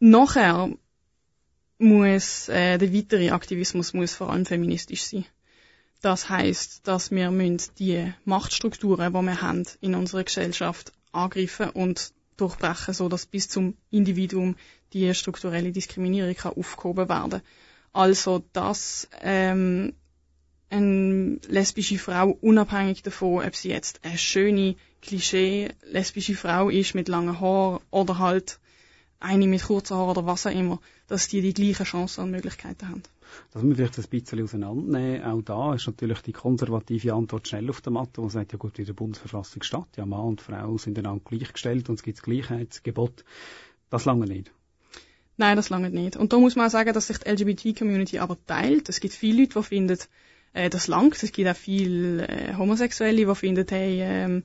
nachher 0.00 0.70
muss 1.82 2.48
äh, 2.48 2.78
der 2.78 2.94
weitere 2.94 3.30
Aktivismus 3.30 3.92
muss 3.92 4.14
vor 4.14 4.30
allem 4.30 4.46
feministisch 4.46 5.02
sein. 5.02 5.26
Das 6.00 6.28
heißt, 6.28 6.86
dass 6.86 7.10
wir 7.10 7.30
müssen 7.30 7.60
die 7.78 8.12
Machtstrukturen, 8.24 9.12
die 9.12 9.20
wir 9.20 9.42
haben 9.42 9.64
in 9.80 9.94
unserer 9.94 10.24
Gesellschaft, 10.24 10.92
angreifen 11.12 11.70
und 11.70 12.12
durchbrechen, 12.36 12.94
so 12.94 13.08
dass 13.08 13.26
bis 13.26 13.48
zum 13.48 13.76
Individuum 13.90 14.56
die 14.92 15.14
strukturelle 15.14 15.72
Diskriminierung 15.72 16.34
kann 16.34 16.54
aufgehoben 16.54 17.08
werden. 17.08 17.42
Also, 17.92 18.42
dass 18.52 19.08
ähm, 19.20 19.92
eine 20.70 21.38
lesbische 21.48 21.98
Frau 21.98 22.30
unabhängig 22.40 23.02
davon, 23.02 23.44
ob 23.44 23.54
sie 23.54 23.68
jetzt 23.68 24.00
eine 24.04 24.18
schöne 24.18 24.76
Klischee 25.02 25.70
lesbische 25.82 26.34
Frau 26.34 26.70
ist 26.70 26.94
mit 26.94 27.08
langen 27.08 27.40
Haaren 27.40 27.80
oder 27.90 28.18
halt 28.18 28.58
eine 29.22 29.46
mit 29.46 29.62
kurzen 29.62 29.96
Haaren 29.96 30.10
oder 30.10 30.26
was 30.26 30.46
auch 30.46 30.50
immer, 30.50 30.80
dass 31.08 31.28
die 31.28 31.40
die 31.40 31.54
gleichen 31.54 31.84
Chancen 31.84 32.24
und 32.24 32.30
Möglichkeiten 32.30 32.88
haben. 32.88 33.02
Das 33.52 33.62
müssen 33.62 33.78
wir 33.78 33.88
vielleicht 33.88 34.12
ein 34.12 34.20
bisschen 34.20 34.42
auseinandernehmen. 34.42 35.24
Auch 35.24 35.42
da 35.42 35.74
ist 35.74 35.86
natürlich 35.86 36.20
die 36.20 36.32
konservative 36.32 37.14
Antwort 37.14 37.48
schnell 37.48 37.70
auf 37.70 37.80
der 37.80 37.92
Matte, 37.92 38.22
wo 38.22 38.28
sagt, 38.28 38.52
ja 38.52 38.58
gut, 38.58 38.78
wie 38.78 38.84
der 38.84 38.92
Bundesverfassung 38.92 39.62
steht, 39.62 39.96
ja 39.96 40.06
Mann 40.06 40.20
und 40.20 40.40
Frau 40.40 40.76
sind 40.78 40.98
einander 40.98 41.22
gleichgestellt 41.24 41.88
und 41.88 41.96
es 41.96 42.02
gibt 42.02 42.18
das 42.18 42.24
Gleichheitsgebot. 42.24 43.24
Das 43.90 44.04
lange 44.04 44.26
nicht. 44.26 44.52
Nein, 45.36 45.56
das 45.56 45.70
lange 45.70 45.90
nicht. 45.90 46.16
Und 46.16 46.32
da 46.32 46.38
muss 46.38 46.56
man 46.56 46.66
auch 46.66 46.70
sagen, 46.70 46.92
dass 46.92 47.06
sich 47.06 47.18
die 47.18 47.30
LGBT-Community 47.30 48.18
aber 48.18 48.36
teilt. 48.46 48.88
Es 48.88 49.00
gibt 49.00 49.14
viele 49.14 49.42
Leute, 49.42 49.58
die 49.58 49.64
finden, 49.64 49.98
äh, 50.52 50.70
das 50.70 50.88
langt. 50.88 51.22
Es 51.22 51.32
gibt 51.32 51.48
auch 51.48 51.56
viele 51.56 52.28
äh, 52.28 52.54
Homosexuelle, 52.56 53.26
die 53.26 53.34
finden, 53.34 53.66
hey, 53.68 54.00
ähm, 54.02 54.42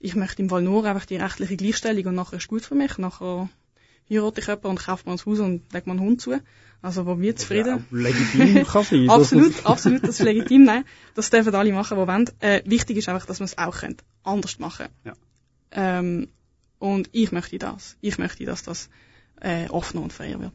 ich 0.00 0.16
möchte 0.16 0.42
im 0.42 0.50
Fall 0.50 0.62
nur 0.62 0.84
einfach 0.84 1.06
die 1.06 1.16
rechtliche 1.16 1.56
Gleichstellung 1.56 2.06
und 2.06 2.14
nachher 2.16 2.36
ist 2.36 2.48
gut 2.48 2.62
für 2.62 2.74
mich. 2.74 2.98
Nachher 2.98 3.48
heirate 4.10 4.40
ich 4.40 4.46
jemanden 4.46 4.68
und 4.68 4.80
kaufe 4.80 5.08
mir 5.08 5.14
ein 5.14 5.18
Haus 5.18 5.38
und 5.40 5.72
lege 5.72 5.86
mir 5.86 5.92
einen 5.92 6.00
Hund 6.00 6.20
zu. 6.20 6.40
Also, 6.82 7.06
wo 7.06 7.18
wir 7.18 7.34
zufrieden. 7.34 7.86
Ja, 7.90 7.98
legitim 7.98 8.64
kann 8.66 8.84
sein. 8.84 9.08
absolut, 9.08 9.64
absolut, 9.64 10.02
das 10.02 10.20
ist 10.20 10.22
legitim, 10.22 10.64
nein. 10.64 10.84
Das 11.14 11.30
dürfen 11.30 11.54
alle 11.54 11.72
machen, 11.72 11.98
die 11.98 12.06
wollen. 12.06 12.30
Äh, 12.40 12.62
wichtig 12.66 12.98
ist 12.98 13.08
einfach, 13.08 13.24
dass 13.24 13.40
man 13.40 13.46
es 13.46 13.56
auch 13.56 13.78
könnt. 13.78 14.04
Anders 14.22 14.58
machen. 14.58 14.88
Ja. 15.04 15.14
Ähm, 15.70 16.28
und 16.78 17.08
ich 17.12 17.32
möchte 17.32 17.56
das. 17.56 17.96
Ich 18.02 18.18
möchte, 18.18 18.44
dass 18.44 18.62
das 18.64 18.90
äh, 19.40 19.68
offener 19.68 20.02
und 20.02 20.12
freier 20.12 20.40
wird. 20.40 20.52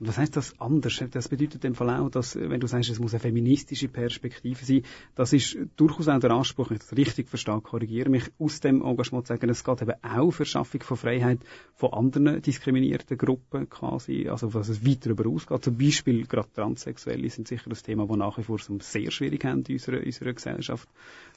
Und 0.00 0.08
was 0.08 0.16
heißt 0.16 0.34
das 0.34 0.58
anders? 0.58 1.04
Das 1.10 1.28
bedeutet 1.28 1.62
dem 1.62 1.74
Fall 1.74 1.90
auch, 1.90 2.08
dass, 2.08 2.34
wenn 2.34 2.58
du 2.58 2.66
sagst, 2.66 2.88
es 2.88 2.98
muss 2.98 3.12
eine 3.12 3.20
feministische 3.20 3.88
Perspektive 3.88 4.64
sein, 4.64 4.82
das 5.14 5.34
ist 5.34 5.58
durchaus 5.76 6.08
auch 6.08 6.18
der 6.18 6.30
Anspruch, 6.30 6.70
wenn 6.70 6.78
ich 6.78 6.82
das 6.84 6.96
richtig 6.96 7.28
verstehe, 7.28 7.60
korrigiere 7.60 8.08
mich, 8.08 8.24
aus 8.38 8.60
dem 8.60 8.80
Engagement 8.82 9.26
zu 9.26 9.34
sagen, 9.34 9.50
es 9.50 9.62
geht 9.62 9.82
eben 9.82 10.02
auch 10.02 10.30
für 10.30 10.46
Schaffung 10.46 10.82
von 10.82 10.96
Freiheit 10.96 11.40
von 11.74 11.92
anderen 11.92 12.40
diskriminierten 12.40 13.18
Gruppen 13.18 13.68
quasi, 13.68 14.26
also 14.26 14.48
dass 14.48 14.70
es 14.70 14.86
weiter 14.86 15.10
über 15.10 15.28
ausgeht. 15.28 15.64
Zum 15.64 15.76
Beispiel 15.76 16.26
gerade 16.26 16.50
Transsexuelle 16.50 17.28
sind 17.28 17.46
sicher 17.46 17.68
das 17.68 17.82
Thema, 17.82 18.06
das 18.06 18.16
nach 18.16 18.38
wie 18.38 18.42
vor 18.42 18.58
sehr 18.58 19.10
schwierig 19.10 19.44
haben 19.44 19.64
in 19.68 19.74
unserer, 19.74 20.02
unserer 20.02 20.32
Gesellschaft. 20.32 20.88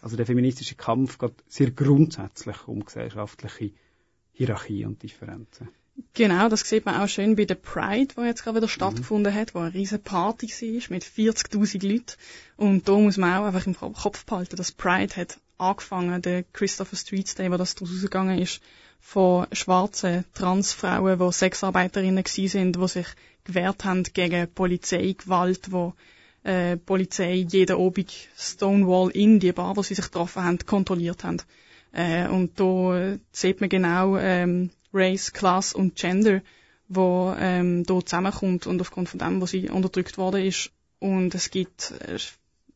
Also 0.02 0.16
der 0.16 0.26
feministische 0.26 0.76
Kampf 0.76 1.18
geht 1.18 1.34
sehr 1.50 1.72
grundsätzlich 1.72 2.66
um 2.70 2.86
gesellschaftliche 2.86 3.72
Hierarchie 4.32 4.86
und 4.86 5.04
Differenzen. 5.04 5.68
Genau, 6.16 6.50
das 6.50 6.62
sieht 6.62 6.86
man 6.86 7.00
auch 7.00 7.08
schön 7.08 7.36
bei 7.36 7.46
der 7.46 7.56
Pride, 7.56 8.16
die 8.18 8.22
jetzt 8.22 8.44
gerade 8.44 8.58
wieder 8.58 8.68
mhm. 8.68 8.72
stattgefunden 8.72 9.34
hat, 9.34 9.54
wo 9.54 9.60
eine 9.60 9.74
riesige 9.74 10.02
Party 10.02 10.48
war 10.48 10.90
mit 10.90 11.04
40.000 11.04 11.88
Leuten. 11.88 12.14
Und 12.56 12.88
da 12.88 12.94
muss 12.94 13.18
man 13.18 13.38
auch 13.38 13.46
einfach 13.46 13.68
im 13.68 13.76
Kopf 13.76 14.26
behalten, 14.26 14.56
dass 14.56 14.72
Pride 14.72 15.16
hat 15.16 15.40
angefangen, 15.58 16.22
der 16.22 16.44
Christopher 16.44 16.96
Streets 16.96 17.36
Day, 17.36 17.52
wo 17.52 17.58
das 17.58 17.76
daraus 17.76 18.02
gegangen 18.02 18.40
ist, 18.40 18.62
von 19.00 19.48
schwarzen 19.52 20.26
Transfrauen, 20.34 21.20
die 21.20 21.32
Sexarbeiterinnen 21.32 22.24
gewesen 22.24 22.48
sind, 22.48 22.76
die 22.76 22.88
sich 22.88 23.08
gewehrt 23.44 23.84
haben 23.86 24.04
gegen 24.04 24.52
Polizeigewalt, 24.52 25.72
wo 25.72 25.94
äh, 26.44 26.78
Polizei 26.78 27.46
jeden 27.48 27.76
Abend 27.76 28.14
Stonewall 28.38 29.10
in 29.12 29.40
die 29.40 29.52
Bar, 29.52 29.78
wo 29.78 29.84
sie 29.84 29.96
sich 29.96 30.06
getroffen 30.06 30.44
haben, 30.44 30.60
kontrolliert 30.60 31.24
haben. 31.24 31.42
Äh, 31.92 32.28
und 32.28 32.60
da 32.60 33.18
sieht 33.32 33.62
man 33.62 33.70
genau, 33.70 34.18
ähm, 34.18 34.72
Race, 34.94 35.34
Class 35.34 35.74
und 35.74 35.96
Gender, 35.96 36.42
wo 36.88 37.34
ähm, 37.38 37.84
da 37.86 38.00
zusammenkommt 38.06 38.68
und 38.68 38.82
aufgrund 38.82 39.10
von 39.10 39.20
dem, 39.20 39.42
wo 39.42 39.46
sie 39.46 39.70
unterdrückt 39.70 40.18
worden 40.18 40.46
ist. 40.46 40.72
Und 41.00 41.36
es 41.36 41.50
gibt 41.50 41.92
äh, 41.92 42.18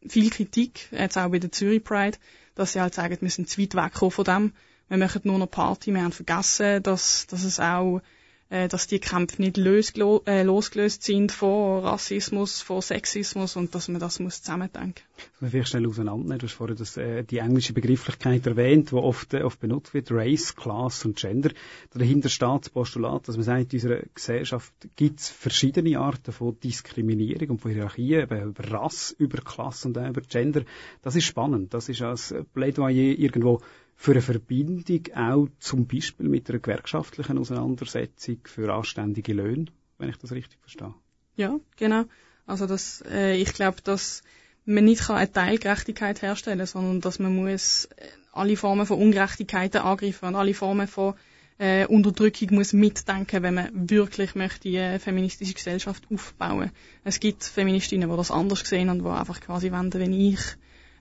viel 0.07 0.29
Kritik, 0.29 0.89
jetzt 0.91 1.17
auch 1.17 1.29
bei 1.29 1.39
der 1.39 1.51
Zürich 1.51 1.83
Pride, 1.83 2.17
dass 2.55 2.73
sie 2.73 2.81
halt 2.81 2.93
sagen, 2.93 3.17
wir 3.21 3.29
sind 3.29 3.49
zu 3.49 3.61
weit 3.61 3.75
weggekommen 3.75 4.11
von 4.11 4.25
dem. 4.25 4.53
Wir 4.89 4.97
machen 4.97 5.21
nur 5.25 5.37
noch 5.37 5.51
Party, 5.51 5.93
wir 5.93 6.01
haben 6.01 6.11
vergessen, 6.11 6.81
dass, 6.81 7.27
dass 7.27 7.43
es 7.43 7.59
auch 7.59 8.01
äh, 8.49 8.67
dass 8.67 8.87
die 8.87 8.99
Kämpfe 8.99 9.41
nicht 9.41 9.57
äh, 9.57 10.43
losgelöst 10.43 11.03
sind 11.03 11.31
von 11.31 11.83
Rassismus, 11.83 12.61
von 12.61 12.81
Sexismus 12.81 13.55
und 13.55 13.75
dass 13.75 13.87
man 13.87 13.99
das 13.99 14.19
muss 14.19 14.41
zusammendenken 14.41 15.03
muss. 15.15 15.41
Man 15.41 15.51
vielleicht 15.51 15.69
schnell 15.69 15.87
auseinandernehmen. 15.87 16.39
Du 16.39 16.47
hast 16.47 16.53
vorhin 16.53 16.77
das, 16.77 16.97
äh, 16.97 17.23
die 17.23 17.39
englische 17.39 17.73
Begrifflichkeit 17.73 18.45
erwähnt, 18.47 18.91
die 18.91 18.95
oft, 18.95 19.33
äh, 19.33 19.43
oft 19.43 19.59
benutzt 19.59 19.93
wird, 19.93 20.11
Race, 20.11 20.55
Class 20.55 21.05
und 21.05 21.17
Gender. 21.17 21.51
Dahinter 21.93 22.29
steht 22.29 22.61
das 22.61 22.69
Postulat, 22.69 23.27
dass 23.27 23.35
man 23.35 23.43
sagt, 23.43 23.73
in 23.73 23.79
unserer 23.79 24.01
Gesellschaft 24.13 24.73
gibt 24.95 25.19
es 25.19 25.29
verschiedene 25.29 25.99
Arten 25.99 26.31
von 26.31 26.59
Diskriminierung 26.59 27.51
und 27.51 27.61
von 27.61 27.71
Hierarchien, 27.71 28.23
eben 28.23 28.49
über 28.49 28.71
Rasse, 28.71 29.15
über 29.17 29.39
Klasse 29.39 29.89
und 29.89 29.97
auch 29.97 30.07
über 30.07 30.21
Gender. 30.21 30.63
Das 31.01 31.15
ist 31.15 31.25
spannend. 31.25 31.73
Das 31.73 31.89
ist 31.89 32.01
als 32.01 32.33
Plädoyer 32.53 33.17
irgendwo 33.17 33.61
für 33.99 34.11
eine 34.11 34.21
Verbindung 34.21 35.01
auch 35.15 35.47
zum 35.59 35.87
Beispiel 35.87 36.29
mit 36.29 36.49
einer 36.49 36.59
gewerkschaftlichen 36.59 37.39
Auseinandersetzung 37.39 38.37
für 38.43 38.71
anständige 38.71 39.33
Löhne, 39.33 39.65
wenn 39.97 40.09
ich 40.09 40.17
das 40.17 40.31
richtig 40.31 40.59
verstehe. 40.61 40.93
Ja, 41.35 41.59
genau. 41.75 42.05
Also 42.45 42.67
das, 42.67 43.03
äh, 43.09 43.35
ich 43.35 43.53
glaube, 43.53 43.81
dass 43.83 44.21
man 44.65 44.85
nicht 44.85 45.07
kann 45.07 45.17
eine 45.17 45.31
Teilgerechtigkeit 45.31 46.21
herstellen, 46.21 46.65
sondern 46.67 47.01
dass 47.01 47.17
man 47.17 47.35
muss 47.35 47.85
äh, 47.97 48.07
alle 48.33 48.55
Formen 48.55 48.85
von 48.85 49.01
Ungerechtigkeiten 49.01 49.81
angreifen 49.81 50.27
und 50.27 50.35
alle 50.35 50.53
Formen 50.53 50.87
von 50.87 51.15
äh, 51.57 51.87
Unterdrückung 51.87 52.53
muss 52.53 52.73
mitdenken, 52.73 53.41
wenn 53.41 53.55
man 53.55 53.89
wirklich 53.89 54.35
möchte 54.35 54.69
eine 54.69 54.99
feministische 54.99 55.55
Gesellschaft 55.55 56.03
aufbauen. 56.13 56.71
Es 57.03 57.19
gibt 57.19 57.43
Feministinnen, 57.43 58.09
die 58.09 58.15
das 58.15 58.29
anders 58.29 58.59
sehen 58.59 58.89
und 58.89 58.99
die 58.99 59.07
einfach 59.09 59.41
quasi 59.41 59.71
wenden, 59.71 59.99
wenn 59.99 60.13
ich 60.13 60.39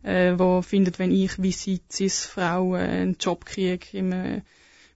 äh, 0.06 0.38
wo 0.38 0.62
findet, 0.62 0.98
wenn 0.98 1.10
ich 1.10 1.42
wie 1.42 1.52
sie 1.52 1.80
Cis-Frau 1.90 2.76
äh, 2.76 2.78
einen 2.78 3.16
Job 3.18 3.44
kriege 3.44 3.86
im, 3.92 4.12
äh, 4.12 4.42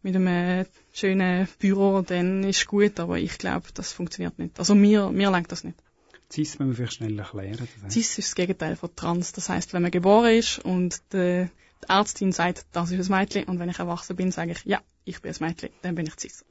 mit 0.02 0.14
einem 0.14 0.66
schönen 0.92 1.48
Büro, 1.58 2.02
dann 2.02 2.44
ist 2.44 2.66
gut, 2.66 2.98
aber 3.00 3.18
ich 3.18 3.36
glaube, 3.36 3.66
das 3.74 3.92
funktioniert 3.92 4.38
nicht. 4.38 4.58
Also 4.58 4.74
mir, 4.74 5.10
mir 5.10 5.30
lenkt 5.30 5.52
das 5.52 5.64
nicht. 5.64 5.76
Cis 6.32 6.58
müssen 6.58 6.70
wir 6.70 6.76
vielleicht 6.76 6.94
schnell 6.94 7.18
erklären. 7.18 7.68
Cis 7.90 8.18
ist 8.18 8.28
das 8.28 8.34
Gegenteil 8.36 8.76
von 8.76 8.94
Trans. 8.94 9.32
Das 9.32 9.48
heißt, 9.48 9.72
wenn 9.72 9.82
man 9.82 9.90
geboren 9.90 10.32
ist 10.32 10.60
und 10.60 11.02
die, 11.12 11.48
die 11.82 11.88
Ärztin 11.88 12.30
sagt, 12.30 12.66
das 12.72 12.92
ist 12.92 13.10
ein 13.10 13.18
Mädchen, 13.18 13.44
und 13.44 13.58
wenn 13.58 13.68
ich 13.68 13.80
erwachsen 13.80 14.14
bin, 14.14 14.30
sage 14.30 14.52
ich, 14.52 14.64
ja, 14.64 14.80
ich 15.04 15.20
bin 15.20 15.32
ein 15.32 15.36
Mädchen, 15.40 15.70
dann 15.82 15.96
bin 15.96 16.06
ich 16.06 16.14
Cis. 16.20 16.44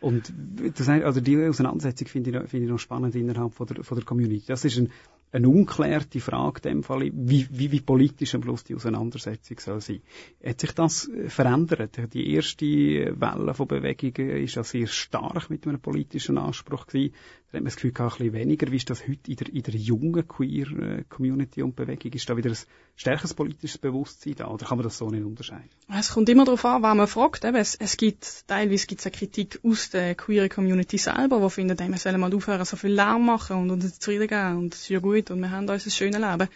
Und 0.00 0.32
das, 0.76 0.88
also 0.88 1.20
die 1.20 1.44
Auseinandersetzung 1.44 2.08
finde 2.08 2.30
ich, 2.30 2.36
noch, 2.36 2.48
finde 2.48 2.66
ich 2.66 2.70
noch 2.70 2.78
spannend 2.78 3.14
innerhalb 3.16 3.54
von 3.54 3.66
der, 3.66 3.84
von 3.84 3.98
der 3.98 4.04
Community. 4.06 4.44
Das 4.46 4.64
ist 4.64 4.78
ein, 4.78 4.90
eine 5.30 5.48
unklärte 5.48 6.20
Frage 6.20 6.68
in 6.68 6.76
dem 6.76 6.82
Fall, 6.82 7.10
wie, 7.12 7.46
wie, 7.50 7.70
wie 7.70 7.80
politisch 7.80 8.34
am 8.34 8.42
Schluss 8.42 8.64
die 8.64 8.74
Auseinandersetzung 8.74 9.58
soll 9.58 9.80
sein. 9.80 10.00
Hat 10.44 10.60
sich 10.60 10.72
das 10.72 11.08
äh, 11.08 11.28
verändert? 11.28 11.98
Die 12.14 12.32
erste 12.32 12.64
Welle 12.64 13.54
von 13.54 13.68
Bewegungen 13.68 14.30
ist 14.30 14.54
ja 14.54 14.64
sehr 14.64 14.86
stark 14.86 15.50
mit 15.50 15.66
einem 15.66 15.80
politischen 15.80 16.38
Anspruch 16.38 16.86
gewesen. 16.86 17.14
Hat 17.48 17.54
man 17.54 17.64
das 17.64 17.76
Gefühl, 17.76 17.94
ein 17.96 18.08
bisschen 18.08 18.32
weniger. 18.34 18.70
Wie 18.70 18.76
ist 18.76 18.90
das 18.90 19.08
heute 19.08 19.30
in 19.30 19.36
der, 19.36 19.48
in 19.48 19.62
der 19.62 19.74
jungen 19.74 20.28
Queer-Community 20.28 21.62
und 21.62 21.74
Bewegung? 21.76 22.12
Ist 22.12 22.28
da 22.28 22.36
wieder 22.36 22.50
ein 22.50 22.56
stärkeres 22.94 23.32
politisches 23.32 23.78
Bewusstsein 23.78 24.34
da? 24.36 24.48
Oder 24.48 24.66
kann 24.66 24.76
man 24.76 24.84
das 24.84 24.98
so 24.98 25.08
nicht 25.08 25.24
unterscheiden? 25.24 25.70
Es 25.90 26.10
kommt 26.10 26.28
immer 26.28 26.44
darauf 26.44 26.62
an, 26.66 26.82
wer 26.82 26.94
man 26.94 27.06
fragt. 27.06 27.44
Es, 27.44 27.74
es 27.74 27.96
gibt, 27.96 28.46
teilweise 28.48 28.86
gibt 28.86 29.00
es 29.00 29.06
eine 29.06 29.16
Kritik 29.16 29.60
aus 29.62 29.88
der 29.88 30.14
queer 30.14 30.50
Community 30.50 30.98
selber, 30.98 31.40
die 31.40 31.48
finden, 31.48 31.78
wir 31.78 31.96
sollen 31.96 32.20
mal 32.20 32.34
aufhören, 32.34 32.66
so 32.66 32.76
viel 32.76 32.92
Lärm 32.92 33.24
machen 33.24 33.56
und 33.56 33.70
uns 33.70 33.98
zufrieden 33.98 34.28
geben 34.28 34.58
und 34.58 34.74
es 34.74 34.82
ist 34.82 34.90
ja 34.90 34.98
gut 34.98 35.30
und 35.30 35.40
wir 35.40 35.50
haben 35.50 35.66
unser 35.70 35.90
schönes 35.90 36.20
Leben. 36.20 36.50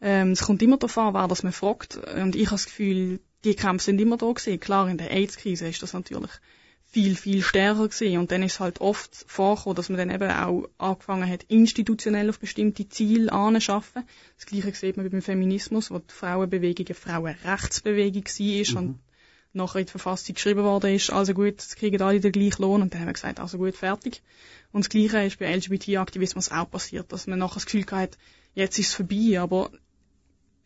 Ähm, 0.00 0.30
es 0.30 0.40
kommt 0.40 0.62
immer 0.62 0.78
darauf 0.78 0.96
an, 0.96 1.12
wer 1.12 1.28
das 1.28 1.42
man 1.42 1.52
fragt. 1.52 1.96
Und 1.96 2.36
ich 2.36 2.46
habe 2.46 2.54
das 2.54 2.64
Gefühl, 2.64 3.20
die 3.44 3.54
Kämpfe 3.54 3.84
sind 3.84 4.00
immer 4.00 4.16
da 4.16 4.32
gewesen. 4.32 4.58
Klar, 4.58 4.88
in 4.88 4.96
der 4.96 5.10
AIDS-Krise 5.10 5.68
ist 5.68 5.82
das 5.82 5.92
natürlich 5.92 6.30
viel, 6.92 7.16
viel 7.16 7.42
stärker 7.42 7.88
gewesen. 7.88 8.18
Und 8.18 8.30
dann 8.30 8.42
ist 8.42 8.54
es 8.54 8.60
halt 8.60 8.80
oft 8.82 9.24
vorgekommen, 9.26 9.76
dass 9.76 9.88
man 9.88 9.98
dann 9.98 10.10
eben 10.10 10.30
auch 10.30 10.68
angefangen 10.76 11.28
hat, 11.28 11.44
institutionell 11.44 12.28
auf 12.28 12.38
bestimmte 12.38 12.86
Ziele 12.88 13.32
anzuschaffen. 13.32 14.04
Das 14.36 14.44
Gleiche 14.44 14.74
sieht 14.74 14.98
man 14.98 15.08
beim 15.08 15.22
Feminismus, 15.22 15.90
wo 15.90 15.98
die 15.98 16.12
Frauenbewegung 16.12 16.86
eine 16.86 16.94
Frauenrechtsbewegung 16.94 18.24
war. 18.24 18.82
Mhm. 18.82 18.88
Und 18.88 18.98
nachher 19.54 19.80
in 19.80 19.86
die 19.86 19.90
Verfassung 19.90 20.34
geschrieben 20.34 20.64
worden 20.64 20.94
ist, 20.94 21.10
also 21.10 21.32
gut, 21.32 21.60
es 21.60 21.76
kriegen 21.76 22.00
alle 22.02 22.20
den 22.20 22.32
gleichen 22.32 22.62
Lohn 22.62 22.82
und 22.82 22.92
dann 22.92 23.00
haben 23.00 23.08
wir 23.08 23.14
gesagt, 23.14 23.40
also 23.40 23.56
gut, 23.56 23.74
fertig. 23.74 24.22
Und 24.70 24.84
das 24.84 24.90
Gleiche 24.90 25.24
ist 25.24 25.38
bei 25.38 25.54
LGBT-Aktivismus 25.54 26.50
auch 26.50 26.70
passiert, 26.70 27.10
dass 27.10 27.26
man 27.26 27.38
nachher 27.38 27.54
das 27.54 27.66
Gefühl 27.66 27.86
hat, 27.90 28.18
jetzt 28.54 28.78
ist 28.78 28.88
es 28.88 28.94
vorbei, 28.94 29.40
aber 29.40 29.70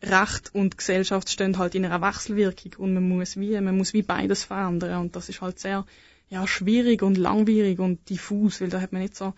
Recht 0.01 0.53
und 0.53 0.77
Gesellschaft 0.77 1.29
stehen 1.29 1.57
halt 1.57 1.73
in 1.73 1.85
einer 1.85 2.01
Wechselwirkung 2.01 2.73
und 2.77 2.93
man 2.93 3.07
muss 3.07 3.37
wie, 3.37 3.59
man 3.59 3.77
muss 3.77 3.93
wie 3.93 4.03
beides 4.03 4.43
verändern 4.43 5.01
und 5.01 5.15
das 5.15 5.27
ist 5.29 5.41
halt 5.41 5.59
sehr, 5.59 5.85
ja, 6.29 6.47
schwierig 6.47 7.01
und 7.01 7.17
langwierig 7.17 7.79
und 7.79 8.09
diffus, 8.09 8.61
weil 8.61 8.69
da 8.69 8.81
hat 8.81 8.91
man 8.91 9.01
nicht 9.01 9.15
so 9.15 9.33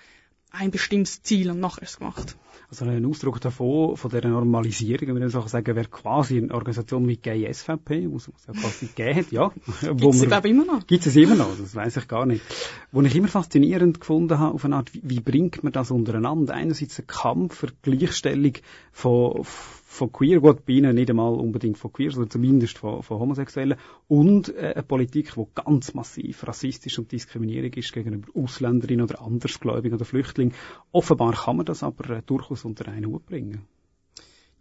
ein 0.51 0.71
bestimmtes 0.71 1.21
Ziel 1.21 1.51
und 1.51 1.59
nachher 1.59 1.83
es 1.83 1.97
gemacht. 1.97 2.35
Also 2.69 2.85
ein 2.85 3.05
Ausdruck 3.05 3.41
davon, 3.41 3.97
von 3.97 4.11
dieser 4.11 4.27
Normalisierung, 4.27 5.15
wenn 5.15 5.25
ich 5.25 5.31
so 5.31 5.41
sagen, 5.47 5.75
wäre 5.75 5.87
quasi 5.87 6.37
eine 6.37 6.53
Organisation 6.53 7.07
wie 7.07 7.17
Gay 7.17 7.51
SVP, 7.51 8.09
wo 8.09 8.17
es 8.17 8.29
ja 8.47 8.53
quasi 8.53 8.87
gegeben 8.87 9.19
hat, 9.19 9.31
ja. 9.31 9.51
Gibt 9.81 10.15
es 10.15 10.21
glaube 10.21 10.49
immer 10.49 10.65
noch? 10.65 10.85
Gibt 10.85 11.05
es 11.05 11.15
immer 11.15 11.35
noch, 11.35 11.57
das 11.57 11.73
weiß 11.73 11.97
ich 11.97 12.07
gar 12.07 12.27
nicht. 12.27 12.43
Wo 12.91 13.01
ich 13.01 13.15
immer 13.15 13.27
faszinierend 13.27 13.99
gefunden 13.99 14.37
habe, 14.37 14.53
auf 14.53 14.65
eine 14.65 14.75
Art, 14.75 14.93
wie, 14.93 15.01
wie 15.03 15.19
bringt 15.19 15.63
man 15.63 15.73
das 15.73 15.89
untereinander? 15.89 16.53
Einerseits 16.53 16.99
ein 16.99 17.07
Kampf 17.07 17.55
für 17.55 17.69
Gleichstellung 17.81 18.53
von, 18.91 19.43
von 19.43 19.78
Queer, 20.13 20.39
gut, 20.39 20.65
bei 20.65 20.73
ihnen 20.73 20.95
nicht 20.95 21.09
einmal 21.09 21.33
unbedingt 21.33 21.77
von 21.77 21.91
Queer, 21.91 22.11
sondern 22.11 22.29
zumindest 22.29 22.77
von, 22.77 23.01
von 23.01 23.19
Homosexuellen, 23.19 23.77
und 24.07 24.55
äh, 24.55 24.73
eine 24.75 24.83
Politik, 24.83 25.33
die 25.35 25.45
ganz 25.55 25.93
massiv 25.93 26.47
rassistisch 26.47 26.99
und 26.99 27.11
diskriminierend 27.11 27.75
ist 27.75 27.91
gegenüber 27.91 28.27
Ausländerinnen 28.35 29.03
oder 29.03 29.21
Andersgläubigen 29.21 29.95
oder 29.95 30.05
Flüchtlingen. 30.05 30.53
Offenbar 30.91 31.33
kann 31.33 31.57
man 31.57 31.65
das 31.65 31.81
aber 31.81 32.17
äh, 32.17 32.21
durchaus 32.23 32.65
unter 32.65 32.87
einen 32.87 33.07
Hut 33.07 33.25
bringen. 33.25 33.67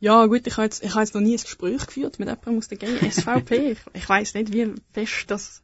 Ja, 0.01 0.24
gut, 0.26 0.47
ich 0.47 0.57
habe 0.57 0.64
jetzt, 0.64 0.83
ich 0.83 0.91
habe 0.91 1.01
jetzt 1.01 1.14
noch 1.14 1.20
nie 1.20 1.35
ein 1.35 1.43
Gespräch 1.43 1.87
geführt 1.87 2.18
mit 2.18 2.29
jemandem 2.29 2.59
aus 2.59 2.68
der 2.68 2.79
Gay 2.79 3.11
SVP. 3.11 3.72
ich 3.72 3.79
ich 3.93 4.09
weiß 4.09 4.35
nicht, 4.35 4.53
wie 4.53 4.72
fest 4.93 5.31
das 5.31 5.62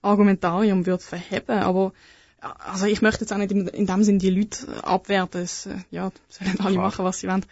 Argumentarium 0.00 0.86
wird 0.86 1.02
verheben, 1.02 1.58
aber 1.58 1.92
also 2.40 2.86
ich 2.86 3.02
möchte 3.02 3.20
jetzt 3.20 3.32
auch 3.32 3.38
nicht 3.38 3.52
in, 3.52 3.68
in 3.68 3.86
dem 3.86 4.02
Sinn 4.04 4.18
die 4.18 4.30
Leute 4.30 4.84
abwerten. 4.84 5.42
Es, 5.42 5.66
äh, 5.66 5.76
ja, 5.90 6.10
sollen 6.28 6.60
alle 6.60 6.72
Klar. 6.72 6.86
machen, 6.86 7.04
was 7.04 7.20
sie 7.20 7.28
wollen. 7.28 7.46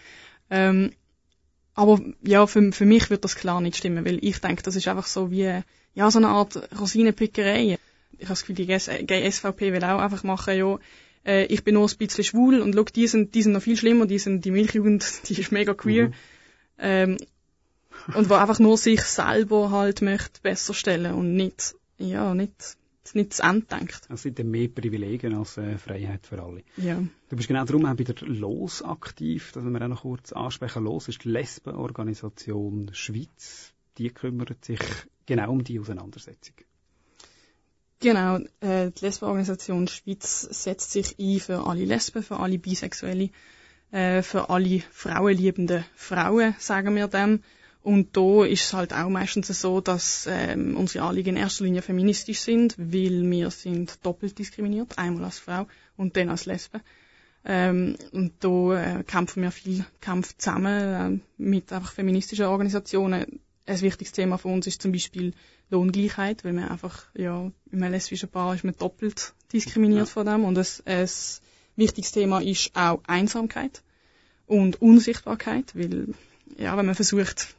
Ähm, 0.50 0.92
aber 1.74 2.00
ja, 2.22 2.46
für, 2.46 2.72
für 2.72 2.86
mich 2.86 3.10
wird 3.10 3.24
das 3.24 3.36
klar 3.36 3.60
nicht 3.60 3.76
stimmen, 3.76 4.04
weil 4.04 4.18
ich 4.22 4.40
denke, 4.40 4.62
das 4.62 4.76
ist 4.76 4.88
einfach 4.88 5.06
so 5.06 5.30
wie, 5.30 5.62
ja, 5.94 6.10
so 6.10 6.18
eine 6.18 6.28
Art 6.28 6.60
Rosinenpickerei. 6.78 7.78
Ich 8.12 8.24
habe 8.24 8.28
das 8.28 8.44
Gefühl, 8.44 8.56
die 8.56 8.66
GSVP 8.66 9.72
will 9.72 9.84
auch 9.84 10.00
einfach 10.00 10.24
machen, 10.24 10.56
ja, 10.56 10.78
äh, 11.24 11.44
ich 11.46 11.64
bin 11.64 11.74
nur 11.74 11.88
ein 11.88 11.96
bisschen 11.96 12.24
schwul 12.24 12.60
und 12.60 12.74
schau, 12.74 12.84
die 12.84 13.06
sind, 13.06 13.34
die 13.34 13.42
sind 13.42 13.52
noch 13.52 13.62
viel 13.62 13.76
schlimmer, 13.76 14.06
die 14.06 14.18
sind, 14.18 14.44
die 14.44 14.50
Milchjugend, 14.50 15.06
die 15.28 15.40
ist 15.40 15.52
mega 15.52 15.74
queer. 15.74 16.08
Mhm. 16.08 16.14
Ähm, 16.78 17.16
und 18.14 18.30
wo 18.30 18.34
einfach 18.34 18.58
nur 18.58 18.78
sich 18.78 19.02
selber 19.02 19.70
halt 19.70 20.00
möchte 20.00 20.40
besser 20.42 20.72
stellen 20.72 21.14
und 21.14 21.34
nicht, 21.34 21.74
ja, 21.98 22.34
nicht 22.34 22.76
nicht 23.14 23.34
zu 23.34 23.42
Ende 23.42 23.66
denkt. 23.66 24.02
Es 24.08 24.22
sind 24.22 24.38
mehr 24.44 24.68
Privilegien 24.68 25.34
als 25.34 25.56
äh, 25.56 25.78
Freiheit 25.78 26.26
für 26.26 26.42
alle. 26.42 26.62
Ja. 26.76 27.02
Du 27.28 27.36
bist 27.36 27.48
genau 27.48 27.64
darum 27.64 27.86
auch 27.86 27.94
bei 27.94 28.04
der 28.04 28.16
LOS 28.26 28.82
aktiv, 28.82 29.52
dass 29.52 29.64
wir 29.64 29.82
auch 29.82 29.88
noch 29.88 30.02
kurz 30.02 30.32
ansprechen. 30.32 30.84
LOS 30.84 31.08
ist 31.08 31.24
die 31.24 31.30
Lesbenorganisation 31.30 32.90
Schweiz. 32.92 33.72
Die 33.98 34.11
kümmert 34.11 34.64
sich 34.64 34.80
genau 35.26 35.52
um 35.52 35.64
die 35.64 35.78
Auseinandersetzung. 35.78 36.54
Genau, 38.00 38.38
äh, 38.61 38.90
die 38.90 39.04
Lesbenorganisation 39.04 39.86
Schweiz 39.86 40.40
setzt 40.40 40.90
sich 40.92 41.18
ein 41.18 41.38
für 41.38 41.66
alle 41.66 41.84
Lesben, 41.84 42.22
für 42.22 42.40
alle 42.40 42.58
Bisexuelle, 42.58 43.28
äh, 43.90 44.22
für 44.22 44.48
alle 44.48 44.80
frauenliebende 44.90 45.84
Frauen, 45.94 46.54
sagen 46.58 46.96
wir 46.96 47.08
dem. 47.08 47.42
Und 47.82 48.16
da 48.16 48.44
ist 48.44 48.64
es 48.64 48.72
halt 48.74 48.92
auch 48.92 49.08
meistens 49.08 49.48
so, 49.48 49.80
dass 49.80 50.28
ähm, 50.30 50.76
unsere 50.76 51.04
Anliegen 51.04 51.30
in 51.30 51.36
erster 51.36 51.64
Linie 51.64 51.80
feministisch 51.80 52.40
sind, 52.40 52.76
weil 52.78 53.28
wir 53.30 53.50
sind 53.50 54.04
doppelt 54.04 54.38
diskriminiert, 54.38 54.98
einmal 54.98 55.24
als 55.24 55.38
Frau 55.38 55.66
und 55.96 56.16
dann 56.16 56.28
als 56.28 56.44
Lesbe. 56.44 56.82
Ähm, 57.42 57.96
und 58.12 58.32
da 58.40 58.98
äh, 58.98 59.02
kämpfen 59.04 59.42
wir 59.42 59.50
viel 59.50 59.84
Kampf 60.02 60.36
zusammen 60.36 61.22
äh, 61.38 61.42
mit 61.42 61.72
einfach 61.72 61.92
feministischen 61.92 62.44
Organisationen. 62.46 63.40
Ein 63.64 63.80
wichtiges 63.80 64.12
Thema 64.12 64.36
für 64.36 64.48
uns 64.48 64.66
ist 64.66 64.82
zum 64.82 64.92
Beispiel 64.92 65.32
Lohngleichheit, 65.70 66.44
weil 66.44 66.52
man 66.52 66.68
einfach, 66.68 67.06
ja, 67.14 67.50
in 67.70 67.82
einem 67.82 67.92
lesbischen 67.92 68.28
Paar 68.28 68.54
ist 68.54 68.64
man 68.64 68.76
doppelt 68.76 69.32
diskriminiert 69.52 70.06
ja. 70.08 70.12
von 70.12 70.26
dem. 70.26 70.44
Und 70.44 70.58
ein, 70.58 70.66
ein 70.84 71.08
wichtiges 71.76 72.12
Thema 72.12 72.42
ist 72.42 72.72
auch 72.74 73.00
Einsamkeit 73.06 73.82
und 74.46 74.82
Unsichtbarkeit, 74.82 75.74
weil, 75.74 76.08
ja, 76.58 76.76
wenn 76.76 76.86
man 76.86 76.94
versucht, 76.94 77.54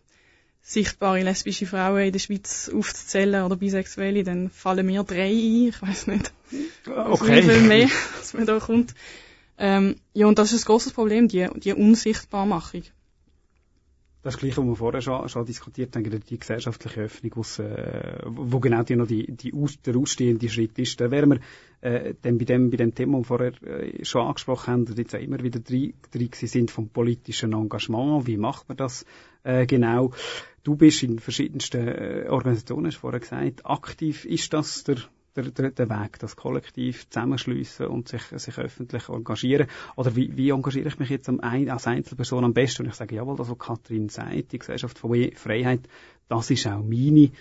sichtbare 0.61 1.21
lesbische 1.21 1.65
Frauen 1.65 2.05
in 2.05 2.11
der 2.11 2.19
Schweiz 2.19 2.71
aufzuzählen 2.73 3.43
oder 3.43 3.55
bisexuelle, 3.55 4.23
dann 4.23 4.49
fallen 4.49 4.85
mir 4.85 5.03
drei 5.03 5.29
ein, 5.29 5.67
ich 5.69 5.81
weiß 5.81 6.07
nicht. 6.07 6.31
Okay. 6.87 7.43
Wie 7.43 7.49
viel 7.49 7.61
mehr, 7.61 7.89
was 8.19 8.33
mir 8.33 8.45
da 8.45 8.59
kommt. 8.59 8.93
Ähm, 9.57 9.95
ja, 10.13 10.27
und 10.27 10.39
das 10.39 10.53
ist 10.53 10.63
ein 10.63 10.65
großes 10.65 10.93
Problem, 10.93 11.27
die, 11.27 11.47
die 11.55 11.73
Unsichtbarmachung. 11.73 12.83
Das 14.23 14.37
Gleiche, 14.37 14.57
was 14.57 14.67
wir 14.67 14.75
vorher 14.75 15.01
schon, 15.01 15.27
schon 15.29 15.45
diskutiert 15.45 15.95
haben, 15.95 16.03
die 16.03 16.37
gesellschaftliche 16.37 17.01
Öffnung, 17.01 17.43
äh, 17.57 18.19
wo 18.25 18.59
genau 18.59 18.83
die 18.83 18.95
noch 18.95 19.07
die, 19.07 19.31
die 19.31 19.51
aus, 19.51 19.81
der 19.81 19.97
ausstehende 19.97 20.47
Schritt 20.47 20.77
ist. 20.77 21.01
Da 21.01 21.09
wären 21.09 21.31
wir 21.31 21.39
äh, 21.81 22.13
dann 22.21 22.37
bei 22.37 22.45
dem, 22.45 22.69
bei 22.69 22.77
dem 22.77 22.93
Thema, 22.93 23.17
das 23.17 23.29
wir 23.29 23.37
vorher 23.37 23.63
äh, 23.63 24.05
schon 24.05 24.27
angesprochen 24.27 24.73
haben, 24.73 24.85
und 24.85 24.97
jetzt 24.99 25.15
auch 25.15 25.19
immer 25.19 25.41
wieder 25.41 25.59
drin, 25.59 25.93
sind 26.33 26.69
vom 26.69 26.89
politischen 26.89 27.53
Engagement. 27.53 28.27
Wie 28.27 28.37
macht 28.37 28.69
man 28.69 28.77
das 28.77 29.07
äh, 29.43 29.65
genau? 29.65 30.11
Du 30.63 30.75
bist 30.75 31.01
in 31.01 31.17
verschiedensten 31.17 31.87
äh, 31.87 32.27
Organisationen, 32.29 32.87
hast 32.87 32.97
vorher 32.97 33.19
gesagt, 33.19 33.65
aktiv. 33.65 34.25
Ist 34.25 34.53
das 34.53 34.83
der 34.83 34.97
der, 35.35 35.51
der, 35.51 35.71
der 35.71 35.89
Weg, 35.89 36.19
das 36.19 36.35
Kollektiv 36.35 37.09
zusammenschliessen 37.09 37.87
und 37.87 38.07
sich, 38.07 38.23
sich 38.23 38.57
öffentlich 38.57 39.09
engagieren? 39.09 39.67
Oder 39.95 40.15
wie, 40.15 40.35
wie 40.35 40.49
engagiere 40.49 40.87
ich 40.87 40.99
mich 40.99 41.09
jetzt 41.09 41.29
als 41.29 41.87
Einzelperson 41.87 42.45
am 42.45 42.53
besten? 42.53 42.83
Und 42.83 42.89
ich 42.89 42.95
sage, 42.95 43.15
jawohl, 43.15 43.35
das, 43.35 43.49
was 43.49 43.57
Kathrin 43.57 44.09
sagt, 44.09 44.51
die 44.51 44.59
Gesellschaft 44.59 44.97
von 44.97 45.31
Freiheit, 45.35 45.87
das 46.27 46.49
ist 46.51 46.67
auch 46.67 46.83
meine. 46.83 47.31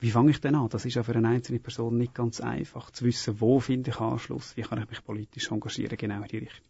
Wie 0.00 0.10
fange 0.10 0.30
ich 0.30 0.40
denn 0.40 0.54
an? 0.54 0.68
Das 0.68 0.84
ist 0.84 0.94
ja 0.94 1.02
für 1.02 1.14
eine 1.14 1.28
einzelne 1.28 1.60
Person 1.60 1.96
nicht 1.96 2.14
ganz 2.14 2.40
einfach 2.40 2.90
zu 2.90 3.04
wissen, 3.04 3.40
wo 3.40 3.60
finde 3.60 3.90
ich 3.90 4.00
Anschluss, 4.00 4.56
wie 4.56 4.62
kann 4.62 4.82
ich 4.82 4.90
mich 4.90 5.04
politisch 5.04 5.50
engagieren, 5.50 5.96
genau 5.96 6.22
in 6.22 6.28
die 6.28 6.38
Richtung. 6.38 6.66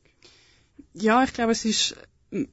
Ja, 0.93 1.25
ich 1.25 1.33
glaube, 1.33 1.53
es 1.53 1.64
ist 1.64 1.97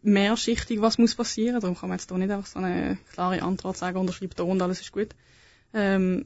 mehrschichtig, 0.02 0.82
was 0.82 0.98
muss 0.98 1.16
passieren. 1.16 1.60
Darum 1.60 1.76
kann 1.76 1.90
man 1.90 1.98
jetzt 1.98 2.10
da 2.10 2.18
nicht 2.18 2.32
einfach 2.32 2.48
so 2.48 2.60
eine 2.60 2.98
klare 3.14 3.42
Antwort 3.42 3.78
sagen, 3.78 3.98
unterschreibt 3.98 4.40
da 4.40 4.44
und 4.44 4.62
alles 4.62 4.82
ist 4.82 4.92
gut. 4.92 5.10
Ähm, 5.74 6.26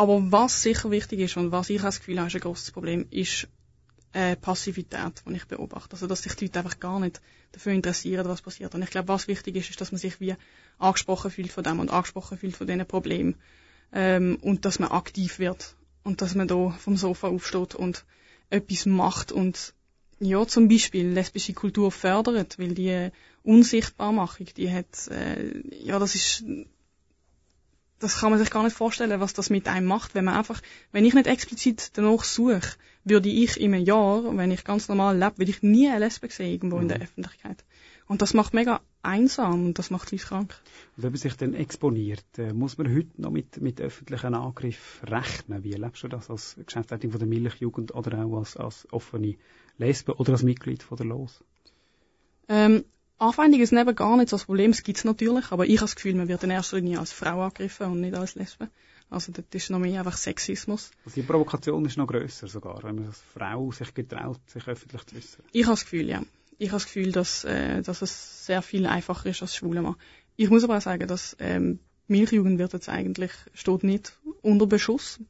aber 0.00 0.32
was 0.32 0.62
sicher 0.62 0.90
wichtig 0.90 1.20
ist 1.20 1.36
und 1.36 1.52
was 1.52 1.68
ich 1.68 1.82
das 1.82 1.98
Gefühl 1.98 2.16
habe, 2.16 2.28
ist 2.28 2.34
ein 2.34 2.40
grosses 2.40 2.70
Problem, 2.70 3.06
ist 3.10 3.48
äh, 4.14 4.34
Passivität, 4.34 5.22
die 5.26 5.34
ich 5.34 5.44
beobachte. 5.44 5.92
Also, 5.92 6.06
dass 6.06 6.22
sich 6.22 6.34
die 6.36 6.46
Leute 6.46 6.60
einfach 6.60 6.80
gar 6.80 6.98
nicht 7.00 7.20
dafür 7.52 7.74
interessieren, 7.74 8.26
was 8.26 8.40
passiert. 8.40 8.74
Und 8.74 8.80
ich 8.80 8.88
glaube, 8.88 9.08
was 9.08 9.28
wichtig 9.28 9.56
ist, 9.56 9.68
ist, 9.68 9.78
dass 9.78 9.92
man 9.92 9.98
sich 9.98 10.18
wie 10.18 10.36
angesprochen 10.78 11.30
fühlt 11.30 11.52
von 11.52 11.64
dem 11.64 11.80
und 11.80 11.90
angesprochen 11.90 12.38
fühlt 12.38 12.56
von 12.56 12.66
diesen 12.66 12.86
Problemen. 12.86 13.34
Ähm, 13.92 14.38
und 14.40 14.64
dass 14.64 14.78
man 14.78 14.90
aktiv 14.90 15.38
wird. 15.38 15.76
Und 16.02 16.22
dass 16.22 16.34
man 16.34 16.48
da 16.48 16.70
vom 16.70 16.96
Sofa 16.96 17.28
aufsteht 17.28 17.74
und 17.74 18.06
etwas 18.48 18.86
macht 18.86 19.32
und 19.32 19.74
ja, 20.18 20.46
zum 20.46 20.68
Beispiel 20.68 21.08
lesbische 21.08 21.52
Kultur 21.52 21.92
fördert, 21.92 22.58
weil 22.58 22.72
die 22.72 23.10
Unsichtbarmachung, 23.42 24.46
die 24.56 24.72
hat, 24.72 25.08
äh, 25.08 25.62
ja, 25.84 25.98
das 25.98 26.14
ist 26.14 26.42
das 28.00 28.18
kann 28.18 28.30
man 28.30 28.38
sich 28.38 28.50
gar 28.50 28.64
nicht 28.64 28.76
vorstellen, 28.76 29.20
was 29.20 29.34
das 29.34 29.50
mit 29.50 29.68
einem 29.68 29.86
macht, 29.86 30.14
wenn 30.14 30.24
man 30.24 30.34
einfach, 30.34 30.60
wenn 30.90 31.04
ich 31.04 31.14
nicht 31.14 31.26
explizit 31.26 31.96
danach 31.96 32.24
suche, 32.24 32.76
würde 33.04 33.28
ich 33.28 33.60
in 33.60 33.74
einem 33.74 33.84
Jahr, 33.84 34.36
wenn 34.36 34.50
ich 34.50 34.64
ganz 34.64 34.88
normal 34.88 35.16
lebe, 35.16 35.38
würde 35.38 35.50
ich 35.50 35.62
nie 35.62 35.88
eine 35.88 36.00
Lesbe 36.00 36.28
sehen 36.30 36.50
irgendwo 36.50 36.76
mhm. 36.76 36.82
in 36.82 36.88
der 36.88 36.98
mhm. 36.98 37.04
Öffentlichkeit. 37.04 37.64
Und 38.06 38.22
das 38.22 38.34
macht 38.34 38.54
mega 38.54 38.80
einsam 39.02 39.66
und 39.66 39.78
das 39.78 39.90
macht 39.90 40.10
Leute 40.10 40.24
krank. 40.24 40.60
Und 40.96 41.04
wenn 41.04 41.12
man 41.12 41.18
sich 41.20 41.36
dann 41.36 41.54
exponiert, 41.54 42.24
äh, 42.38 42.52
muss 42.52 42.76
man 42.76 42.92
heute 42.92 43.20
noch 43.20 43.30
mit, 43.30 43.60
mit 43.60 43.80
öffentlichen 43.80 44.34
Angriffen 44.34 45.08
rechnen? 45.08 45.62
Wie 45.62 45.72
erlebst 45.72 46.02
du 46.02 46.08
das 46.08 46.28
als 46.28 46.56
Geschäftsleitung 46.66 47.12
von 47.12 47.20
der 47.20 47.28
Milchjugend 47.28 47.94
oder 47.94 48.24
auch 48.24 48.38
als, 48.38 48.56
als 48.56 48.88
offene 48.90 49.36
Lesbe 49.78 50.16
oder 50.16 50.32
als 50.32 50.42
Mitglied 50.42 50.82
von 50.82 50.96
der 50.96 51.06
LOS? 51.06 51.44
Ähm, 52.48 52.84
Anfeindung 53.20 53.60
ist 53.60 53.72
eben 53.72 53.94
gar 53.94 54.16
nicht 54.16 54.30
so 54.30 54.36
das 54.36 54.46
Problem, 54.46 54.70
es 54.70 54.82
gibt 54.82 54.98
es 54.98 55.04
natürlich, 55.04 55.52
aber 55.52 55.66
ich 55.66 55.76
habe 55.76 55.84
das 55.84 55.94
Gefühl, 55.94 56.14
man 56.14 56.28
wird 56.28 56.42
in 56.42 56.50
erster 56.50 56.78
Linie 56.78 56.98
als 56.98 57.12
Frau 57.12 57.42
angegriffen 57.42 57.86
und 57.86 58.00
nicht 58.00 58.14
als 58.14 58.34
Lesbe. 58.34 58.68
Also 59.10 59.30
das 59.32 59.44
ist 59.52 59.70
noch 59.70 59.78
mehr 59.78 59.98
einfach 59.98 60.16
Sexismus. 60.16 60.90
Also 61.04 61.20
die 61.20 61.26
Provokation 61.26 61.84
ist 61.84 61.98
noch 61.98 62.06
grösser 62.06 62.48
sogar, 62.48 62.82
wenn 62.82 62.94
man 62.94 63.06
als 63.08 63.20
Frau 63.34 63.70
sich 63.72 63.92
getraut, 63.92 64.40
sich 64.46 64.66
öffentlich 64.66 65.06
zu 65.06 65.16
äußern. 65.16 65.44
Ich 65.52 65.64
habe 65.64 65.72
das 65.72 65.84
Gefühl, 65.84 66.08
ja. 66.08 66.22
Ich 66.58 66.68
habe 66.68 66.76
das 66.76 66.86
Gefühl, 66.86 67.12
dass, 67.12 67.44
äh, 67.44 67.82
dass 67.82 68.02
es 68.02 68.46
sehr 68.46 68.62
viel 68.62 68.86
einfacher 68.86 69.28
ist 69.28 69.42
als 69.42 69.54
schwule 69.54 69.82
Mann. 69.82 69.96
Ich 70.36 70.48
muss 70.48 70.64
aber 70.64 70.78
auch 70.78 70.82
sagen, 70.82 71.06
dass 71.06 71.36
ähm, 71.40 71.80
Milchjugend 72.06 72.58
wird 72.58 72.72
jetzt 72.72 72.88
eigentlich, 72.88 73.32
steht 73.52 73.84
nicht 73.84 74.16
unter 74.42 74.66
Beschuss. 74.66 75.20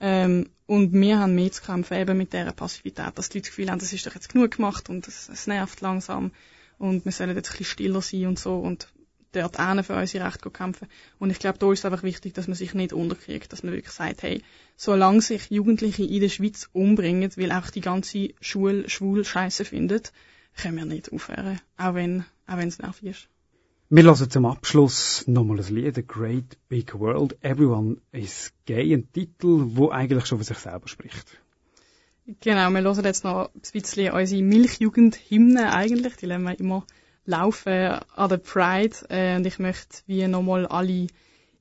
Ähm, 0.00 0.50
und 0.66 0.92
wir 0.92 1.18
haben 1.18 1.34
mehr 1.34 1.52
zu 1.52 1.62
kämpfen 1.62 1.96
eben 1.96 2.18
mit 2.18 2.32
dieser 2.32 2.52
Passivität, 2.52 3.16
dass 3.16 3.28
die 3.28 3.38
Leute 3.38 3.48
das 3.48 3.56
Gefühl 3.56 3.70
haben, 3.70 3.78
das 3.78 3.92
ist 3.92 4.06
doch 4.06 4.14
jetzt 4.14 4.32
genug 4.32 4.56
gemacht 4.56 4.90
und 4.90 5.06
es, 5.08 5.28
es 5.28 5.46
nervt 5.46 5.80
langsam 5.80 6.32
und 6.78 7.04
wir 7.04 7.12
sollen 7.12 7.36
jetzt 7.36 7.50
ein 7.50 7.58
bisschen 7.58 7.66
stiller 7.66 8.02
sein 8.02 8.26
und 8.26 8.38
so. 8.38 8.56
Und 8.58 8.88
dort 9.34 9.56
für 9.56 9.96
unsere 9.96 10.26
Rechte 10.26 10.50
kämpfen. 10.50 10.88
Und 11.18 11.30
ich 11.30 11.38
glaube, 11.38 11.58
da 11.58 11.72
ist 11.72 11.80
es 11.80 11.84
einfach 11.84 12.02
wichtig, 12.02 12.34
dass 12.34 12.46
man 12.46 12.54
sich 12.54 12.74
nicht 12.74 12.92
unterkriegt, 12.92 13.52
dass 13.52 13.62
man 13.62 13.72
wirklich 13.72 13.92
sagt, 13.92 14.22
hey, 14.22 14.42
solange 14.76 15.20
sich 15.20 15.50
Jugendliche 15.50 16.04
in 16.04 16.20
der 16.20 16.28
Schweiz 16.28 16.68
umbringen, 16.72 17.30
weil 17.36 17.52
auch 17.52 17.70
die 17.70 17.80
ganze 17.80 18.30
Schule 18.40 18.88
schwul 18.88 19.24
Scheiße 19.24 19.64
findet, 19.64 20.12
können 20.56 20.76
wir 20.76 20.84
nicht 20.84 21.12
aufhören. 21.12 21.60
Auch 21.76 21.94
wenn, 21.94 22.24
auch 22.46 22.56
wenn 22.56 22.68
es 22.68 22.78
nervig 22.78 23.10
ist. 23.10 23.28
Wir 23.90 24.04
hören 24.04 24.30
zum 24.30 24.46
Abschluss 24.46 25.24
nochmal 25.26 25.60
ein 25.60 25.74
Lied, 25.74 25.94
The 25.94 26.06
Great 26.06 26.56
Big 26.68 26.98
World, 26.98 27.36
Everyone 27.42 27.98
is 28.12 28.52
Gay, 28.66 28.94
ein 28.94 29.12
Titel, 29.12 29.76
wo 29.76 29.90
eigentlich 29.90 30.26
schon 30.26 30.38
für 30.38 30.44
sich 30.44 30.58
selber 30.58 30.88
spricht. 30.88 31.38
Genau, 32.26 32.70
wir 32.70 32.82
hören 32.82 33.04
jetzt 33.04 33.24
noch 33.24 33.50
ein 33.54 33.60
bisschen 33.72 34.12
unsere 34.12 34.42
Milchjugend-Hymne 34.42 35.72
eigentlich, 35.74 36.16
die 36.16 36.24
lassen 36.24 36.44
wir 36.44 36.58
immer 36.58 36.86
laufen 37.26 38.00
an 38.14 38.28
der 38.30 38.38
Pride 38.38 38.96
äh, 39.10 39.36
und 39.36 39.46
ich 39.46 39.58
möchte 39.58 39.98
wie 40.06 40.26
nochmal 40.26 40.66
alle 40.66 41.08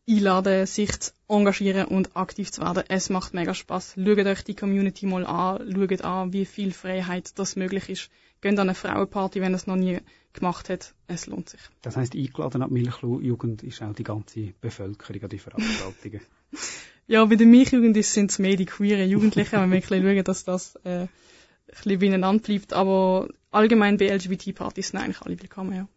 einladen, 0.07 0.65
sich 0.65 0.97
zu 0.99 1.11
engagieren 1.27 1.87
und 1.87 2.15
aktiv 2.15 2.49
zu 2.49 2.61
werden. 2.61 2.83
Es 2.87 3.09
macht 3.09 3.33
mega 3.33 3.53
Spaß. 3.53 3.95
Schaut 3.95 4.25
euch 4.25 4.43
die 4.45 4.55
Community 4.55 5.05
mal 5.05 5.25
an, 5.25 5.69
schaut 5.73 6.01
an, 6.01 6.31
wie 6.31 6.45
viel 6.45 6.71
Freiheit 6.71 7.37
das 7.37 7.57
möglich 7.57 7.89
ist. 7.89 8.09
Geht 8.39 8.53
an 8.53 8.69
eine 8.69 8.75
Frauenparty, 8.75 9.41
wenn 9.41 9.53
ihr 9.53 9.57
es 9.57 9.67
noch 9.67 9.75
nie 9.75 9.99
gemacht 10.31 10.69
hat. 10.69 10.93
Es 11.07 11.27
lohnt 11.27 11.49
sich. 11.49 11.61
Das 11.81 11.97
heisst, 11.97 12.15
eingeladen 12.15 12.61
an 12.61 12.69
die 12.69 12.81
Milchjugend 12.81 13.63
ist 13.63 13.81
auch 13.81 13.93
die 13.93 14.03
ganze 14.03 14.53
Bevölkerung 14.61 15.23
an 15.23 15.29
die 15.29 15.39
Veranstaltungen. 15.39 16.21
ja, 17.07 17.25
bei 17.25 17.35
der 17.35 17.47
Milchjugend 17.47 18.03
sind 18.03 18.31
es 18.31 18.39
mehr 18.39 18.55
die 18.55 18.65
queeren 18.65 19.09
Jugendlichen, 19.09 19.53
wenn 19.53 19.69
wir 19.69 19.77
ein 19.77 19.81
bisschen 19.81 20.03
schauen, 20.03 20.23
dass 20.23 20.43
das 20.45 20.75
äh, 20.83 21.01
ein 21.01 21.09
bisschen 21.67 21.99
beieinander 21.99 22.43
bleibt. 22.43 22.73
Aber 22.73 23.27
allgemein 23.51 23.97
bei 23.97 24.07
LGBT-Partys 24.07 24.89
sind 24.89 24.99
eigentlich 24.99 25.21
alle 25.21 25.41
willkommen, 25.41 25.75
ja. 25.75 25.87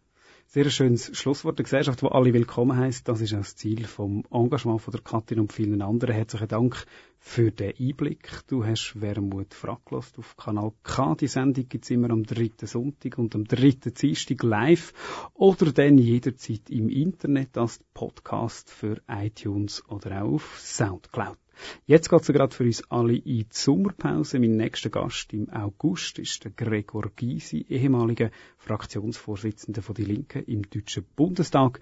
Sehr 0.57 0.71
schönes 0.71 1.15
Schlusswort. 1.15 1.59
Eine 1.59 1.65
Gesellschaft, 1.65 2.01
wo 2.01 2.07
alle 2.07 2.33
willkommen 2.33 2.75
heisst, 2.75 3.07
das 3.07 3.21
ist 3.21 3.31
auch 3.35 3.45
das 3.45 3.55
Ziel 3.55 3.85
vom 3.85 4.23
Engagement 4.31 4.81
von 4.81 4.91
der 4.91 5.01
Katin 5.01 5.39
und 5.39 5.53
vielen 5.53 5.83
anderen. 5.83 6.15
Herzlichen 6.15 6.47
Dank 6.47 6.83
für 7.19 7.51
den 7.51 7.75
Einblick. 7.79 8.41
Du 8.47 8.65
hast 8.65 8.99
Wermut 8.99 9.53
fraglost 9.53 10.17
auf 10.17 10.35
Kanal 10.35 10.71
K. 10.81 11.13
Die 11.13 11.27
Sendung 11.27 11.69
gibt's 11.69 11.91
immer 11.91 12.09
am 12.09 12.23
dritten 12.23 12.65
Sonntag 12.65 13.19
und 13.19 13.35
am 13.35 13.43
dritten 13.43 13.93
Dienstag 13.93 14.41
live 14.41 15.29
oder 15.35 15.71
dann 15.71 15.99
jederzeit 15.99 16.71
im 16.71 16.89
Internet 16.89 17.55
als 17.55 17.79
Podcast 17.93 18.71
für 18.71 18.99
iTunes 19.07 19.87
oder 19.89 20.23
auch 20.23 20.33
auf 20.33 20.59
Soundcloud. 20.59 21.37
Jetzt 21.85 22.09
geht's 22.09 22.27
gerade 22.27 22.55
für 22.55 22.63
uns 22.63 22.83
alle 22.89 23.15
in 23.15 23.23
die 23.23 23.47
Sommerpause. 23.49 24.39
Mein 24.39 24.57
nächster 24.57 24.89
Gast 24.89 25.33
im 25.33 25.49
August 25.49 26.19
ist 26.19 26.43
der 26.43 26.51
Gregor 26.51 27.11
Gysi, 27.15 27.65
ehemaliger 27.69 28.31
Fraktionsvorsitzender 28.57 29.81
von 29.81 29.95
Die 29.95 30.05
Linken 30.05 30.43
im 30.45 30.69
Deutschen 30.69 31.05
Bundestag. 31.15 31.79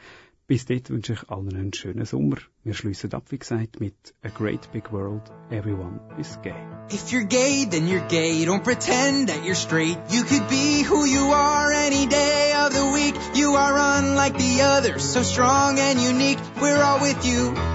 Bis 0.47 0.67
dort 0.67 0.91
wünsche 0.91 1.13
ich 1.13 1.27
allen 1.29 1.55
einen 1.55 1.73
schönen 1.73 2.05
Sommer. 2.05 2.37
Wir 2.63 2.75
schließen 2.75 3.11
ab, 3.13 3.23
wie 3.31 3.39
gesagt, 3.39 3.79
mit 3.79 3.95
A 4.21 4.29
Great 4.29 4.71
Big 4.71 4.91
World, 4.91 5.23
Everyone 5.49 5.99
is 6.19 6.37
Gay. 6.43 6.53
If 6.91 7.11
you're 7.11 7.25
gay, 7.25 7.65
then 7.65 7.87
you're 7.87 8.07
gay. 8.09 8.45
Don't 8.45 8.63
pretend 8.63 9.29
that 9.29 9.43
you're 9.43 9.55
straight. 9.55 9.97
You 10.11 10.23
could 10.23 10.47
be 10.47 10.83
who 10.83 11.03
you 11.05 11.31
are 11.33 11.71
any 11.71 12.05
day 12.05 12.53
of 12.63 12.75
the 12.75 12.85
week. 12.93 13.15
You 13.33 13.55
are 13.55 13.75
unlike 13.97 14.37
the 14.37 14.61
others, 14.61 15.03
so 15.03 15.23
strong 15.23 15.79
and 15.79 15.99
unique. 15.99 16.37
We're 16.61 16.83
all 16.83 17.01
with 17.01 17.25
you. 17.25 17.74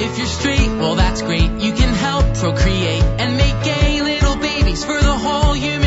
If 0.00 0.18
you're 0.18 0.26
straight, 0.26 0.68
well 0.80 0.96
that's 0.96 1.22
great. 1.22 1.50
You 1.52 1.72
can 1.72 1.94
help 1.94 2.34
procreate 2.34 3.04
and 3.20 3.36
make 3.36 3.62
gay 3.62 4.02
little 4.02 4.34
babies 4.34 4.84
for 4.84 5.00
the 5.00 5.14
whole 5.14 5.54
human 5.54 5.83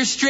you're 0.00 0.06
gay, 0.16 0.29